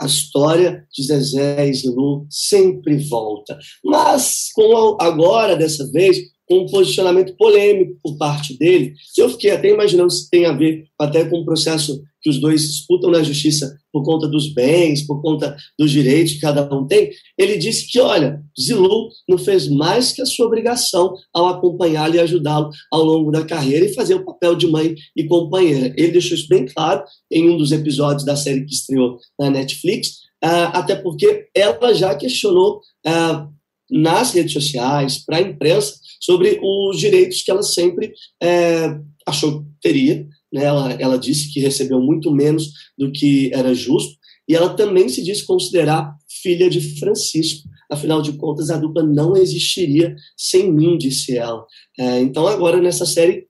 a 0.01 0.07
história 0.07 0.87
de 0.93 1.03
Zezé 1.03 1.69
e 1.69 1.75
Zilu 1.75 2.27
sempre 2.31 2.97
volta. 3.09 3.59
Mas 3.85 4.51
com 4.55 4.97
agora, 5.01 5.57
dessa 5.57 5.91
vez, 5.91 6.19
um 6.51 6.67
posicionamento 6.67 7.37
polêmico 7.37 7.97
por 8.03 8.19
parte 8.19 8.59
dele. 8.59 8.95
Eu 9.17 9.29
fiquei 9.29 9.53
até 9.53 9.71
imaginando 9.71 10.11
se 10.11 10.29
tem 10.29 10.47
a 10.47 10.53
ver 10.53 10.85
até 10.99 11.25
com 11.25 11.39
o 11.39 11.45
processo 11.45 12.03
que 12.23 12.29
os 12.29 12.39
dois 12.39 12.63
disputam 12.63 13.11
na 13.11 13.23
justiça 13.23 13.75
por 13.93 14.05
conta 14.05 14.29
dos 14.29 14.53
bens, 14.53 15.07
por 15.07 15.23
conta 15.23 15.57
dos 15.79 15.91
direitos 15.91 16.35
que 16.35 16.41
cada 16.41 16.63
um 16.75 16.87
tem. 16.87 17.11
Ele 17.39 17.57
disse 17.57 17.91
que, 17.91 17.99
olha, 17.99 18.43
Zilu 18.61 19.09
não 19.29 19.39
fez 19.39 19.69
mais 19.69 20.13
que 20.13 20.21
a 20.21 20.27
sua 20.27 20.47
obrigação 20.47 21.15
ao 21.33 21.47
acompanhá-lo 21.47 22.15
e 22.15 22.21
ajudá-lo 22.21 22.71
ao 22.93 23.03
longo 23.03 23.31
da 23.31 23.45
carreira 23.45 23.87
e 23.87 23.95
fazer 23.95 24.15
o 24.15 24.25
papel 24.25 24.55
de 24.55 24.67
mãe 24.67 24.95
e 25.17 25.25
companheira. 25.25 25.95
Ele 25.97 26.13
deixou 26.13 26.37
isso 26.37 26.49
bem 26.49 26.67
claro 26.67 27.03
em 27.31 27.49
um 27.49 27.57
dos 27.57 27.73
episódios 27.73 28.25
da 28.25 28.37
série 28.37 28.65
que 28.65 28.75
estreou 28.75 29.19
na 29.39 29.51
Netflix, 29.51 30.09
uh, 30.45 30.71
até 30.73 30.95
porque 30.95 31.47
ela 31.55 31.95
já 31.95 32.15
questionou 32.15 32.81
uh, 33.07 33.49
nas 33.91 34.33
redes 34.33 34.53
sociais, 34.53 35.19
para 35.19 35.39
a 35.39 35.43
imprensa, 35.43 35.95
sobre 36.21 36.61
os 36.63 36.99
direitos 36.99 37.43
que 37.43 37.51
ela 37.51 37.63
sempre 37.63 38.13
é, 38.43 38.99
achou 39.27 39.63
que 39.63 39.71
teria. 39.81 40.27
Né? 40.53 40.65
Ela, 40.65 40.93
ela 40.95 41.19
disse 41.19 41.53
que 41.53 41.61
recebeu 41.61 42.01
muito 42.01 42.31
menos 42.31 42.71
do 42.99 43.11
que 43.11 43.51
era 43.55 43.75
justo, 43.75 44.19
e 44.49 44.55
ela 44.55 44.75
também 44.75 45.09
se 45.09 45.23
diz 45.23 45.43
considerar 45.43 46.13
filha 46.43 46.69
de 46.69 46.99
Francisco. 46.99 47.69
Afinal 47.91 48.21
de 48.21 48.33
contas, 48.33 48.71
a 48.71 48.79
dupla 48.79 49.03
não 49.03 49.37
existiria 49.37 50.15
sem 50.37 50.73
mim, 50.73 50.99
disse 50.99 51.37
ela. 51.37 51.65
É, 51.99 52.21
então, 52.21 52.47
agora 52.47 52.81
nessa 52.81 53.07
série, 53.07 53.47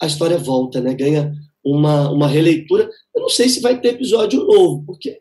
a 0.00 0.06
história 0.06 0.38
volta, 0.38 0.80
né? 0.80 0.94
ganha 0.94 1.32
uma, 1.64 2.10
uma 2.10 2.28
releitura. 2.28 2.88
Eu 3.14 3.22
não 3.22 3.28
sei 3.28 3.48
se 3.48 3.60
vai 3.60 3.80
ter 3.80 3.94
episódio 3.94 4.44
novo, 4.44 4.84
porque 4.86 5.20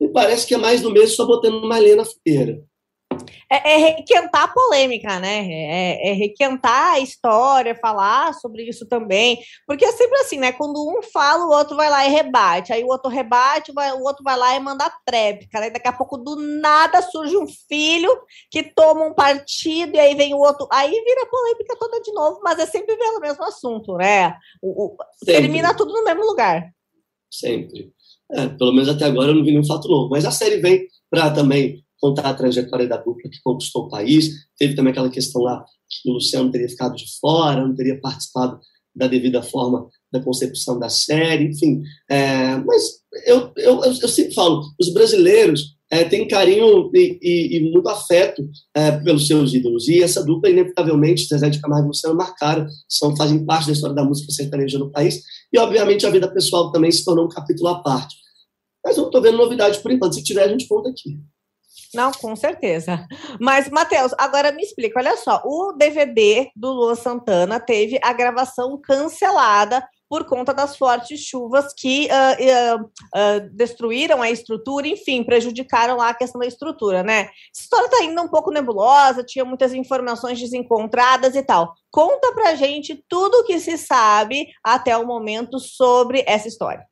me 0.00 0.08
parece 0.10 0.46
que 0.46 0.54
é 0.54 0.58
mais 0.58 0.82
do 0.82 0.90
mesmo, 0.90 1.16
só 1.16 1.26
botando 1.26 1.64
uma 1.64 1.78
lenha 1.78 1.96
na 1.96 2.04
é, 3.50 3.72
é, 3.72 3.76
requentar 3.76 4.44
a 4.44 4.48
polêmica, 4.48 5.20
né? 5.20 5.46
É, 5.46 6.10
é, 6.10 6.12
requentar 6.12 6.94
a 6.94 7.00
história, 7.00 7.74
falar 7.74 8.32
sobre 8.34 8.62
isso 8.64 8.86
também. 8.86 9.40
Porque 9.66 9.84
é 9.84 9.92
sempre 9.92 10.18
assim, 10.18 10.38
né? 10.38 10.52
Quando 10.52 10.76
um 10.76 11.02
fala, 11.02 11.44
o 11.44 11.50
outro 11.50 11.76
vai 11.76 11.90
lá 11.90 12.06
e 12.06 12.10
rebate. 12.10 12.72
Aí 12.72 12.82
o 12.82 12.88
outro 12.88 13.10
rebate, 13.10 13.72
vai, 13.72 13.92
o 13.92 14.02
outro 14.02 14.24
vai 14.24 14.36
lá 14.36 14.56
e 14.56 14.60
manda 14.60 14.90
tréplica. 15.04 15.58
Aí 15.58 15.70
daqui 15.70 15.88
a 15.88 15.92
pouco, 15.92 16.16
do 16.16 16.36
nada, 16.36 17.02
surge 17.02 17.36
um 17.36 17.46
filho 17.68 18.10
que 18.50 18.62
toma 18.62 19.04
um 19.04 19.14
partido 19.14 19.94
e 19.94 19.98
aí 19.98 20.14
vem 20.14 20.34
o 20.34 20.38
outro. 20.38 20.66
Aí 20.72 20.90
vira 20.90 21.22
a 21.22 21.26
polêmica 21.26 21.76
toda 21.78 22.00
de 22.00 22.12
novo, 22.12 22.40
mas 22.42 22.58
é 22.58 22.66
sempre 22.66 22.96
pelo 22.96 23.20
mesmo 23.20 23.44
assunto, 23.44 23.96
né? 23.96 24.36
O, 24.62 24.86
o 24.86 24.96
termina 25.24 25.74
tudo 25.74 25.92
no 25.92 26.04
mesmo 26.04 26.24
lugar. 26.24 26.70
Sempre. 27.30 27.92
É, 28.32 28.48
pelo 28.48 28.72
menos 28.72 28.88
até 28.88 29.04
agora 29.04 29.30
eu 29.30 29.34
não 29.34 29.44
vi 29.44 29.50
nenhum 29.50 29.66
fato 29.66 29.88
novo. 29.88 30.08
Mas 30.10 30.24
a 30.24 30.30
série 30.30 30.56
vem 30.58 30.86
para 31.10 31.30
também 31.30 31.83
contar 32.04 32.28
a 32.28 32.34
trajetória 32.34 32.86
da 32.86 32.98
dupla 32.98 33.30
que 33.30 33.40
conquistou 33.42 33.84
o 33.84 33.88
país. 33.88 34.28
Teve 34.58 34.74
também 34.74 34.90
aquela 34.90 35.08
questão 35.08 35.40
lá 35.40 35.64
que 35.88 36.10
o 36.10 36.12
Luciano 36.12 36.50
teria 36.50 36.68
ficado 36.68 36.94
de 36.94 37.06
fora, 37.18 37.66
não 37.66 37.74
teria 37.74 37.98
participado 37.98 38.60
da 38.94 39.06
devida 39.06 39.42
forma 39.42 39.88
da 40.12 40.20
concepção 40.20 40.78
da 40.78 40.90
série, 40.90 41.46
enfim. 41.46 41.82
É, 42.10 42.56
mas 42.58 42.82
eu, 43.26 43.50
eu, 43.56 43.82
eu, 43.82 44.08
sempre 44.08 44.34
falo, 44.34 44.62
os 44.78 44.92
brasileiros 44.92 45.76
é, 45.90 46.04
têm 46.04 46.28
carinho 46.28 46.90
e, 46.94 47.18
e, 47.22 47.56
e 47.56 47.72
muito 47.72 47.88
afeto 47.88 48.46
é, 48.74 48.92
pelos 48.98 49.26
seus 49.26 49.54
ídolos. 49.54 49.88
E 49.88 50.02
essa 50.02 50.22
dupla, 50.22 50.50
inevitavelmente, 50.50 51.26
Zezé 51.26 51.48
de 51.48 51.58
Camargo 51.58 51.86
e 51.86 51.88
Luciano 51.88 52.16
marcaram, 52.16 52.66
são, 52.86 53.16
fazem 53.16 53.46
parte 53.46 53.68
da 53.68 53.72
história 53.72 53.96
da 53.96 54.04
música 54.04 54.30
sertaneja 54.30 54.78
no 54.78 54.92
país. 54.92 55.22
E, 55.50 55.58
obviamente, 55.58 56.04
a 56.04 56.10
vida 56.10 56.30
pessoal 56.30 56.70
também 56.70 56.92
se 56.92 57.02
tornou 57.02 57.24
um 57.24 57.30
capítulo 57.30 57.68
à 57.68 57.82
parte. 57.82 58.14
Mas 58.84 58.94
eu 58.98 59.04
não 59.04 59.08
estou 59.08 59.22
vendo 59.22 59.38
novidade 59.38 59.78
por 59.78 59.90
enquanto. 59.90 60.16
Se 60.16 60.22
tiver, 60.22 60.44
a 60.44 60.48
gente 60.48 60.68
conta 60.68 60.90
aqui. 60.90 61.18
Não, 61.94 62.12
com 62.12 62.34
certeza. 62.34 63.06
Mas, 63.40 63.68
Matheus, 63.70 64.12
agora 64.18 64.52
me 64.52 64.62
explica, 64.62 64.98
olha 64.98 65.16
só, 65.16 65.42
o 65.44 65.72
DVD 65.72 66.50
do 66.54 66.72
Luan 66.72 66.94
Santana 66.94 67.60
teve 67.60 67.98
a 68.02 68.12
gravação 68.12 68.80
cancelada 68.80 69.86
por 70.08 70.26
conta 70.26 70.54
das 70.54 70.76
fortes 70.76 71.20
chuvas 71.20 71.72
que 71.76 72.06
uh, 72.06 72.76
uh, 72.76 72.84
uh, 72.84 73.50
destruíram 73.52 74.22
a 74.22 74.30
estrutura, 74.30 74.86
enfim, 74.86 75.24
prejudicaram 75.24 75.96
lá 75.96 76.10
a 76.10 76.14
questão 76.14 76.40
da 76.40 76.46
estrutura, 76.46 77.02
né? 77.02 77.22
Essa 77.22 77.62
história 77.62 77.88
tá 77.88 77.96
ainda 77.96 78.22
um 78.22 78.28
pouco 78.28 78.52
nebulosa, 78.52 79.24
tinha 79.24 79.44
muitas 79.44 79.74
informações 79.74 80.38
desencontradas 80.38 81.34
e 81.34 81.42
tal. 81.42 81.74
Conta 81.90 82.32
pra 82.32 82.54
gente 82.54 83.02
tudo 83.08 83.38
o 83.38 83.44
que 83.44 83.58
se 83.58 83.76
sabe 83.76 84.46
até 84.62 84.96
o 84.96 85.06
momento 85.06 85.58
sobre 85.58 86.22
essa 86.26 86.46
história. 86.46 86.86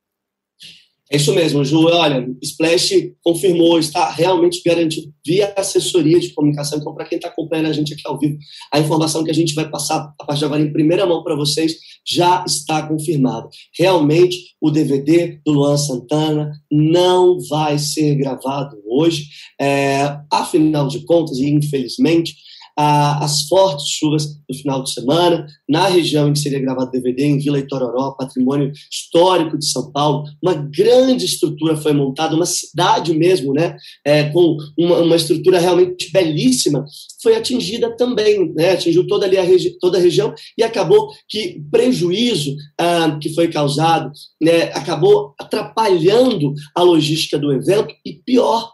É 1.11 1.17
isso 1.17 1.33
mesmo, 1.33 1.63
Ju. 1.65 1.85
Olha, 1.87 2.25
Splash 2.41 3.11
confirmou, 3.21 3.77
está 3.77 4.09
realmente 4.09 4.61
garantido 4.65 5.13
via 5.25 5.53
assessoria 5.55 6.19
de 6.19 6.33
comunicação. 6.33 6.79
Então, 6.79 6.93
para 6.93 7.05
quem 7.05 7.17
está 7.17 7.27
acompanhando 7.27 7.67
a 7.67 7.73
gente 7.73 7.93
aqui 7.93 8.01
ao 8.05 8.17
vivo, 8.17 8.37
a 8.71 8.79
informação 8.79 9.23
que 9.23 9.29
a 9.29 9.33
gente 9.33 9.53
vai 9.53 9.69
passar 9.69 10.13
a 10.19 10.25
partir 10.25 10.39
de 10.39 10.45
agora 10.45 10.61
em 10.61 10.71
primeira 10.71 11.05
mão 11.05 11.23
para 11.23 11.35
vocês 11.35 11.75
já 12.07 12.43
está 12.47 12.87
confirmada. 12.87 13.47
Realmente, 13.77 14.37
o 14.61 14.71
DVD 14.71 15.39
do 15.45 15.53
Luan 15.53 15.77
Santana 15.77 16.51
não 16.71 17.37
vai 17.49 17.77
ser 17.77 18.15
gravado 18.15 18.77
hoje. 18.85 19.25
É, 19.59 20.17
afinal 20.31 20.87
de 20.87 21.05
contas, 21.05 21.37
e 21.37 21.49
infelizmente, 21.49 22.33
as 22.75 23.43
fortes 23.47 23.87
chuvas 23.87 24.25
do 24.49 24.55
final 24.55 24.83
de 24.83 24.91
semana, 24.91 25.45
na 25.69 25.87
região 25.87 26.27
em 26.27 26.33
que 26.33 26.39
seria 26.39 26.59
gravado 26.59 26.87
o 26.87 26.91
DVD, 26.91 27.25
em 27.25 27.39
Vila 27.39 27.59
Itororó, 27.59 28.11
patrimônio 28.11 28.71
histórico 28.91 29.57
de 29.57 29.65
São 29.65 29.91
Paulo. 29.91 30.23
Uma 30.41 30.53
grande 30.53 31.25
estrutura 31.25 31.77
foi 31.77 31.93
montada, 31.93 32.35
uma 32.35 32.45
cidade 32.45 33.13
mesmo, 33.13 33.53
né, 33.53 33.75
é, 34.05 34.25
com 34.29 34.57
uma, 34.77 34.97
uma, 34.99 35.15
estrutura 35.15 35.59
realmente 35.59 36.11
belíssima, 36.11 36.85
foi 37.21 37.35
atingida 37.35 37.95
também, 37.95 38.51
né, 38.53 38.71
atingiu 38.71 39.05
toda, 39.07 39.25
ali 39.25 39.37
a 39.37 39.45
toda 39.79 39.97
a 39.97 40.01
região 40.01 40.33
e 40.57 40.63
acabou 40.63 41.09
que 41.29 41.59
o 41.59 41.69
prejuízo 41.69 42.55
ah, 42.79 43.17
que 43.21 43.33
foi 43.33 43.47
causado 43.47 44.11
né, 44.41 44.63
acabou 44.73 45.33
atrapalhando 45.39 46.53
a 46.75 46.81
logística 46.81 47.37
do 47.37 47.51
evento 47.51 47.93
e 48.05 48.13
pior, 48.13 48.71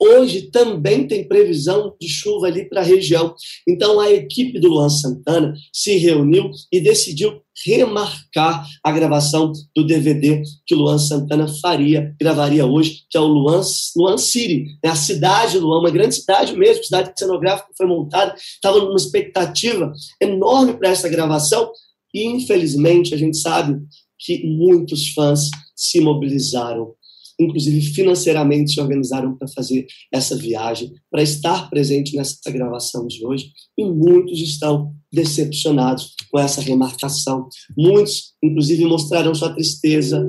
Hoje 0.00 0.50
também 0.50 1.08
tem 1.08 1.26
previsão 1.26 1.94
de 2.00 2.08
chuva 2.08 2.46
ali 2.46 2.68
para 2.68 2.80
a 2.80 2.84
região. 2.84 3.34
Então 3.66 3.98
a 3.98 4.10
equipe 4.10 4.60
do 4.60 4.68
Luan 4.68 4.88
Santana 4.88 5.54
se 5.72 5.96
reuniu 5.96 6.50
e 6.72 6.80
decidiu 6.80 7.42
remarcar 7.66 8.64
a 8.84 8.92
gravação 8.92 9.52
do 9.74 9.84
DVD 9.84 10.42
que 10.64 10.74
Luan 10.74 10.98
Santana 10.98 11.48
faria, 11.60 12.14
gravaria 12.20 12.64
hoje, 12.64 13.02
que 13.10 13.18
é 13.18 13.20
o 13.20 13.26
Luan, 13.26 13.60
Luan 13.96 14.16
City, 14.16 14.66
é 14.82 14.88
a 14.88 14.94
cidade 14.94 15.58
do 15.58 15.66
Luan, 15.66 15.80
uma 15.80 15.90
grande 15.90 16.14
cidade 16.14 16.56
mesmo, 16.56 16.84
cidade 16.84 17.12
cenográfica 17.18 17.68
foi 17.76 17.86
montada, 17.86 18.34
estava 18.36 18.78
numa 18.78 18.96
expectativa 18.96 19.92
enorme 20.20 20.74
para 20.74 20.90
essa 20.90 21.08
gravação 21.08 21.70
e 22.14 22.24
infelizmente 22.26 23.12
a 23.12 23.18
gente 23.18 23.36
sabe 23.36 23.80
que 24.18 24.46
muitos 24.46 25.08
fãs 25.08 25.48
se 25.74 26.00
mobilizaram 26.00 26.94
inclusive 27.38 27.80
financeiramente 27.80 28.72
se 28.72 28.80
organizaram 28.80 29.36
para 29.36 29.48
fazer 29.48 29.86
essa 30.12 30.36
viagem, 30.36 30.92
para 31.10 31.22
estar 31.22 31.70
presente 31.70 32.16
nessa 32.16 32.50
gravação 32.50 33.06
de 33.06 33.24
hoje, 33.24 33.52
e 33.76 33.84
muitos 33.84 34.40
estão 34.40 34.92
decepcionados 35.12 36.14
com 36.30 36.38
essa 36.38 36.60
remarcação. 36.60 37.48
Muitos, 37.76 38.34
inclusive, 38.42 38.84
mostraram 38.84 39.34
sua 39.34 39.54
tristeza 39.54 40.22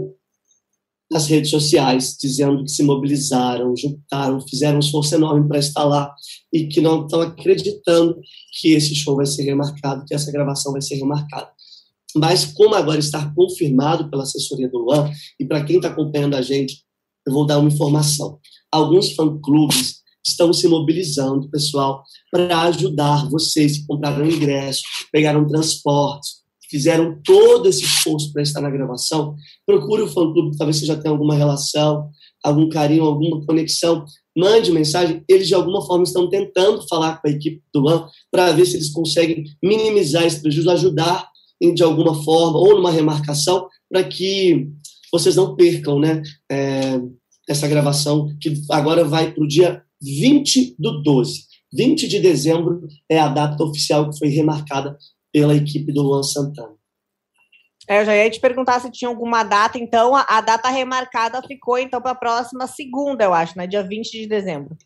nas 1.11 1.25
redes 1.25 1.49
sociais, 1.49 2.15
dizendo 2.21 2.63
que 2.63 2.69
se 2.69 2.83
mobilizaram, 2.83 3.75
juntaram, 3.75 4.39
fizeram 4.47 4.75
um 4.77 4.79
esforço 4.79 5.15
enorme 5.15 5.47
para 5.47 5.57
estar 5.57 5.83
lá 5.83 6.13
e 6.53 6.67
que 6.67 6.79
não 6.79 7.03
estão 7.03 7.21
acreditando 7.21 8.19
que 8.59 8.73
esse 8.73 8.93
show 8.93 9.15
vai 9.15 9.25
ser 9.25 9.43
remarcado, 9.43 10.05
que 10.05 10.13
essa 10.13 10.31
gravação 10.31 10.71
vai 10.71 10.81
ser 10.81 10.95
remarcada. 10.95 11.49
Mas 12.15 12.45
como 12.45 12.75
agora 12.75 12.99
está 12.99 13.33
confirmado 13.35 14.09
pela 14.09 14.23
assessoria 14.23 14.69
do 14.69 14.79
Luan, 14.79 15.11
e 15.39 15.45
para 15.45 15.63
quem 15.63 15.77
está 15.77 15.89
acompanhando 15.89 16.35
a 16.35 16.41
gente, 16.41 16.83
eu 17.29 17.33
vou 17.33 17.45
dar 17.45 17.59
uma 17.59 17.69
informação. 17.69 18.39
Alguns 18.71 19.13
fã-clubes 19.13 19.99
estão 20.25 20.51
se 20.51 20.67
mobilizando, 20.67 21.49
pessoal, 21.49 22.03
para 22.31 22.61
ajudar 22.63 23.29
vocês 23.29 23.77
que 23.77 23.87
compraram 23.87 24.25
ingresso, 24.25 24.81
pegaram 25.11 25.47
transporte, 25.47 26.29
fizeram 26.69 27.19
todo 27.23 27.67
esse 27.67 27.83
esforço 27.83 28.31
para 28.33 28.41
estar 28.41 28.61
na 28.61 28.69
gravação. 28.69 29.35
Procure 29.65 30.03
o 30.03 30.07
fã-clube, 30.07 30.57
talvez 30.57 30.77
você 30.77 30.85
já 30.85 30.95
tenha 30.95 31.11
alguma 31.11 31.35
relação, 31.35 32.09
algum 32.43 32.67
carinho, 32.69 33.03
alguma 33.03 33.45
conexão. 33.45 34.05
Mande 34.35 34.71
mensagem. 34.71 35.23
Eles, 35.27 35.47
de 35.47 35.55
alguma 35.55 35.85
forma, 35.85 36.03
estão 36.03 36.29
tentando 36.29 36.87
falar 36.87 37.21
com 37.21 37.27
a 37.27 37.31
equipe 37.31 37.61
do 37.73 37.81
LAN 37.81 38.07
para 38.31 38.51
ver 38.51 38.65
se 38.65 38.75
eles 38.75 38.91
conseguem 38.91 39.43
minimizar 39.63 40.23
esse 40.25 40.41
prejuízo, 40.41 40.69
ajudar 40.71 41.27
de 41.61 41.83
alguma 41.83 42.23
forma, 42.23 42.57
ou 42.57 42.75
numa 42.75 42.91
remarcação, 42.91 43.67
para 43.89 44.01
que 44.03 44.69
vocês 45.11 45.35
não 45.35 45.55
percam 45.55 45.99
né, 45.99 46.21
é, 46.49 47.01
essa 47.49 47.67
gravação, 47.67 48.29
que 48.39 48.53
agora 48.69 49.03
vai 49.03 49.31
para 49.31 49.43
o 49.43 49.47
dia 49.47 49.83
20 50.01 50.75
do 50.77 51.01
12. 51.01 51.45
20 51.73 52.07
de 52.07 52.19
dezembro 52.19 52.87
é 53.09 53.19
a 53.19 53.27
data 53.27 53.63
oficial 53.63 54.09
que 54.09 54.17
foi 54.17 54.27
remarcada 54.29 54.97
pela 55.33 55.55
equipe 55.55 55.91
do 55.91 56.03
Luan 56.03 56.23
Santana. 56.23 56.75
É, 57.87 58.01
eu 58.01 58.05
já 58.05 58.15
ia 58.15 58.29
te 58.29 58.39
perguntar 58.39 58.79
se 58.79 58.91
tinha 58.91 59.09
alguma 59.09 59.43
data, 59.43 59.79
então 59.79 60.15
a, 60.15 60.23
a 60.29 60.41
data 60.41 60.69
remarcada 60.69 61.41
ficou 61.41 61.79
então 61.79 61.99
para 61.99 62.11
a 62.11 62.15
próxima 62.15 62.67
segunda, 62.67 63.23
eu 63.23 63.33
acho, 63.33 63.57
né? 63.57 63.65
Dia 63.65 63.81
20 63.81 64.11
de 64.11 64.27
dezembro. 64.27 64.77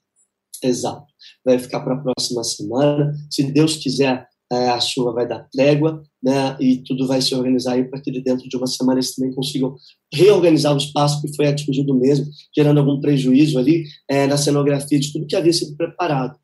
Exato. 0.64 1.05
Vai 1.43 1.59
ficar 1.59 1.82
para 1.82 1.95
a 1.95 2.01
próxima 2.01 2.43
semana. 2.45 3.14
Se 3.30 3.43
Deus 3.43 3.76
quiser, 3.76 4.26
é, 4.51 4.70
a 4.70 4.80
chuva 4.80 5.11
vai 5.11 5.28
dar 5.28 5.45
trégua, 5.51 6.01
né? 6.24 6.56
E 6.60 6.78
tudo 6.78 7.06
vai 7.06 7.22
se 7.22 7.36
organizar 7.36 7.74
aí 7.74 7.84
para 7.84 8.00
que 8.00 8.12
dentro 8.22 8.48
de 8.48 8.56
uma 8.56 8.68
semana 8.68 9.00
eles 9.00 9.14
também 9.14 9.34
consigam 9.34 9.76
reorganizar 10.14 10.74
o 10.74 10.78
espaço 10.78 11.22
que 11.22 11.36
foi 11.36 11.48
atingido 11.48 11.94
mesmo, 11.94 12.26
gerando 12.56 12.80
algum 12.80 13.02
prejuízo 13.02 13.60
ali 13.60 13.84
é, 14.08 14.26
na 14.26 14.38
cenografia 14.38 15.00
de 15.00 15.12
tudo 15.12 15.28
que 15.28 15.36
havia 15.36 15.52
sido 15.52 15.76
preparado. 15.76 16.40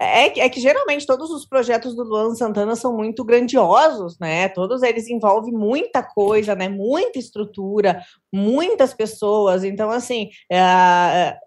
É, 0.00 0.40
é, 0.40 0.48
que 0.48 0.60
geralmente 0.60 1.06
todos 1.06 1.30
os 1.30 1.46
projetos 1.46 1.94
do 1.94 2.02
Luan 2.02 2.34
Santana 2.34 2.74
são 2.74 2.96
muito 2.96 3.24
grandiosos, 3.24 4.18
né? 4.18 4.48
Todos 4.48 4.82
eles 4.82 5.08
envolvem 5.08 5.54
muita 5.54 6.02
coisa, 6.02 6.56
né? 6.56 6.68
Muita 6.68 7.18
estrutura, 7.18 8.02
muitas 8.32 8.92
pessoas. 8.92 9.62
Então, 9.62 9.90
assim, 9.90 10.30
é, 10.50 10.58
é 10.58 11.38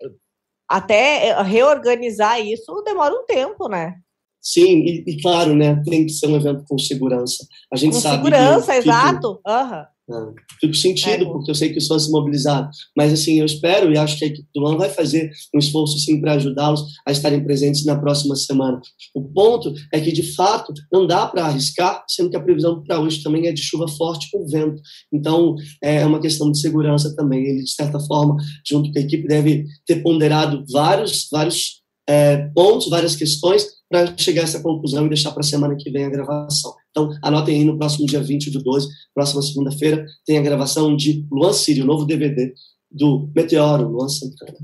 até 0.70 1.41
reorganizar 1.41 2.39
isso 2.41 2.82
demora 2.84 3.13
um 3.13 3.26
tempo, 3.26 3.68
né? 3.68 3.95
Sim, 4.41 4.83
e, 4.85 5.03
e, 5.05 5.21
claro, 5.21 5.55
né? 5.55 5.81
Tem 5.83 6.05
que 6.05 6.13
ser 6.13 6.27
um 6.27 6.35
evento 6.35 6.63
com 6.67 6.77
segurança. 6.77 7.45
A 7.71 7.75
gente 7.75 7.93
com 7.93 7.99
sabe. 7.99 8.17
Segurança, 8.17 8.71
que, 8.71 8.77
exato. 8.77 9.41
Que, 9.43 9.51
uhum. 9.51 9.83
Não, 10.07 10.33
fico 10.61 10.73
sentido, 10.73 11.25
é, 11.25 11.29
porque 11.29 11.51
eu 11.51 11.55
sei 11.55 11.69
que 11.69 11.79
os 11.79 11.88
fãs 11.88 12.03
se 12.05 12.11
mobilizaram. 12.11 12.69
Mas, 12.95 13.11
assim, 13.11 13.39
eu 13.39 13.45
espero 13.45 13.91
e 13.91 13.97
acho 13.97 14.17
que 14.17 14.23
a 14.23 14.27
equipe 14.29 14.47
do 14.55 14.61
LAN 14.61 14.77
vai 14.77 14.89
fazer 14.89 15.29
um 15.53 15.59
esforço, 15.59 15.99
sim, 15.99 16.21
para 16.21 16.33
ajudá-los 16.33 16.81
a 17.05 17.11
estarem 17.11 17.43
presentes 17.43 17.83
na 17.83 17.99
próxima 17.99 18.33
semana. 18.38 18.79
O 19.13 19.21
ponto 19.21 19.73
é 19.93 19.99
que, 19.99 20.13
de 20.13 20.23
fato, 20.33 20.73
não 20.89 21.05
dá 21.05 21.27
para 21.27 21.45
arriscar, 21.45 22.05
sendo 22.07 22.29
que 22.29 22.38
a 22.38 22.41
previsão 22.41 22.81
para 22.81 23.01
hoje 23.01 23.21
também 23.21 23.47
é 23.47 23.51
de 23.51 23.61
chuva 23.61 23.88
forte 23.89 24.29
com 24.31 24.47
vento. 24.47 24.81
Então, 25.11 25.55
é 25.83 26.05
uma 26.05 26.21
questão 26.21 26.49
de 26.49 26.61
segurança 26.61 27.13
também. 27.13 27.45
Ele, 27.45 27.63
de 27.63 27.71
certa 27.71 27.99
forma, 27.99 28.38
junto 28.65 28.93
com 28.93 28.99
a 28.99 29.01
equipe, 29.01 29.27
deve 29.27 29.65
ter 29.85 30.01
ponderado 30.01 30.63
vários, 30.71 31.27
vários 31.29 31.81
é, 32.07 32.37
pontos, 32.55 32.89
várias 32.89 33.15
questões 33.15 33.67
para 33.89 34.15
chegar 34.17 34.41
a 34.41 34.43
essa 34.45 34.61
conclusão 34.61 35.05
e 35.05 35.09
deixar 35.09 35.31
para 35.31 35.41
a 35.41 35.43
semana 35.43 35.75
que 35.77 35.89
vem 35.91 36.05
a 36.05 36.09
gravação. 36.09 36.73
Então, 36.89 37.09
anotem 37.21 37.59
aí 37.59 37.65
no 37.65 37.77
próximo 37.77 38.05
dia 38.05 38.21
20 38.21 38.51
do 38.51 38.61
12, 38.61 38.87
próxima 39.13 39.41
segunda-feira, 39.41 40.05
tem 40.25 40.37
a 40.37 40.41
gravação 40.41 40.95
de 40.95 41.25
Luan 41.31 41.53
Sírio, 41.53 41.85
novo 41.85 42.05
DVD 42.05 42.53
do 42.89 43.29
Meteoro, 43.35 43.89
Luan 43.89 44.09
Santana. 44.09 44.57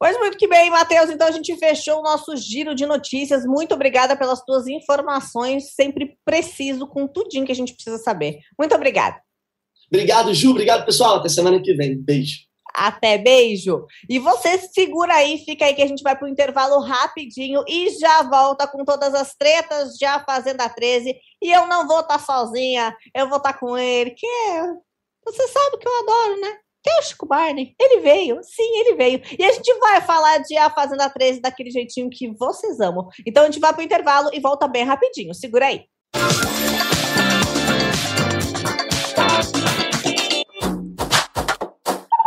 Pois 0.00 0.16
muito 0.16 0.38
que 0.38 0.46
bem, 0.46 0.70
Matheus. 0.70 1.10
Então 1.10 1.26
a 1.26 1.32
gente 1.32 1.56
fechou 1.56 1.98
o 1.98 2.02
nosso 2.02 2.36
giro 2.36 2.72
de 2.72 2.86
notícias. 2.86 3.44
Muito 3.44 3.74
obrigada 3.74 4.16
pelas 4.16 4.40
tuas 4.44 4.68
informações, 4.68 5.74
sempre 5.74 6.16
preciso 6.24 6.86
com 6.86 7.08
tudinho 7.08 7.44
que 7.44 7.50
a 7.50 7.54
gente 7.54 7.74
precisa 7.74 7.98
saber. 7.98 8.38
Muito 8.56 8.74
obrigada. 8.76 9.20
Obrigado, 9.92 10.32
Ju. 10.32 10.50
Obrigado, 10.50 10.84
pessoal. 10.84 11.16
Até 11.16 11.28
semana 11.28 11.60
que 11.60 11.74
vem. 11.74 11.98
Beijo. 11.98 12.47
Até 12.78 13.18
beijo. 13.18 13.86
E 14.08 14.18
você 14.18 14.56
segura 14.58 15.14
aí, 15.14 15.38
fica 15.38 15.64
aí 15.64 15.74
que 15.74 15.82
a 15.82 15.86
gente 15.86 16.02
vai 16.02 16.16
para 16.16 16.26
o 16.26 16.30
intervalo 16.30 16.78
rapidinho 16.80 17.64
e 17.66 17.90
já 17.98 18.22
volta 18.22 18.68
com 18.68 18.84
todas 18.84 19.14
as 19.14 19.34
tretas 19.34 19.94
de 19.94 20.04
A 20.04 20.24
Fazenda 20.24 20.68
13. 20.68 21.16
E 21.42 21.50
eu 21.50 21.66
não 21.66 21.88
vou 21.88 22.00
estar 22.00 22.18
tá 22.18 22.24
sozinha, 22.24 22.96
eu 23.14 23.28
vou 23.28 23.38
estar 23.38 23.52
tá 23.52 23.58
com 23.58 23.76
ele, 23.76 24.12
que 24.12 24.26
é... 24.26 24.62
você 25.24 25.48
sabe 25.48 25.78
que 25.78 25.88
eu 25.88 25.98
adoro, 25.98 26.40
né? 26.40 26.58
Que 26.82 26.90
é 26.90 26.98
o 27.00 27.02
Chico 27.02 27.26
Barney. 27.26 27.74
Ele 27.80 28.00
veio, 28.00 28.38
sim, 28.42 28.78
ele 28.78 28.94
veio. 28.94 29.20
E 29.36 29.44
a 29.44 29.52
gente 29.52 29.74
vai 29.80 30.00
falar 30.00 30.38
de 30.38 30.56
A 30.56 30.70
Fazenda 30.70 31.10
13 31.10 31.40
daquele 31.40 31.70
jeitinho 31.70 32.08
que 32.08 32.30
vocês 32.36 32.78
amam. 32.78 33.08
Então 33.26 33.42
a 33.42 33.46
gente 33.46 33.58
vai 33.58 33.72
para 33.72 33.80
o 33.80 33.84
intervalo 33.84 34.30
e 34.32 34.38
volta 34.38 34.68
bem 34.68 34.84
rapidinho. 34.84 35.34
Segura 35.34 35.66
aí. 35.66 35.84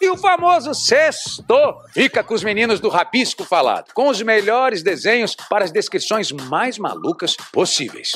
E 0.00 0.10
o 0.10 0.16
famoso 0.16 0.74
sexto 0.74 1.80
fica 1.92 2.22
com 2.22 2.34
os 2.34 2.44
meninos 2.44 2.80
do 2.80 2.88
Rabisco 2.88 3.44
Falado, 3.44 3.92
com 3.94 4.08
os 4.08 4.20
melhores 4.20 4.82
desenhos 4.82 5.34
para 5.34 5.64
as 5.64 5.72
descrições 5.72 6.30
mais 6.30 6.78
malucas 6.78 7.34
possíveis. 7.52 8.12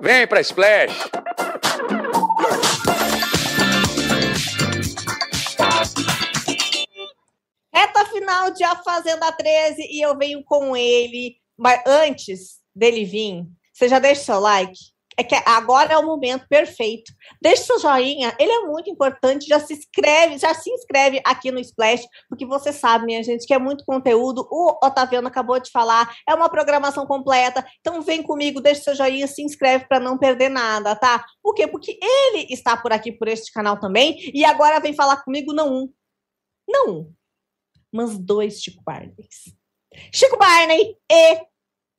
Vem 0.00 0.26
pra 0.26 0.40
Splash! 0.40 0.92
Reta 7.72 8.04
final 8.06 8.50
de 8.50 8.64
A 8.64 8.76
Fazenda 8.76 9.30
13 9.30 9.82
e 9.82 10.04
eu 10.04 10.16
venho 10.16 10.42
com 10.44 10.74
ele. 10.74 11.36
Mas 11.56 11.82
antes 11.86 12.58
dele 12.74 13.04
vir, 13.04 13.44
você 13.74 13.88
já 13.88 13.98
deixa 13.98 14.22
o 14.22 14.24
seu 14.24 14.40
like? 14.40 14.89
É 15.20 15.24
que 15.24 15.34
agora 15.46 15.92
é 15.92 15.98
o 15.98 16.06
momento 16.06 16.48
perfeito. 16.48 17.12
Deixe 17.42 17.64
seu 17.64 17.78
joinha, 17.78 18.34
ele 18.38 18.50
é 18.50 18.60
muito 18.60 18.88
importante. 18.88 19.46
Já 19.46 19.60
se 19.60 19.74
inscreve, 19.74 20.38
já 20.38 20.54
se 20.54 20.70
inscreve 20.70 21.20
aqui 21.26 21.50
no 21.50 21.60
Splash, 21.60 22.06
porque 22.26 22.46
você 22.46 22.72
sabe, 22.72 23.04
minha 23.04 23.22
gente, 23.22 23.46
que 23.46 23.52
é 23.52 23.58
muito 23.58 23.84
conteúdo. 23.84 24.48
O 24.50 24.78
Otaviano 24.82 25.28
acabou 25.28 25.60
de 25.60 25.70
falar, 25.70 26.10
é 26.26 26.34
uma 26.34 26.48
programação 26.48 27.06
completa. 27.06 27.66
Então 27.80 28.00
vem 28.00 28.22
comigo, 28.22 28.62
deixe 28.62 28.80
seu 28.82 28.94
joinha, 28.94 29.26
se 29.26 29.42
inscreve 29.42 29.86
para 29.86 30.00
não 30.00 30.16
perder 30.16 30.48
nada, 30.48 30.96
tá? 30.96 31.22
Por 31.42 31.54
quê? 31.54 31.66
Porque 31.66 31.98
ele 32.02 32.46
está 32.48 32.74
por 32.74 32.90
aqui 32.90 33.12
por 33.12 33.28
este 33.28 33.52
canal 33.52 33.78
também 33.78 34.30
e 34.32 34.42
agora 34.42 34.80
vem 34.80 34.94
falar 34.94 35.22
comigo 35.22 35.52
não 35.52 35.82
um, 35.82 35.92
não 36.66 36.90
um, 36.90 37.14
mas 37.92 38.18
dois 38.18 38.62
Chico 38.62 38.82
Barneys. 38.82 39.54
Chico 40.14 40.38
Barney 40.38 40.96
e 41.12 41.42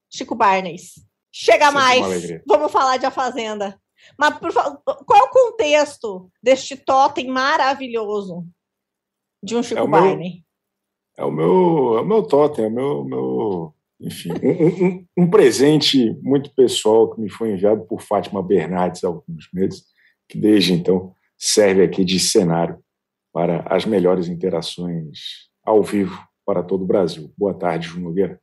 Chico 0.10 0.34
Barneys. 0.34 1.11
Chega 1.32 1.66
Sempre 1.66 1.82
mais. 1.82 2.42
Vamos 2.46 2.72
falar 2.72 2.98
de 2.98 3.06
A 3.06 3.12
Fazenda. 3.12 3.80
Mas 4.18 4.38
por, 4.38 4.52
qual 4.54 5.20
é 5.20 5.24
o 5.24 5.30
contexto 5.30 6.30
deste 6.42 6.76
totem 6.76 7.28
maravilhoso 7.28 8.46
de 9.42 9.56
um 9.56 9.64
Chico 9.64 9.82
é 9.82 9.88
Barney? 9.88 10.44
É 11.18 11.24
o 11.24 11.32
meu, 11.32 11.98
é 11.98 12.02
o 12.02 12.06
meu 12.06 12.24
totem, 12.24 12.66
é 12.66 12.68
o 12.68 12.72
meu, 12.72 13.04
meu 13.04 13.76
enfim, 14.00 14.32
um, 14.42 14.86
um, 14.86 15.08
um, 15.18 15.30
presente 15.30 16.18
muito 16.22 16.54
pessoal 16.56 17.14
que 17.14 17.22
me 17.22 17.30
foi 17.30 17.52
enviado 17.52 17.86
por 17.86 18.02
Fátima 18.02 18.42
Bernardes 18.42 19.04
há 19.04 19.08
alguns 19.08 19.48
meses, 19.54 19.84
que 20.28 20.38
desde 20.38 20.74
então 20.74 21.14
serve 21.38 21.84
aqui 21.84 22.04
de 22.04 22.20
cenário 22.20 22.80
para 23.32 23.62
as 23.70 23.86
melhores 23.86 24.28
interações 24.28 25.50
ao 25.64 25.84
vivo 25.84 26.20
para 26.46 26.64
todo 26.64 26.84
o 26.84 26.88
Brasil. 26.88 27.32
Boa 27.38 27.54
tarde, 27.54 27.88
Ju 27.88 28.00
Nogueira. 28.00 28.41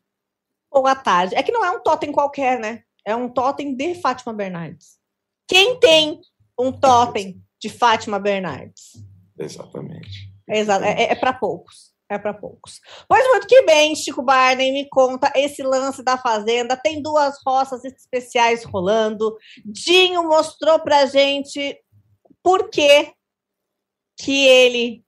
Boa 0.71 0.95
tarde. 0.95 1.35
É 1.35 1.43
que 1.43 1.53
não 1.53 1.65
é 1.65 1.71
um 1.71 1.81
totem 1.81 2.13
qualquer, 2.13 2.59
né? 2.59 2.83
É 3.05 3.15
um 3.17 3.29
totem 3.29 3.75
de 3.75 3.95
Fátima 3.97 4.33
Bernardes. 4.33 4.99
Quem 5.47 5.79
tem 5.79 6.21
um 6.59 6.71
totem 6.71 7.43
de 7.61 7.69
Fátima 7.69 8.19
Bernardes? 8.19 8.93
Exatamente. 9.39 10.33
É, 10.49 10.61
é, 10.61 11.13
é 11.13 11.15
para 11.15 11.33
poucos. 11.33 11.95
É 12.11 12.19
para 12.19 12.33
poucos. 12.33 12.81
Pois 13.07 13.27
muito 13.29 13.47
que 13.47 13.63
bem, 13.63 13.95
Chico 13.95 14.23
Barney, 14.23 14.73
me 14.73 14.89
conta 14.89 15.31
esse 15.37 15.63
lance 15.63 16.03
da 16.03 16.17
fazenda. 16.17 16.77
Tem 16.77 17.03
duas 17.03 17.37
roças 17.47 17.85
especiais 17.85 18.65
rolando. 18.65 19.37
Dinho 19.65 20.27
mostrou 20.27 20.81
pra 20.81 21.05
gente 21.05 21.79
por 22.43 22.71
que 22.71 23.13
que 24.19 24.47
ele 24.47 25.05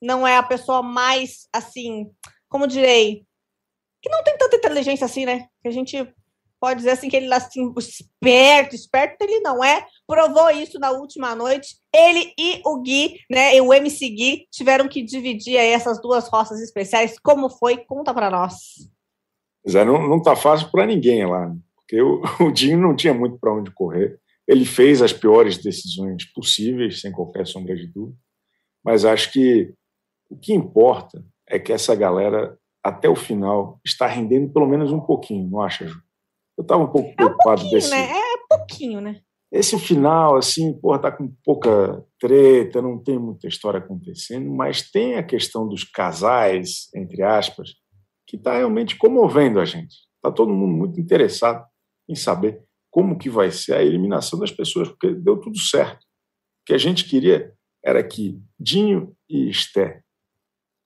não 0.00 0.26
é 0.26 0.36
a 0.36 0.42
pessoa 0.42 0.82
mais 0.82 1.48
assim, 1.52 2.10
como 2.48 2.68
direi, 2.68 3.26
que 4.00 4.08
não 4.08 4.22
tem 4.22 4.36
tanta 4.36 4.56
inteligência 4.56 5.04
assim, 5.04 5.24
né? 5.24 5.48
Que 5.62 5.68
a 5.68 5.70
gente 5.70 5.96
pode 6.60 6.78
dizer 6.78 6.90
assim 6.90 7.08
que 7.08 7.16
ele 7.16 7.32
assim, 7.32 7.72
esperto, 7.78 8.74
esperto 8.74 9.22
ele 9.22 9.40
não 9.40 9.62
é, 9.62 9.86
provou 10.06 10.50
isso 10.50 10.78
na 10.78 10.90
última 10.90 11.34
noite. 11.34 11.76
Ele 11.94 12.32
e 12.38 12.60
o 12.64 12.80
Gui, 12.80 13.20
né, 13.30 13.56
e 13.56 13.60
o 13.60 13.72
MC 13.72 14.08
Gui 14.08 14.46
tiveram 14.50 14.88
que 14.88 15.02
dividir 15.02 15.58
aí 15.58 15.70
essas 15.70 16.00
duas 16.00 16.28
roças 16.28 16.60
especiais. 16.60 17.18
Como 17.18 17.48
foi? 17.48 17.78
Conta 17.78 18.12
para 18.12 18.30
nós. 18.30 18.54
Já 19.64 19.84
não, 19.84 20.08
não 20.08 20.22
tá 20.22 20.34
fácil 20.34 20.70
para 20.70 20.86
ninguém 20.86 21.26
lá, 21.26 21.48
né? 21.48 21.56
porque 21.76 22.00
o, 22.02 22.22
o 22.46 22.52
Dinho 22.52 22.78
não 22.78 22.94
tinha 22.94 23.14
muito 23.14 23.38
para 23.38 23.54
onde 23.54 23.70
correr. 23.70 24.20
Ele 24.46 24.64
fez 24.64 25.02
as 25.02 25.12
piores 25.12 25.58
decisões 25.58 26.24
possíveis, 26.32 27.00
sem 27.00 27.12
qualquer 27.12 27.46
sombra 27.46 27.76
de 27.76 27.86
dúvida. 27.86 28.18
Mas 28.84 29.04
acho 29.04 29.32
que 29.32 29.74
o 30.30 30.36
que 30.36 30.54
importa 30.54 31.24
é 31.46 31.58
que 31.58 31.72
essa 31.72 31.94
galera 31.94 32.58
até 32.82 33.08
o 33.08 33.16
final 33.16 33.80
está 33.84 34.06
rendendo 34.06 34.52
pelo 34.52 34.66
menos 34.66 34.92
um 34.92 35.00
pouquinho, 35.00 35.48
não 35.48 35.60
acha, 35.60 35.86
Ju? 35.86 36.00
Eu 36.56 36.62
estava 36.62 36.82
um 36.82 36.90
pouco 36.90 37.14
preocupado 37.14 37.62
é 37.62 37.64
um 37.64 37.70
desse. 37.70 37.90
Né? 37.90 38.10
É 38.10 38.28
pouquinho, 38.48 39.00
né? 39.00 39.20
Esse 39.50 39.78
final, 39.78 40.36
assim, 40.36 40.78
porra, 40.78 40.98
tá 40.98 41.12
com 41.12 41.32
pouca 41.42 42.04
treta, 42.18 42.82
não 42.82 43.02
tem 43.02 43.18
muita 43.18 43.48
história 43.48 43.78
acontecendo, 43.78 44.50
mas 44.50 44.90
tem 44.90 45.14
a 45.14 45.22
questão 45.22 45.66
dos 45.66 45.84
casais, 45.84 46.88
entre 46.94 47.22
aspas, 47.22 47.70
que 48.26 48.36
está 48.36 48.56
realmente 48.56 48.96
comovendo 48.96 49.58
a 49.58 49.64
gente. 49.64 49.94
Está 50.16 50.30
todo 50.30 50.52
mundo 50.52 50.74
muito 50.74 51.00
interessado 51.00 51.64
em 52.06 52.14
saber 52.14 52.62
como 52.90 53.18
que 53.18 53.30
vai 53.30 53.50
ser 53.50 53.74
a 53.74 53.82
eliminação 53.82 54.38
das 54.38 54.50
pessoas, 54.50 54.88
porque 54.88 55.14
deu 55.14 55.38
tudo 55.38 55.58
certo. 55.58 56.02
O 56.02 56.66
que 56.66 56.74
a 56.74 56.78
gente 56.78 57.04
queria 57.04 57.54
era 57.82 58.02
que 58.04 58.38
Dinho 58.60 59.16
e 59.30 59.48
Esther 59.48 60.04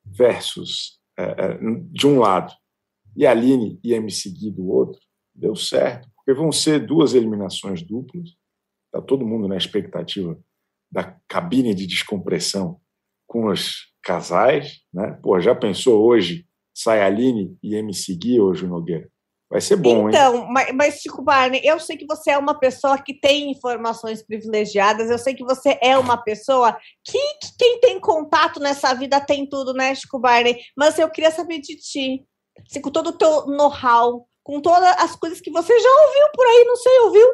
versus, 0.05 1.01
de 1.91 2.07
um 2.07 2.19
lado, 2.19 2.53
e 3.17 3.27
Aline 3.27 3.79
e 3.83 3.93
MC 3.93 4.31
Gui 4.31 4.51
do 4.51 4.69
outro, 4.69 5.01
deu 5.35 5.55
certo, 5.55 6.09
porque 6.17 6.33
vão 6.33 6.51
ser 6.51 6.87
duas 6.87 7.15
eliminações 7.15 7.83
duplas. 7.83 8.31
Está 8.87 9.01
todo 9.05 9.27
mundo 9.27 9.49
na 9.49 9.57
expectativa 9.57 10.39
da 10.91 11.19
cabine 11.27 11.75
de 11.75 11.87
descompressão 11.87 12.81
com 13.27 13.47
os 13.47 13.93
casais. 14.03 14.81
Né? 14.93 15.19
Pô, 15.23 15.41
já 15.41 15.55
pensou 15.55 16.05
hoje, 16.05 16.47
sai 16.75 17.03
Aline 17.03 17.57
e 17.63 17.75
MC 17.75 18.15
Gui 18.15 18.41
hoje, 18.41 18.67
Nogueira? 18.67 19.11
Vai 19.53 19.61
ser 19.61 19.77
bom, 19.77 20.09
então, 20.09 20.35
hein? 20.35 20.47
Mas, 20.51 20.73
mas, 20.75 20.95
Chico 20.95 21.21
Barney, 21.21 21.61
eu 21.63 21.79
sei 21.79 21.95
que 21.95 22.07
você 22.07 22.31
é 22.31 22.39
uma 22.39 22.59
pessoa 22.59 22.97
que 22.97 23.13
tem 23.13 23.51
informações 23.51 24.23
privilegiadas, 24.23 25.11
eu 25.11 25.19
sei 25.19 25.35
que 25.35 25.45
você 25.45 25.79
é 25.83 25.99
uma 25.99 26.17
pessoa 26.17 26.73
que, 27.05 27.19
que 27.19 27.57
quem 27.59 27.79
tem 27.79 28.01
contato 28.01 28.59
nessa 28.59 28.95
vida 28.95 29.21
tem 29.21 29.47
tudo, 29.47 29.75
né, 29.75 29.95
Chico 29.95 30.19
Barney? 30.19 30.59
Mas 30.75 30.99
eu 30.99 31.11
queria 31.11 31.31
saber 31.31 31.59
de 31.59 31.77
ti, 31.77 32.25
assim, 32.67 32.81
com 32.81 32.91
todo 32.91 33.09
o 33.09 33.13
teu 33.13 33.47
know-how, 33.47 34.27
com 34.43 34.59
todas 34.59 34.89
as 34.99 35.15
coisas 35.17 35.39
que 35.39 35.51
você 35.51 35.79
já 35.79 35.91
ouviu 36.07 36.29
por 36.35 36.47
aí, 36.47 36.65
não 36.65 36.77
sei, 36.77 36.99
ouviu? 37.01 37.29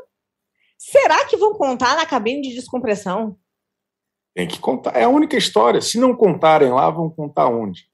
Será 0.77 1.25
que 1.25 1.37
vão 1.37 1.55
contar 1.55 1.95
na 1.95 2.05
cabine 2.05 2.43
de 2.43 2.53
descompressão? 2.53 3.39
Tem 4.35 4.49
que 4.49 4.59
contar. 4.59 4.97
É 4.97 5.05
a 5.05 5.09
única 5.09 5.37
história. 5.37 5.81
Se 5.81 6.01
não 6.01 6.17
contarem 6.17 6.73
lá, 6.73 6.91
vão 6.91 7.09
contar 7.09 7.47
onde? 7.47 7.88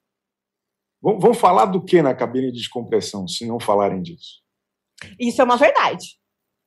Vão, 1.05 1.35
falar 1.35 1.67
do 1.67 1.85
que 1.85 2.01
na 2.01 2.15
cabine 2.15 2.51
de 2.51 2.59
descompressão, 2.59 3.29
se 3.29 3.47
não 3.47 3.61
falarem 3.61 4.01
disso? 4.01 4.41
Isso 5.21 5.41
é 5.43 5.45
uma 5.45 5.59
verdade. 5.59 6.07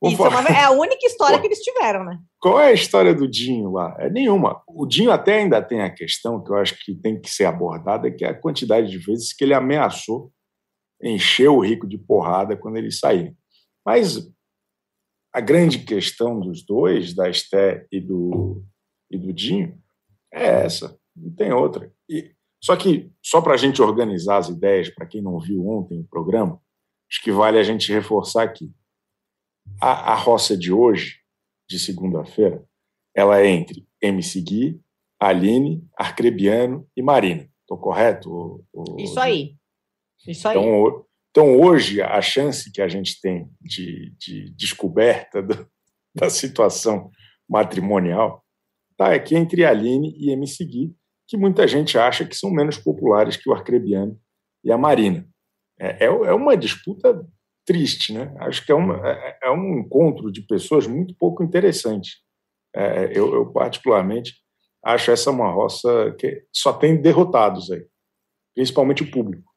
Isso 0.03 0.23
é, 0.23 0.29
uma, 0.29 0.47
é, 0.47 0.63
a 0.63 0.71
única 0.71 1.07
história 1.07 1.39
que 1.39 1.47
eles 1.47 1.59
tiveram, 1.59 2.05
né? 2.05 2.19
Qual 2.39 2.59
é 2.59 2.67
a 2.67 2.73
história 2.73 3.15
do 3.15 3.27
Dinho 3.27 3.71
lá? 3.71 3.95
É 3.97 4.11
nenhuma. 4.11 4.61
O 4.67 4.85
Dinho 4.85 5.11
até 5.11 5.39
ainda 5.39 5.59
tem 5.59 5.81
a 5.81 5.89
questão 5.89 6.43
que 6.43 6.51
eu 6.51 6.55
acho 6.55 6.77
que 6.85 6.93
tem 6.93 7.19
que 7.19 7.31
ser 7.31 7.45
abordada, 7.45 8.11
que 8.11 8.23
é 8.23 8.29
a 8.29 8.39
quantidade 8.39 8.91
de 8.91 8.99
vezes 8.99 9.33
que 9.33 9.43
ele 9.43 9.55
ameaçou 9.55 10.31
encheu 11.01 11.55
o 11.55 11.63
Rico 11.63 11.87
de 11.87 11.97
porrada 11.97 12.57
quando 12.57 12.77
ele 12.77 12.91
saiu. 12.91 13.35
Mas 13.85 14.29
a 15.33 15.39
grande 15.39 15.79
questão 15.79 16.39
dos 16.39 16.65
dois, 16.65 17.13
da 17.13 17.29
Esté 17.29 17.85
e 17.91 17.99
do, 17.99 18.63
e 19.09 19.17
do 19.17 19.31
Dinho, 19.31 19.79
é 20.33 20.45
essa, 20.65 20.97
não 21.15 21.33
tem 21.33 21.51
outra. 21.51 21.91
E, 22.09 22.35
só 22.61 22.75
que, 22.75 23.11
só 23.23 23.41
para 23.41 23.53
a 23.53 23.57
gente 23.57 23.81
organizar 23.81 24.37
as 24.37 24.49
ideias, 24.49 24.89
para 24.89 25.05
quem 25.05 25.21
não 25.21 25.39
viu 25.39 25.67
ontem 25.67 25.99
o 25.99 26.07
programa, 26.07 26.61
acho 27.09 27.21
que 27.21 27.31
vale 27.31 27.57
a 27.59 27.63
gente 27.63 27.91
reforçar 27.91 28.43
aqui. 28.43 28.71
A, 29.81 30.13
a 30.13 30.15
roça 30.15 30.57
de 30.57 30.71
hoje, 30.71 31.19
de 31.69 31.77
segunda-feira, 31.79 32.63
ela 33.15 33.39
é 33.39 33.47
entre 33.47 33.87
MC 34.01 34.41
Gui, 34.41 34.81
Aline, 35.19 35.85
Arcrebiano 35.97 36.87
e 36.95 37.01
Marina. 37.01 37.49
Estou 37.61 37.77
correto? 37.77 38.31
O, 38.31 38.65
o, 38.73 39.01
Isso 39.01 39.19
aí. 39.19 39.55
Isso 40.25 40.47
aí. 40.47 40.57
Então, 40.57 41.05
então, 41.31 41.59
hoje, 41.59 42.01
a 42.01 42.21
chance 42.21 42.71
que 42.71 42.81
a 42.81 42.87
gente 42.87 43.21
tem 43.21 43.47
de, 43.61 44.11
de 44.17 44.49
descoberta 44.55 45.41
do, 45.41 45.69
da 46.15 46.29
situação 46.29 47.11
matrimonial 47.47 48.43
está 48.91 49.13
aqui 49.13 49.35
entre 49.35 49.63
Aline 49.63 50.15
e 50.17 50.31
MC 50.31 50.65
Gui, 50.65 50.95
que 51.27 51.37
muita 51.37 51.67
gente 51.67 51.97
acha 51.97 52.25
que 52.25 52.35
são 52.35 52.49
menos 52.49 52.77
populares 52.77 53.35
que 53.35 53.49
o 53.49 53.53
Arcrebiano 53.53 54.19
e 54.63 54.71
a 54.71 54.77
Marina. 54.77 55.27
É, 55.79 56.05
é, 56.05 56.07
é 56.07 56.33
uma 56.33 56.55
disputa 56.55 57.25
triste, 57.65 58.13
né? 58.13 58.33
Acho 58.39 58.65
que 58.65 58.71
é, 58.71 58.75
uma, 58.75 59.07
é, 59.07 59.39
é 59.43 59.51
um 59.51 59.79
encontro 59.79 60.31
de 60.31 60.41
pessoas 60.41 60.87
muito 60.87 61.13
pouco 61.17 61.43
interessante. 61.43 62.17
É, 62.73 63.11
eu, 63.13 63.33
eu, 63.33 63.51
particularmente, 63.51 64.35
acho 64.83 65.11
essa 65.11 65.29
uma 65.29 65.51
roça 65.51 66.15
que 66.17 66.45
só 66.53 66.71
tem 66.71 67.01
derrotados 67.01 67.69
aí, 67.69 67.85
principalmente 68.55 69.03
o 69.03 69.11
público. 69.11 69.47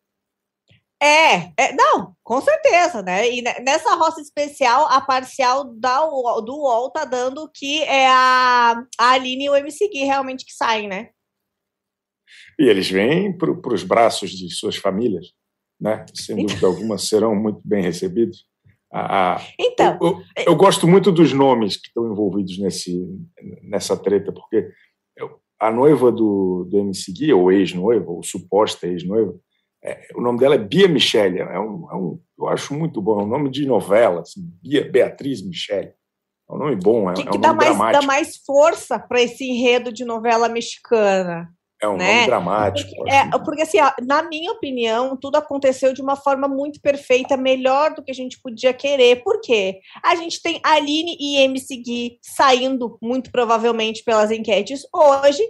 É, 1.02 1.52
é, 1.56 1.72
não, 1.72 2.14
com 2.22 2.40
certeza, 2.42 3.00
né? 3.00 3.30
E 3.30 3.40
nessa 3.40 3.94
roça 3.94 4.20
especial, 4.20 4.86
a 4.90 5.00
parcial 5.00 5.64
da, 5.64 6.00
do 6.00 6.56
UOL 6.56 6.90
tá 6.90 7.06
dando 7.06 7.50
que 7.54 7.82
é 7.84 8.06
a, 8.06 8.74
a 8.98 9.10
Aline 9.12 9.46
e 9.46 9.50
o 9.50 9.56
MC 9.56 9.88
Gui 9.88 10.04
realmente 10.04 10.44
que 10.44 10.52
saem, 10.52 10.88
né? 10.88 11.10
E 12.58 12.68
eles 12.68 12.90
vêm 12.90 13.36
para 13.36 13.74
os 13.74 13.82
braços 13.82 14.30
de 14.30 14.52
suas 14.54 14.76
famílias, 14.76 15.32
né? 15.80 16.04
Sem 16.14 16.46
dúvida 16.46 16.66
alguma, 16.66 16.98
serão 16.98 17.34
muito 17.34 17.60
bem 17.64 17.82
recebidos. 17.82 18.44
A, 18.92 19.36
a, 19.36 19.42
então, 19.58 19.98
eu, 20.02 20.08
eu, 20.36 20.44
eu, 20.46 20.56
gosto 20.56 20.86
muito 20.86 21.12
dos 21.12 21.32
nomes 21.32 21.76
que 21.76 21.86
estão 21.86 22.10
envolvidos 22.10 22.58
nesse, 22.58 23.06
nessa 23.62 23.96
treta, 23.96 24.32
porque 24.32 24.68
eu, 25.16 25.40
a 25.60 25.70
noiva 25.70 26.10
do, 26.10 26.66
do 26.68 26.78
MC 26.78 27.12
Gui, 27.12 27.32
ou 27.32 27.52
ex-noiva, 27.52 28.10
ou 28.10 28.22
suposta 28.24 28.88
ex-noiva, 28.88 29.38
é, 29.82 30.08
o 30.14 30.20
nome 30.20 30.38
dela 30.38 30.56
é 30.56 30.58
Bia 30.58 30.88
Michele, 30.88 31.38
é 31.38 31.58
um, 31.58 31.88
é 31.90 31.94
um, 31.94 32.20
eu 32.38 32.48
acho 32.48 32.74
muito 32.74 33.00
bom, 33.00 33.20
é 33.20 33.24
um 33.24 33.28
nome 33.28 33.48
de 33.48 33.64
novela, 33.64 34.20
assim, 34.20 34.40
Bia, 34.62 34.90
Beatriz 34.90 35.40
Michele. 35.40 35.92
É 36.48 36.52
um 36.52 36.58
nome 36.58 36.76
bom, 36.76 37.10
é, 37.10 37.14
que, 37.14 37.22
é 37.22 37.24
um 37.24 37.30
que 37.30 37.38
dá 37.38 37.54
mais, 37.54 37.68
dramático. 37.70 38.00
dá 38.00 38.06
mais 38.06 38.36
força 38.44 38.98
para 38.98 39.22
esse 39.22 39.44
enredo 39.44 39.92
de 39.92 40.04
novela 40.04 40.48
mexicana. 40.48 41.48
É 41.82 41.88
um 41.88 41.96
né? 41.96 42.14
nome 42.14 42.26
dramático. 42.26 42.94
Porque, 42.94 43.10
é, 43.10 43.30
porque 43.38 43.62
assim, 43.62 43.78
na 44.06 44.22
minha 44.22 44.52
opinião, 44.52 45.16
tudo 45.16 45.36
aconteceu 45.36 45.94
de 45.94 46.02
uma 46.02 46.14
forma 46.14 46.46
muito 46.46 46.80
perfeita, 46.80 47.36
melhor 47.36 47.94
do 47.94 48.02
que 48.02 48.10
a 48.10 48.14
gente 48.14 48.38
podia 48.40 48.74
querer. 48.74 49.22
Por 49.22 49.40
quê? 49.40 49.80
A 50.04 50.14
gente 50.14 50.42
tem 50.42 50.60
Aline 50.62 51.16
e 51.18 51.36
MC 51.38 51.76
Gui 51.76 52.18
saindo, 52.20 52.98
muito 53.00 53.32
provavelmente, 53.32 54.04
pelas 54.04 54.30
enquetes 54.30 54.82
hoje, 54.94 55.42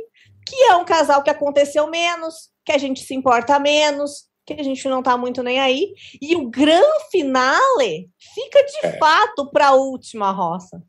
que 0.47 0.57
é 0.64 0.76
um 0.76 0.85
casal 0.85 1.22
que 1.22 1.31
aconteceu 1.31 1.89
menos, 1.89 2.51
que 2.64 2.72
a 2.72 2.78
gente 2.78 3.01
se 3.01 3.14
importa 3.14 3.59
menos, 3.59 4.31
que 4.47 4.61
a 4.61 4.62
gente 4.62 4.89
não 4.89 5.03
tá 5.03 5.16
muito 5.16 5.43
nem 5.43 5.59
aí. 5.59 5.93
E 6.22 6.37
o 6.37 6.49
grande 6.49 7.11
finale 7.11 8.09
fica 8.35 8.64
de 8.64 8.87
é. 8.87 8.99
fato 8.99 9.51
para 9.51 9.68
a 9.68 9.74
última 9.74 10.31
roça. 10.31 10.81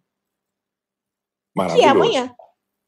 Que 1.75 1.81
é 1.81 1.87
amanhã. 1.87 2.33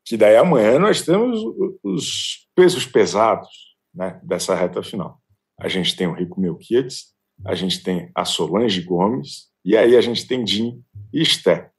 Que 0.05 0.17
daí 0.17 0.35
amanhã 0.35 0.77
nós 0.79 1.01
temos 1.01 1.39
os 1.83 2.47
pesos 2.55 2.85
pesados 2.85 3.49
né, 3.93 4.19
dessa 4.23 4.55
reta 4.55 4.83
final. 4.83 5.19
A 5.59 5.67
gente 5.67 5.95
tem 5.95 6.07
o 6.07 6.13
Rico 6.13 6.39
Melquiades, 6.39 7.13
a 7.45 7.55
gente 7.55 7.81
tem 7.83 8.11
a 8.15 8.25
Solange 8.25 8.81
Gomes, 8.81 9.49
e 9.63 9.77
aí 9.77 9.95
a 9.95 10.01
gente 10.01 10.27
tem 10.27 10.45
Jim 10.45 10.81
e 11.13 11.21
Esther. 11.21 11.71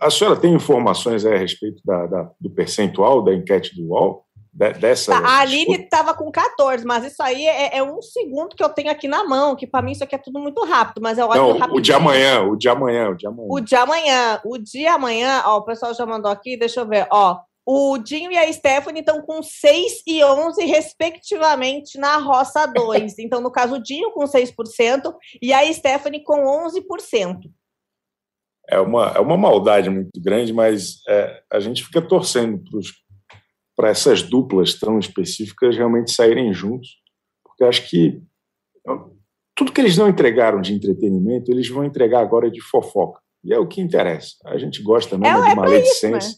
A 0.00 0.10
senhora 0.10 0.38
tem 0.38 0.54
informações 0.54 1.24
a 1.24 1.36
respeito 1.36 1.80
da, 1.84 2.06
da, 2.06 2.30
do 2.40 2.50
percentual 2.50 3.22
da 3.22 3.34
enquete 3.34 3.74
do 3.74 3.88
UOL? 3.88 4.23
De, 4.54 4.72
dessa 4.74 5.20
tá, 5.20 5.26
a 5.26 5.38
Aline 5.40 5.82
estava 5.82 6.14
com 6.14 6.30
14, 6.30 6.86
mas 6.86 7.04
isso 7.04 7.20
aí 7.20 7.44
é, 7.44 7.76
é, 7.76 7.82
um 7.82 8.00
segundo 8.00 8.54
que 8.54 8.62
eu 8.62 8.68
tenho 8.68 8.88
aqui 8.88 9.08
na 9.08 9.24
mão, 9.24 9.56
que 9.56 9.66
para 9.66 9.82
mim 9.82 9.90
isso 9.90 10.04
aqui 10.04 10.14
é 10.14 10.18
tudo 10.18 10.38
muito 10.38 10.64
rápido, 10.64 11.02
mas 11.02 11.18
eu 11.18 11.26
olho 11.26 11.58
Não, 11.58 11.74
o 11.74 11.80
de 11.80 11.92
amanhã, 11.92 12.42
o 12.42 12.54
de 12.54 12.68
amanhã, 12.68 13.08
o 13.08 13.16
de 13.16 13.26
amanhã. 13.26 13.48
O 13.50 13.60
de 13.60 13.74
amanhã, 13.74 14.40
o 14.44 14.56
de 14.56 14.86
amanhã, 14.86 15.42
ó, 15.44 15.58
o 15.58 15.64
pessoal 15.64 15.92
já 15.92 16.06
mandou 16.06 16.30
aqui, 16.30 16.56
deixa 16.56 16.80
eu 16.80 16.86
ver, 16.86 17.08
ó. 17.10 17.40
O 17.66 17.98
Dinho 17.98 18.30
e 18.30 18.36
a 18.36 18.52
Stephanie 18.52 19.00
estão 19.00 19.22
com 19.22 19.42
6 19.42 20.02
e 20.06 20.22
11, 20.22 20.64
respectivamente, 20.66 21.98
na 21.98 22.18
roça 22.18 22.64
2. 22.66 23.18
então, 23.18 23.40
no 23.40 23.50
caso, 23.50 23.76
o 23.76 23.82
Dinho 23.82 24.12
com 24.12 24.24
6% 24.24 25.14
e 25.42 25.52
a 25.52 25.72
Stephanie 25.72 26.22
com 26.22 26.44
11% 26.44 27.50
é 28.68 28.78
uma, 28.78 29.12
é 29.14 29.20
uma 29.20 29.36
maldade 29.36 29.90
muito 29.90 30.20
grande, 30.20 30.52
mas 30.52 31.00
é, 31.08 31.42
a 31.50 31.60
gente 31.60 31.84
fica 31.84 32.00
torcendo 32.00 32.58
para 32.58 32.78
essas 33.82 34.22
duplas 34.22 34.74
tão 34.74 34.98
específicas 34.98 35.76
realmente 35.76 36.12
saírem 36.12 36.52
juntos, 36.52 36.96
porque 37.44 37.64
acho 37.64 37.88
que 37.88 38.22
tudo 39.54 39.72
que 39.72 39.80
eles 39.80 39.96
não 39.96 40.08
entregaram 40.08 40.60
de 40.60 40.72
entretenimento, 40.72 41.50
eles 41.50 41.68
vão 41.68 41.84
entregar 41.84 42.20
agora 42.20 42.50
de 42.50 42.60
fofoca. 42.60 43.20
E 43.42 43.52
é 43.52 43.58
o 43.58 43.66
que 43.66 43.80
interessa. 43.80 44.36
A 44.46 44.56
gente 44.58 44.82
gosta 44.82 45.18
mesmo 45.18 45.38
é, 45.38 45.46
de 45.46 45.52
é 45.52 45.54
maledicência, 45.54 46.30
né? 46.30 46.36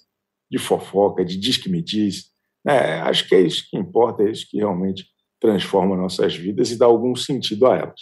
de 0.50 0.58
fofoca, 0.58 1.24
de 1.24 1.36
diz 1.36 1.56
que 1.56 1.68
me 1.68 1.82
diz. 1.82 2.30
Né? 2.64 3.00
Acho 3.00 3.28
que 3.28 3.34
é 3.34 3.40
isso 3.40 3.66
que 3.70 3.76
importa, 3.76 4.22
é 4.22 4.30
isso 4.30 4.46
que 4.48 4.58
realmente 4.58 5.06
transforma 5.40 5.96
nossas 5.96 6.34
vidas 6.34 6.70
e 6.70 6.78
dá 6.78 6.86
algum 6.86 7.14
sentido 7.14 7.66
a 7.66 7.76
elas. 7.76 8.00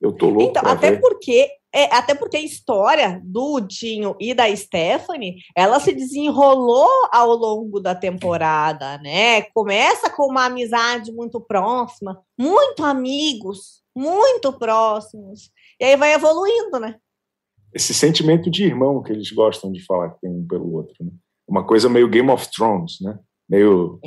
Eu 0.00 0.12
tô 0.12 0.28
louco. 0.28 0.50
Então, 0.50 0.70
até 0.70 0.92
ver. 0.92 1.00
porque 1.00 1.48
é, 1.72 1.84
até 1.94 2.14
porque 2.14 2.36
a 2.36 2.42
história 2.42 3.20
do 3.24 3.60
Dinho 3.60 4.16
e 4.18 4.34
da 4.34 4.54
Stephanie, 4.54 5.36
ela 5.56 5.78
se 5.78 5.92
desenrolou 5.92 6.88
ao 7.12 7.30
longo 7.34 7.78
da 7.78 7.94
temporada, 7.94 8.98
né? 8.98 9.42
Começa 9.54 10.10
com 10.10 10.26
uma 10.26 10.46
amizade 10.46 11.12
muito 11.12 11.40
próxima, 11.40 12.20
muito 12.38 12.84
amigos, 12.84 13.82
muito 13.94 14.52
próximos, 14.52 15.50
e 15.78 15.84
aí 15.84 15.96
vai 15.96 16.14
evoluindo, 16.14 16.80
né? 16.80 16.96
Esse 17.72 17.94
sentimento 17.94 18.50
de 18.50 18.64
irmão 18.64 19.00
que 19.02 19.12
eles 19.12 19.30
gostam 19.30 19.70
de 19.70 19.84
falar 19.84 20.10
que 20.10 20.20
tem 20.22 20.30
um 20.30 20.46
pelo 20.46 20.72
outro, 20.74 20.96
né? 21.04 21.12
Uma 21.46 21.64
coisa 21.64 21.88
meio 21.88 22.08
Game 22.08 22.30
of 22.30 22.50
Thrones, 22.50 23.00
né? 23.00 23.18
Meio 23.48 24.00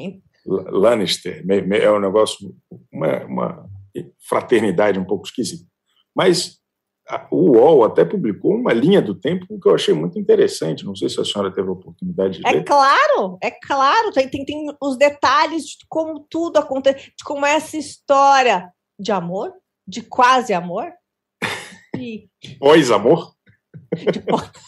Lannister, 0.46 1.46
meio, 1.46 1.66
meio, 1.66 1.84
é 1.84 1.92
um 1.92 2.00
negócio, 2.00 2.54
uma, 2.92 3.26
uma 3.26 3.70
fraternidade 4.28 5.00
um 5.00 5.06
pouco 5.06 5.26
esquisita. 5.26 5.66
Mas 6.16 6.62
o 7.30 7.58
UOL 7.58 7.84
até 7.84 8.06
publicou 8.06 8.56
uma 8.56 8.72
linha 8.72 9.02
do 9.02 9.14
tempo 9.14 9.60
que 9.60 9.68
eu 9.68 9.76
achei 9.76 9.94
muito 9.94 10.18
interessante. 10.18 10.86
Não 10.86 10.96
sei 10.96 11.10
se 11.10 11.20
a 11.20 11.26
senhora 11.26 11.54
teve 11.54 11.68
a 11.68 11.74
oportunidade 11.74 12.40
de 12.40 12.48
é 12.48 12.52
ler. 12.52 12.60
É 12.60 12.64
claro, 12.64 13.38
é 13.42 13.52
claro. 13.52 14.12
Tem, 14.12 14.30
tem, 14.30 14.46
tem 14.46 14.66
os 14.82 14.98
detalhes 14.98 15.64
de 15.64 15.86
como 15.90 16.26
tudo 16.30 16.58
acontece, 16.58 17.08
de 17.08 17.24
como 17.26 17.46
é 17.46 17.56
essa 17.56 17.78
história 17.78 18.72
de 18.98 19.12
amor, 19.12 19.54
de 19.88 20.02
quase 20.02 20.54
amor. 20.54 20.92
E... 21.96 22.28
Pós-amor? 22.60 23.34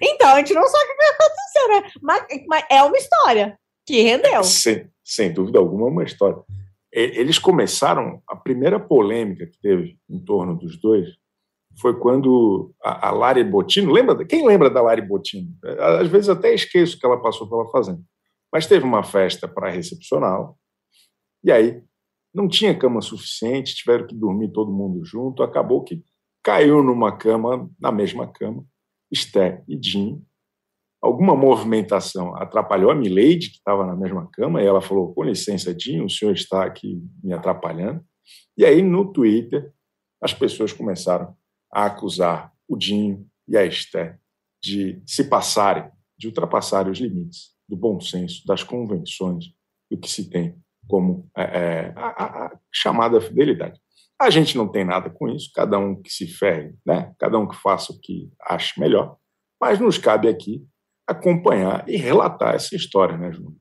Então, 0.00 0.28
a 0.30 0.38
gente 0.38 0.54
não 0.54 0.66
sabe 0.66 0.84
o 0.84 0.88
que 0.88 0.96
vai 0.96 1.08
acontecer, 1.08 1.68
né? 1.68 1.92
Mas, 2.02 2.46
mas 2.48 2.64
é 2.70 2.82
uma 2.82 2.96
história 2.96 3.58
que 3.86 4.00
rendeu. 4.02 4.42
Sem, 4.42 4.90
sem 5.04 5.32
dúvida 5.32 5.58
alguma, 5.58 5.86
é 5.86 5.90
uma 5.90 6.04
história. 6.04 6.42
Eles 6.90 7.38
começaram, 7.38 8.22
a 8.26 8.34
primeira 8.34 8.80
polêmica 8.80 9.46
que 9.46 9.58
teve 9.60 9.98
em 10.08 10.18
torno 10.18 10.56
dos 10.56 10.80
dois 10.80 11.10
foi 11.80 11.98
quando 11.98 12.74
a, 12.82 13.08
a 13.08 13.10
Lari 13.10 13.44
Botino, 13.44 13.92
lembra? 13.92 14.24
Quem 14.24 14.46
lembra 14.46 14.70
da 14.70 14.82
Lari 14.82 15.02
Botino? 15.02 15.48
Às 16.00 16.08
vezes 16.08 16.28
até 16.28 16.54
esqueço 16.54 16.98
que 16.98 17.06
ela 17.06 17.20
passou 17.20 17.48
pela 17.48 17.68
fazenda. 17.68 18.00
Mas 18.52 18.66
teve 18.66 18.84
uma 18.84 19.02
festa 19.02 19.46
para 19.46 19.70
recepcioná-la, 19.70 20.52
e 21.44 21.52
aí 21.52 21.82
não 22.34 22.48
tinha 22.48 22.76
cama 22.76 23.00
suficiente, 23.00 23.74
tiveram 23.74 24.06
que 24.06 24.14
dormir 24.14 24.52
todo 24.52 24.72
mundo 24.72 25.04
junto, 25.04 25.42
acabou 25.42 25.82
que 25.82 26.02
caiu 26.42 26.82
numa 26.82 27.16
cama, 27.16 27.70
na 27.80 27.90
mesma 27.90 28.26
cama, 28.26 28.64
Esté 29.10 29.64
e 29.66 29.78
Jim. 29.82 30.22
Alguma 31.00 31.34
movimentação 31.34 32.34
atrapalhou 32.36 32.90
a 32.90 32.94
Milady, 32.94 33.50
que 33.50 33.56
estava 33.56 33.86
na 33.86 33.96
mesma 33.96 34.28
cama, 34.32 34.62
e 34.62 34.66
ela 34.66 34.80
falou: 34.80 35.14
com 35.14 35.22
licença, 35.22 35.74
Jim, 35.78 36.02
o 36.02 36.10
senhor 36.10 36.32
está 36.32 36.64
aqui 36.64 37.02
me 37.22 37.32
atrapalhando. 37.32 38.04
E 38.56 38.64
aí, 38.64 38.82
no 38.82 39.12
Twitter, 39.12 39.72
as 40.20 40.34
pessoas 40.34 40.72
começaram 40.72 41.34
a 41.76 41.84
acusar 41.84 42.54
o 42.66 42.74
Dinho 42.74 43.28
e 43.46 43.54
a 43.54 43.66
Esté 43.66 44.18
de 44.64 45.02
se 45.06 45.24
passarem, 45.28 45.90
de 46.16 46.26
ultrapassarem 46.26 46.90
os 46.90 46.98
limites 46.98 47.50
do 47.68 47.76
bom 47.76 48.00
senso, 48.00 48.46
das 48.46 48.62
convenções, 48.62 49.44
do 49.90 49.98
que 49.98 50.08
se 50.08 50.30
tem 50.30 50.58
como 50.88 51.28
é, 51.36 51.42
é 51.42 51.92
a, 51.94 52.46
a, 52.46 52.58
chamada 52.72 53.20
fidelidade. 53.20 53.78
A 54.18 54.30
gente 54.30 54.56
não 54.56 54.66
tem 54.66 54.86
nada 54.86 55.10
com 55.10 55.28
isso, 55.28 55.50
cada 55.54 55.78
um 55.78 56.00
que 56.00 56.10
se 56.10 56.26
ferre, 56.26 56.74
né? 56.86 57.14
cada 57.18 57.38
um 57.38 57.46
que 57.46 57.56
faça 57.56 57.92
o 57.92 58.00
que 58.00 58.32
ache 58.40 58.80
melhor, 58.80 59.18
mas 59.60 59.78
nos 59.78 59.98
cabe 59.98 60.28
aqui 60.28 60.66
acompanhar 61.06 61.86
e 61.86 61.98
relatar 61.98 62.54
essa 62.54 62.74
história, 62.74 63.18
né, 63.18 63.30
Júnior? 63.32 63.54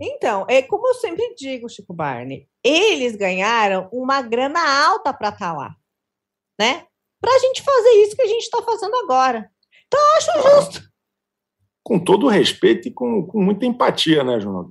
Então, 0.00 0.46
é 0.48 0.62
como 0.62 0.86
eu 0.86 0.94
sempre 0.94 1.34
digo, 1.34 1.68
Chico 1.68 1.92
Barney, 1.92 2.48
eles 2.62 3.16
ganharam 3.16 3.88
uma 3.92 4.22
grana 4.22 4.60
alta 4.86 5.12
para 5.12 5.30
estar 5.30 5.50
tá 5.50 5.52
lá, 5.52 5.76
né? 6.60 6.86
Para 7.20 7.34
a 7.34 7.38
gente 7.38 7.62
fazer 7.62 7.90
isso 8.02 8.16
que 8.16 8.22
a 8.22 8.26
gente 8.26 8.42
está 8.42 8.62
fazendo 8.62 8.94
agora. 8.96 9.50
Então, 9.86 10.00
eu 10.00 10.16
acho 10.16 10.62
justo. 10.62 10.88
Com 11.82 11.98
todo 11.98 12.28
respeito 12.28 12.88
e 12.88 12.90
com, 12.90 13.26
com 13.26 13.42
muita 13.42 13.66
empatia, 13.66 14.22
né, 14.22 14.38
João? 14.40 14.70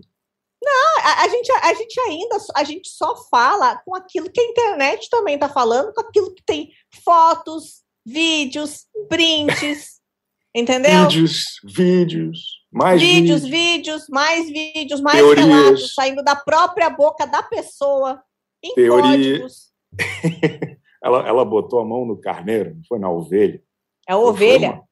Não, 0.64 1.00
a, 1.04 1.24
a, 1.24 1.28
gente, 1.28 1.52
a 1.52 1.74
gente 1.74 2.00
ainda 2.02 2.38
a 2.56 2.64
gente 2.64 2.89
só 2.89 3.16
fala 3.30 3.82
com 3.86 3.95
aquilo 3.95 4.30
que 4.30 4.39
a 4.39 4.43
internet 4.43 5.10
também 5.10 5.36
está 5.36 5.48
falando, 5.48 5.93
com 5.93 6.02
aquilo 6.02 6.34
que 6.34 6.43
tem 6.43 6.72
fotos, 7.04 7.84
vídeos, 8.06 8.86
prints, 9.08 10.00
entendeu? 10.54 11.04
Vídeos, 11.04 11.60
vídeos, 11.64 12.39
mais 12.72 13.02
vídeos, 13.02 13.43
vídeos, 13.43 13.50
vídeos 13.50 14.10
mais 14.10 14.48
vídeos, 14.48 15.02
mais 15.02 15.18
Teorias. 15.18 15.45
relatos 15.45 15.93
saindo 15.93 16.24
da 16.24 16.36
própria 16.36 16.89
boca 16.89 17.26
da 17.26 17.43
pessoa, 17.43 18.22
em 18.64 18.74
Teoria. 18.74 19.12
códigos. 19.12 19.72
Ela, 21.08 21.26
ela 21.26 21.45
botou 21.45 21.80
a 21.80 21.86
mão 21.86 22.05
no 22.05 22.18
carneiro, 22.20 22.76
não 22.76 22.82
foi 22.86 22.99
na 22.99 23.10
ovelha. 23.10 23.64
É 24.10 24.12
a 24.12 24.18
ovelha. 24.18 24.68
Foi 24.68 24.76
uma, 24.76 24.88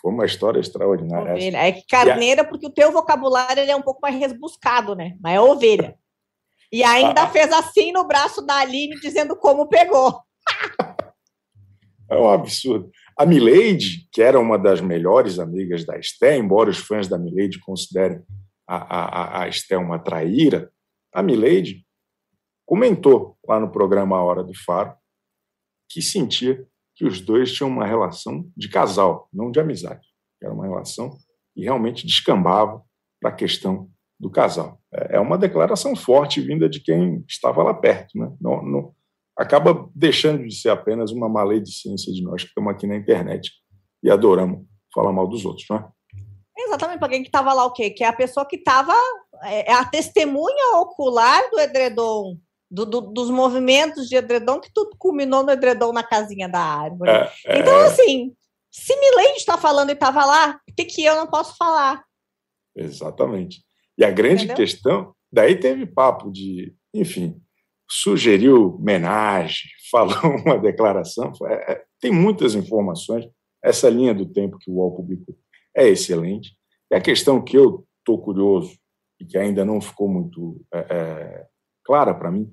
foi 0.00 0.12
uma 0.12 0.26
história 0.26 0.58
extraordinária. 0.58 1.32
Ovelha. 1.34 1.58
É 1.58 1.70
que 1.70 1.86
carneira, 1.86 2.42
a... 2.42 2.44
porque 2.44 2.66
o 2.66 2.72
teu 2.72 2.90
vocabulário 2.90 3.62
ele 3.62 3.70
é 3.70 3.76
um 3.76 3.82
pouco 3.82 4.00
mais 4.02 4.16
rebuscado, 4.16 4.96
né? 4.96 5.16
Mas 5.20 5.36
é 5.36 5.40
ovelha. 5.40 5.96
E 6.72 6.82
ainda 6.82 7.22
ah, 7.22 7.28
fez 7.28 7.52
assim 7.52 7.92
no 7.92 8.04
braço 8.04 8.42
da 8.42 8.56
Aline, 8.56 8.98
dizendo 8.98 9.36
como 9.36 9.68
pegou. 9.68 10.20
é 12.10 12.16
um 12.16 12.28
absurdo. 12.28 12.90
A 13.16 13.24
Milady, 13.24 14.08
que 14.10 14.20
era 14.20 14.40
uma 14.40 14.58
das 14.58 14.80
melhores 14.80 15.38
amigas 15.38 15.86
da 15.86 15.96
Esté, 15.96 16.36
embora 16.36 16.68
os 16.68 16.78
fãs 16.78 17.06
da 17.06 17.16
Milady 17.16 17.60
considerem 17.60 18.20
a, 18.66 18.76
a, 18.76 19.42
a 19.42 19.48
Esté 19.48 19.78
uma 19.78 20.00
traíra, 20.00 20.68
a 21.14 21.22
Milady 21.22 21.86
comentou 22.66 23.36
lá 23.46 23.60
no 23.60 23.70
programa 23.70 24.16
A 24.16 24.22
Hora 24.22 24.42
do 24.42 24.54
Faro 24.64 24.98
que 25.90 26.00
sentia 26.00 26.64
que 26.94 27.04
os 27.04 27.20
dois 27.20 27.52
tinham 27.52 27.68
uma 27.68 27.84
relação 27.84 28.48
de 28.56 28.68
casal, 28.68 29.28
não 29.32 29.50
de 29.50 29.58
amizade. 29.58 30.06
Era 30.40 30.54
uma 30.54 30.64
relação 30.64 31.10
que 31.52 31.62
realmente 31.62 32.06
descambava 32.06 32.82
para 33.20 33.30
a 33.30 33.34
questão 33.34 33.90
do 34.18 34.30
casal. 34.30 34.80
É, 34.94 35.16
é 35.16 35.20
uma 35.20 35.36
declaração 35.36 35.96
forte 35.96 36.40
vinda 36.40 36.68
de 36.68 36.80
quem 36.80 37.24
estava 37.28 37.62
lá 37.62 37.74
perto. 37.74 38.16
Né? 38.16 38.30
Não, 38.40 38.62
não, 38.62 38.94
acaba 39.36 39.90
deixando 39.94 40.46
de 40.46 40.54
ser 40.54 40.68
apenas 40.68 41.10
uma 41.10 41.28
maledicência 41.28 42.12
de 42.12 42.22
nós 42.22 42.42
que 42.42 42.48
estamos 42.48 42.72
aqui 42.72 42.86
na 42.86 42.96
internet 42.96 43.50
e 44.02 44.10
adoramos 44.10 44.64
falar 44.94 45.12
mal 45.12 45.26
dos 45.26 45.44
outros. 45.44 45.66
Não 45.68 45.78
é? 45.78 45.88
Exatamente, 46.58 46.98
para 46.98 47.08
quem 47.08 47.22
que 47.22 47.28
estava 47.28 47.52
lá 47.52 47.64
o 47.64 47.72
quê? 47.72 47.90
Que 47.90 48.04
é 48.04 48.06
a 48.06 48.12
pessoa 48.12 48.46
que 48.46 48.56
estava, 48.56 48.92
é, 49.42 49.70
é 49.70 49.74
a 49.74 49.84
testemunha 49.84 50.76
ocular 50.76 51.50
do 51.50 51.58
edredom 51.58 52.36
do, 52.70 52.86
do, 52.86 53.00
dos 53.00 53.30
movimentos 53.30 54.08
de 54.08 54.16
edredom, 54.16 54.60
que 54.60 54.70
tudo 54.72 54.96
culminou 54.96 55.42
no 55.42 55.50
edredom 55.50 55.92
na 55.92 56.04
casinha 56.04 56.48
da 56.48 56.60
árvore. 56.60 57.10
É, 57.10 57.32
é... 57.46 57.58
Então, 57.58 57.76
assim, 57.80 58.32
se 58.70 58.94
Milene 58.94 59.36
está 59.36 59.58
falando 59.58 59.90
e 59.90 59.94
estava 59.94 60.24
lá, 60.24 60.60
por 60.64 60.74
que, 60.76 60.84
que 60.84 61.04
eu 61.04 61.16
não 61.16 61.26
posso 61.26 61.56
falar? 61.56 62.04
Exatamente. 62.76 63.62
E 63.98 64.04
a 64.04 64.10
grande 64.10 64.44
Entendeu? 64.44 64.56
questão, 64.56 65.14
daí 65.32 65.58
teve 65.58 65.84
papo 65.84 66.30
de, 66.30 66.72
enfim, 66.94 67.40
sugeriu 67.90 68.76
homenagem, 68.76 69.68
falou 69.90 70.36
uma 70.44 70.56
declaração, 70.56 71.32
é, 71.46 71.72
é, 71.72 71.84
tem 72.00 72.12
muitas 72.12 72.54
informações. 72.54 73.28
Essa 73.62 73.90
linha 73.90 74.14
do 74.14 74.24
tempo 74.24 74.58
que 74.58 74.70
o 74.70 74.74
UOL 74.74 74.94
publicou 74.94 75.36
é 75.76 75.88
excelente. 75.88 76.56
E 76.90 76.94
a 76.94 77.00
questão 77.00 77.42
que 77.42 77.56
eu 77.56 77.86
estou 77.98 78.18
curioso 78.18 78.78
e 79.20 79.24
que 79.24 79.36
ainda 79.36 79.64
não 79.64 79.80
ficou 79.80 80.08
muito 80.08 80.64
é, 80.72 80.78
é, 80.78 81.46
clara 81.84 82.14
para 82.14 82.30
mim 82.30 82.50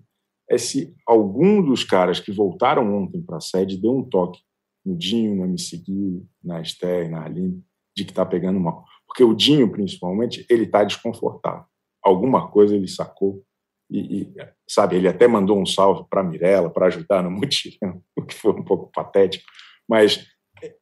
é 0.49 0.57
se 0.57 0.95
algum 1.05 1.61
dos 1.61 1.83
caras 1.83 2.19
que 2.19 2.31
voltaram 2.31 2.95
ontem 2.95 3.21
para 3.21 3.37
a 3.37 3.41
sede 3.41 3.77
deu 3.77 3.95
um 3.95 4.03
toque 4.03 4.39
no 4.85 4.95
Dinho, 4.97 5.35
no 5.35 5.43
MC 5.45 5.77
Gui, 5.77 6.25
na 6.43 6.61
Esté 6.61 7.07
na 7.09 7.25
Aline, 7.25 7.61
de 7.95 8.05
que 8.05 8.11
está 8.11 8.25
pegando 8.25 8.59
mal. 8.59 8.85
Porque 9.05 9.23
o 9.23 9.33
Dinho, 9.33 9.69
principalmente, 9.69 10.45
ele 10.49 10.63
está 10.63 10.83
desconfortável. 10.83 11.65
Alguma 12.01 12.49
coisa 12.49 12.75
ele 12.75 12.87
sacou 12.87 13.43
e, 13.89 14.21
e, 14.21 14.33
sabe, 14.67 14.95
ele 14.95 15.07
até 15.07 15.27
mandou 15.27 15.59
um 15.59 15.65
salve 15.65 16.05
para 16.09 16.21
a 16.21 16.23
Mirella 16.23 16.69
para 16.69 16.87
ajudar 16.87 17.23
no 17.23 17.31
mutirão, 17.31 18.01
o 18.15 18.21
que 18.21 18.35
foi 18.35 18.51
um 18.51 18.63
pouco 18.63 18.91
patético, 18.91 19.45
mas 19.87 20.25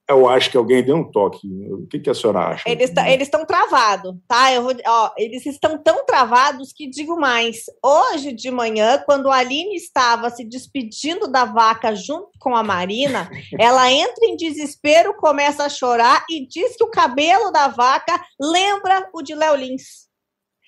eu 0.07 0.28
acho 0.30 0.51
que 0.51 0.57
alguém 0.57 0.84
deu 0.84 0.95
um 0.95 1.11
toque. 1.11 1.47
O 1.71 1.88
que, 1.88 1.99
que 1.99 2.09
a 2.09 2.13
senhora 2.13 2.49
acha? 2.49 2.69
Eles 2.69 2.91
tá, 2.91 3.09
estão 3.09 3.45
travados, 3.45 4.15
tá? 4.28 4.53
Eu 4.53 4.63
vou, 4.63 4.73
ó, 4.86 5.11
eles 5.17 5.45
estão 5.45 5.82
tão 5.82 6.05
travados 6.05 6.71
que 6.71 6.88
digo 6.88 7.19
mais. 7.19 7.65
Hoje 7.84 8.32
de 8.32 8.51
manhã, 8.51 9.01
quando 9.05 9.30
a 9.30 9.38
Aline 9.38 9.76
estava 9.76 10.30
se 10.30 10.45
despedindo 10.45 11.28
da 11.28 11.45
vaca 11.45 11.95
junto 11.95 12.30
com 12.39 12.55
a 12.55 12.63
Marina, 12.63 13.30
ela 13.59 13.91
entra 13.91 14.26
em 14.26 14.36
desespero, 14.36 15.15
começa 15.15 15.65
a 15.65 15.69
chorar 15.69 16.23
e 16.30 16.47
diz 16.47 16.76
que 16.76 16.84
o 16.84 16.91
cabelo 16.91 17.51
da 17.51 17.67
vaca 17.67 18.23
lembra 18.39 19.09
o 19.13 19.21
de 19.21 19.34
Léo 19.34 19.55
Lins. 19.55 20.05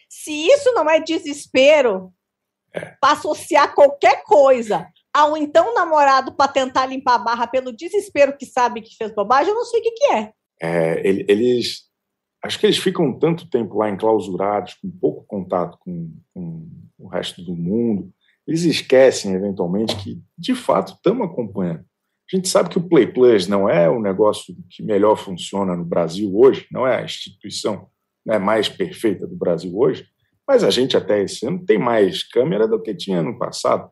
Se 0.10 0.32
isso 0.32 0.74
não 0.74 0.90
é 0.90 1.00
desespero, 1.00 2.12
é. 2.74 2.96
para 3.00 3.14
associar 3.14 3.74
qualquer 3.74 4.24
coisa 4.24 4.88
ao 5.18 5.36
então 5.36 5.74
namorado 5.74 6.32
para 6.32 6.52
tentar 6.52 6.86
limpar 6.86 7.16
a 7.16 7.20
barra 7.20 7.48
pelo 7.48 7.76
desespero 7.76 8.38
que 8.38 8.46
sabe 8.46 8.82
que 8.82 8.96
fez 8.96 9.12
bobagem, 9.16 9.50
eu 9.50 9.56
não 9.56 9.66
sei 9.66 9.80
o 9.80 9.84
que, 9.84 9.92
que 9.92 10.06
é. 10.14 10.34
é. 10.62 11.08
Eles. 11.08 11.88
Acho 12.44 12.60
que 12.60 12.68
eles 12.68 12.78
ficam 12.78 13.12
tanto 13.18 13.50
tempo 13.50 13.80
lá 13.80 13.90
enclausurados, 13.90 14.76
com 14.76 14.92
pouco 14.92 15.26
contato 15.26 15.78
com, 15.80 16.14
com 16.34 16.70
o 17.00 17.08
resto 17.08 17.42
do 17.42 17.56
mundo, 17.56 18.14
eles 18.48 18.64
esquecem, 18.64 19.34
eventualmente, 19.34 19.96
que, 19.98 20.22
de 20.38 20.54
fato, 20.54 20.94
estamos 20.94 21.28
acompanhando. 21.28 21.80
A 22.32 22.36
gente 22.36 22.48
sabe 22.48 22.70
que 22.70 22.78
o 22.78 22.88
Play 22.88 23.08
Plus 23.08 23.48
não 23.48 23.68
é 23.68 23.90
o 23.90 24.00
negócio 24.00 24.56
que 24.70 24.84
melhor 24.84 25.16
funciona 25.16 25.76
no 25.76 25.84
Brasil 25.84 26.32
hoje, 26.38 26.68
não 26.72 26.86
é 26.86 26.98
a 26.98 27.04
instituição 27.04 27.88
né, 28.24 28.38
mais 28.38 28.70
perfeita 28.70 29.26
do 29.26 29.36
Brasil 29.36 29.76
hoje, 29.76 30.06
mas 30.48 30.64
a 30.64 30.70
gente 30.70 30.96
até 30.96 31.24
esse 31.24 31.46
ano 31.46 31.66
tem 31.66 31.80
mais 31.80 32.22
câmera 32.22 32.68
do 32.68 32.82
que 32.82 32.94
tinha 32.94 33.24
no 33.24 33.38
passado. 33.38 33.90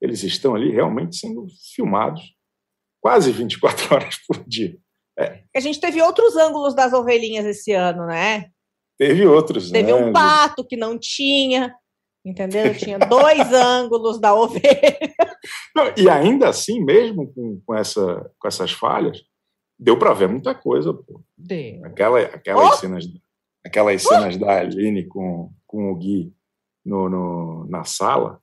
Eles 0.00 0.22
estão 0.22 0.54
ali 0.54 0.70
realmente 0.70 1.16
sendo 1.16 1.46
filmados 1.74 2.22
quase 3.00 3.32
24 3.32 3.94
horas 3.94 4.16
por 4.26 4.44
dia. 4.46 4.76
É. 5.18 5.42
A 5.54 5.60
gente 5.60 5.80
teve 5.80 6.00
outros 6.00 6.36
ângulos 6.36 6.74
das 6.74 6.92
ovelhinhas 6.92 7.44
esse 7.44 7.72
ano, 7.72 8.06
né? 8.06 8.50
Teve 8.96 9.26
outros. 9.26 9.70
Teve 9.70 9.90
ângulos. 9.90 10.10
um 10.10 10.12
pato 10.12 10.64
que 10.64 10.76
não 10.76 10.98
tinha, 10.98 11.74
entendeu? 12.24 12.74
Tinha 12.76 12.98
dois 12.98 13.50
ângulos 13.52 14.20
da 14.20 14.34
ovelha. 14.34 14.98
Não, 15.74 15.92
e 15.96 16.08
ainda 16.08 16.48
assim, 16.48 16.84
mesmo 16.84 17.32
com, 17.32 17.60
com, 17.64 17.74
essa, 17.74 18.30
com 18.38 18.46
essas 18.46 18.72
falhas, 18.72 19.22
deu 19.78 19.98
para 19.98 20.14
ver 20.14 20.28
muita 20.28 20.54
coisa. 20.54 20.92
Pô. 20.92 21.22
Deu. 21.36 21.84
Aquela, 21.84 22.20
aquelas 22.20 22.74
oh! 22.74 22.76
cenas, 22.76 23.04
aquelas 23.64 24.02
cenas 24.02 24.36
oh! 24.36 24.38
da 24.38 24.60
Aline 24.60 25.06
com, 25.06 25.52
com 25.66 25.90
o 25.90 25.96
Gui 25.96 26.32
no, 26.84 27.08
no 27.08 27.66
na 27.68 27.84
sala, 27.84 28.40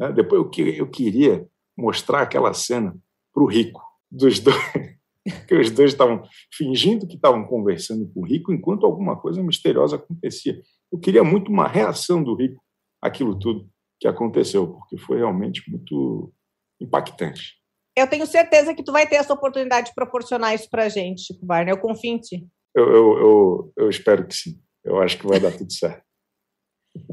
né? 0.00 0.10
depois 0.10 0.40
eu, 0.40 0.48
que, 0.48 0.62
eu 0.62 0.88
queria 0.88 1.46
mostrar 1.76 2.22
aquela 2.22 2.54
cena 2.54 2.96
para 3.32 3.42
o 3.42 3.46
Rico, 3.46 3.82
dos 4.10 4.40
dois, 4.40 4.56
que 5.46 5.54
os 5.54 5.70
dois 5.70 5.92
estavam 5.92 6.22
fingindo 6.52 7.06
que 7.06 7.14
estavam 7.14 7.44
conversando 7.44 8.10
com 8.12 8.20
o 8.20 8.26
Rico 8.26 8.52
enquanto 8.52 8.86
alguma 8.86 9.14
coisa 9.16 9.42
misteriosa 9.42 9.96
acontecia. 9.96 10.60
Eu 10.90 10.98
queria 10.98 11.22
muito 11.22 11.50
uma 11.50 11.68
reação 11.68 12.24
do 12.24 12.34
Rico 12.34 12.62
àquilo 13.00 13.38
tudo 13.38 13.68
que 14.00 14.08
aconteceu, 14.08 14.66
porque 14.66 14.96
foi 14.96 15.18
realmente 15.18 15.62
muito 15.70 16.32
impactante. 16.80 17.60
Eu 17.94 18.08
tenho 18.08 18.26
certeza 18.26 18.74
que 18.74 18.82
tu 18.82 18.92
vai 18.92 19.06
ter 19.06 19.16
essa 19.16 19.34
oportunidade 19.34 19.88
de 19.88 19.94
proporcionar 19.94 20.54
isso 20.54 20.70
para 20.70 20.84
a 20.84 20.88
gente, 20.88 21.26
Chico 21.26 21.44
Barney. 21.44 21.72
Eu 21.72 21.78
confio 21.78 22.12
em 22.12 22.18
ti. 22.18 22.48
Eu, 22.74 22.88
eu, 22.88 23.18
eu, 23.18 23.72
eu 23.76 23.90
espero 23.90 24.26
que 24.26 24.34
sim. 24.34 24.58
Eu 24.82 25.00
acho 25.02 25.18
que 25.18 25.26
vai 25.26 25.38
dar 25.38 25.52
tudo 25.52 25.70
certo. 25.70 26.02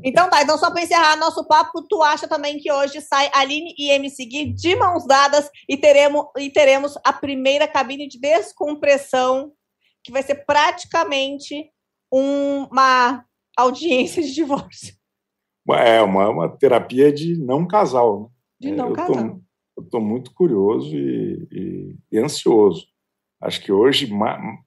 Então 0.04 0.30
tá, 0.30 0.42
então 0.42 0.58
só 0.58 0.72
para 0.72 0.82
encerrar 0.82 1.16
nosso 1.18 1.46
papo, 1.48 1.86
tu 1.88 2.02
acha 2.02 2.28
também 2.28 2.58
que 2.58 2.72
hoje 2.72 3.00
sai 3.02 3.30
Aline 3.34 3.76
e 3.78 3.92
MC 3.92 4.26
Gui 4.26 4.46
de 4.54 4.76
mãos 4.76 5.06
dadas 5.06 5.50
e 5.70 5.78
teremos, 5.78 6.26
e 6.38 6.50
teremos 6.50 6.98
a 7.04 7.14
primeira 7.14 7.68
cabine 7.68 8.08
de 8.08 8.20
descompressão, 8.20 9.52
que 10.04 10.12
vai 10.12 10.24
ser 10.24 10.46
praticamente 10.46 11.70
uma 12.12 13.24
audiência 13.56 14.24
de 14.24 14.34
divórcio. 14.34 14.96
É, 15.72 16.02
uma, 16.02 16.30
uma 16.30 16.50
terapia 16.50 17.12
de 17.12 17.38
não 17.38 17.68
casal. 17.68 18.22
Né? 18.22 18.30
De 18.60 18.72
não 18.72 18.90
eu 18.90 18.94
casal. 18.94 19.16
Tô, 19.16 19.42
eu 19.78 19.84
estou 19.84 20.02
muito 20.02 20.34
curioso 20.34 20.96
e, 20.96 21.48
e, 21.52 21.96
e, 22.14 22.18
ansioso. 22.18 22.88
Acho 23.42 23.62
que 23.62 23.72
hoje, 23.72 24.10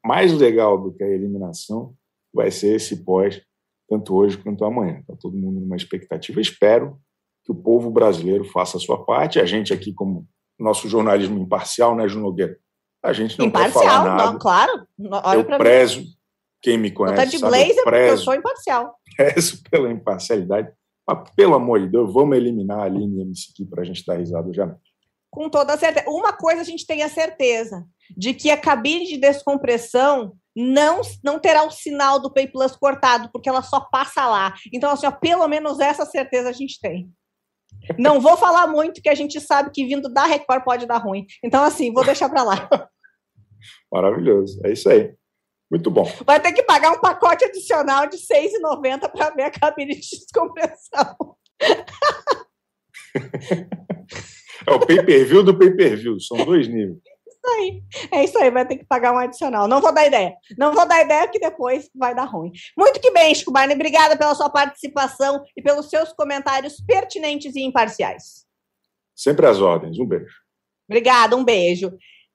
mais 0.05 0.33
legal 0.33 0.81
do 0.81 0.93
que 0.93 1.03
a 1.03 1.09
eliminação, 1.09 1.95
vai 2.33 2.51
ser 2.51 2.77
esse 2.77 3.03
pós 3.05 3.43
tanto 3.91 4.15
hoje 4.15 4.39
quanto 4.39 4.65
amanhã. 4.65 5.01
Está 5.01 5.17
todo 5.17 5.37
mundo 5.37 5.61
numa 5.61 5.77
expectativa. 5.77 6.41
Espero 6.41 6.97
que 7.45 7.51
o 7.51 7.55
povo 7.55 7.91
brasileiro 7.91 8.45
faça 8.45 8.77
a 8.77 8.81
sua 8.81 9.05
parte. 9.05 9.41
A 9.41 9.45
gente 9.45 9.75
aqui, 9.75 9.93
como 9.93 10.29
nosso 10.57 10.89
jornalismo 10.89 11.41
imparcial, 11.41 11.97
né, 11.97 12.07
Juno 12.07 12.27
Nogueira? 12.27 12.57
A 13.03 13.13
gente 13.13 13.37
não 13.37 13.47
imparcial, 13.47 13.83
falar 13.83 14.05
nada. 14.05 14.33
Não, 14.33 14.39
claro. 14.39 14.87
Olha 15.25 15.39
eu 15.39 15.59
prezo, 15.59 16.01
mim. 16.01 16.07
quem 16.63 16.79
me 16.79 16.91
conhece 16.93 17.17
tá 17.17 17.25
de 17.25 17.39
sabe, 17.39 17.51
blazer 17.51 17.79
eu, 17.79 17.85
prezo, 17.85 18.13
eu 18.13 18.19
sou 18.19 18.35
imparcial. 18.35 18.95
Prezo 19.17 19.63
pela 19.69 19.91
imparcialidade. 19.91 20.73
Mas, 21.09 21.31
pelo 21.35 21.55
amor 21.55 21.81
de 21.81 21.89
Deus, 21.89 22.13
vamos 22.13 22.37
eliminar 22.37 22.79
a 22.79 22.85
Aline 22.85 23.19
e 23.19 23.21
a 23.21 23.25
MC 23.25 23.65
para 23.69 23.83
a 23.83 23.85
gente 23.85 24.05
dar 24.07 24.19
risada 24.19 24.53
já. 24.53 24.77
Com 25.31 25.49
toda 25.49 25.77
certeza. 25.77 26.09
Uma 26.09 26.33
coisa 26.33 26.63
a 26.63 26.65
gente 26.65 26.87
tem 26.87 27.03
a 27.03 27.09
certeza, 27.09 27.87
de 28.17 28.35
que 28.35 28.51
a 28.51 28.57
cabine 28.57 29.07
de 29.07 29.17
descompressão 29.17 30.33
não, 30.57 31.01
não 31.23 31.39
terá 31.39 31.65
o 31.65 31.71
sinal 31.71 32.19
do 32.19 32.33
Pay 32.33 32.49
Plus 32.49 32.75
cortado, 32.77 33.31
porque 33.33 33.49
ela 33.49 33.63
só 33.63 33.81
passa 33.81 34.27
lá. 34.27 34.55
Então, 34.73 34.91
assim, 34.91 35.07
ó, 35.07 35.13
pelo 35.13 35.47
menos 35.47 35.79
essa 35.79 36.05
certeza 36.05 36.49
a 36.49 36.53
gente 36.53 36.81
tem. 36.81 37.09
Não 37.99 38.21
vou 38.21 38.37
falar 38.37 38.67
muito, 38.67 39.01
que 39.01 39.09
a 39.09 39.15
gente 39.15 39.41
sabe 39.41 39.71
que 39.71 39.87
vindo 39.87 40.13
da 40.13 40.25
Record 40.25 40.65
pode 40.65 40.87
dar 40.87 40.99
ruim. 40.99 41.27
Então, 41.43 41.63
assim, 41.63 41.93
vou 41.93 42.05
deixar 42.05 42.29
para 42.29 42.43
lá. 42.43 42.69
Maravilhoso. 43.93 44.61
É 44.65 44.73
isso 44.73 44.89
aí. 44.89 45.15
Muito 45.71 45.91
bom. 45.91 46.05
Vai 46.27 46.41
ter 46.41 46.53
que 46.53 46.65
pagar 46.65 46.91
um 46.91 47.01
pacote 47.01 47.45
adicional 47.45 48.09
de 48.09 48.17
R$ 48.17 48.49
6,90 48.51 49.09
para 49.11 49.31
ver 49.31 49.45
a 49.45 49.51
cabine 49.51 49.95
de 49.95 50.01
descompressão. 50.01 51.37
é 54.67 54.71
o 54.73 54.81
pay-per-view 54.81 55.43
do 55.43 55.59
pay-per-view. 55.59 56.21
São 56.21 56.45
dois 56.45 56.69
níveis 56.69 56.99
isso 57.41 57.49
aí. 57.49 57.83
É 58.13 58.25
isso 58.25 58.39
aí, 58.39 58.51
vai 58.51 58.67
ter 58.67 58.77
que 58.77 58.85
pagar 58.85 59.13
um 59.13 59.19
adicional. 59.19 59.67
Não 59.67 59.81
vou 59.81 59.93
dar 59.93 60.07
ideia. 60.07 60.35
Não 60.59 60.73
vou 60.73 60.87
dar 60.87 61.03
ideia 61.03 61.29
que 61.29 61.39
depois 61.39 61.91
vai 61.95 62.15
dar 62.15 62.25
ruim. 62.25 62.53
Muito 62.77 63.01
que 63.01 63.11
bem, 63.11 63.35
Chico 63.35 63.51
Barney. 63.51 63.75
Obrigada 63.75 64.17
pela 64.17 64.35
sua 64.35 64.51
participação 64.51 65.43
e 65.57 65.63
pelos 65.63 65.89
seus 65.89 66.13
comentários 66.13 66.81
pertinentes 66.81 67.57
e 67.57 67.63
imparciais. 67.63 68.47
Sempre 69.17 69.47
às 69.47 69.61
ordens. 69.61 69.99
Um 69.99 70.07
beijo. 70.07 70.35
Obrigada, 70.89 71.37
um 71.37 71.45
beijo. 71.45 71.93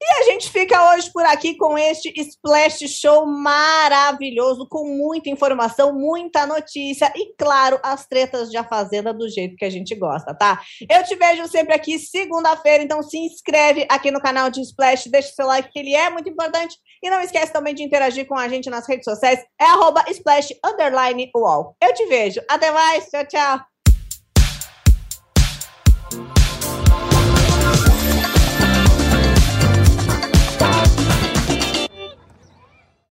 E 0.08 0.22
a 0.22 0.24
gente 0.26 0.52
fica 0.52 0.92
hoje 0.92 1.12
por 1.12 1.26
aqui 1.26 1.58
com 1.58 1.76
este 1.76 2.14
Splash 2.16 2.88
Show 2.88 3.26
maravilhoso, 3.26 4.68
com 4.70 4.88
muita 4.88 5.32
informação, 5.32 5.94
muita 5.94 6.46
notícia 6.46 7.12
e, 7.16 7.34
claro, 7.36 7.80
as 7.82 8.06
tretas 8.06 8.52
de 8.52 8.58
A 8.58 8.64
Fazenda 8.64 9.12
do 9.12 9.28
jeito 9.28 9.56
que 9.56 9.66
a 9.66 9.70
gente 9.70 9.96
gosta, 9.96 10.32
tá? 10.38 10.62
Eu 10.88 11.04
te 11.04 11.16
vejo 11.16 11.48
sempre 11.48 11.74
aqui 11.74 11.98
segunda-feira, 11.98 12.84
então 12.84 13.02
se 13.02 13.18
inscreve 13.18 13.88
aqui 13.90 14.12
no 14.12 14.22
canal 14.22 14.52
de 14.52 14.62
Splash, 14.62 15.08
deixa 15.08 15.34
seu 15.34 15.48
like, 15.48 15.72
que 15.72 15.80
ele 15.80 15.96
é 15.96 16.08
muito 16.12 16.30
importante. 16.30 16.78
E 17.02 17.10
não 17.10 17.20
esquece 17.20 17.52
também 17.52 17.74
de 17.74 17.82
interagir 17.82 18.28
com 18.28 18.38
a 18.38 18.48
gente 18.48 18.70
nas 18.70 18.88
redes 18.88 19.06
sociais, 19.06 19.40
é 19.60 19.66
arroba 19.66 20.06
Splash 20.08 20.50
Underline. 20.64 21.32
Eu 21.82 21.94
te 21.96 22.06
vejo. 22.06 22.42
Até 22.48 22.70
mais, 22.70 23.10
tchau, 23.10 23.26
tchau. 23.26 23.75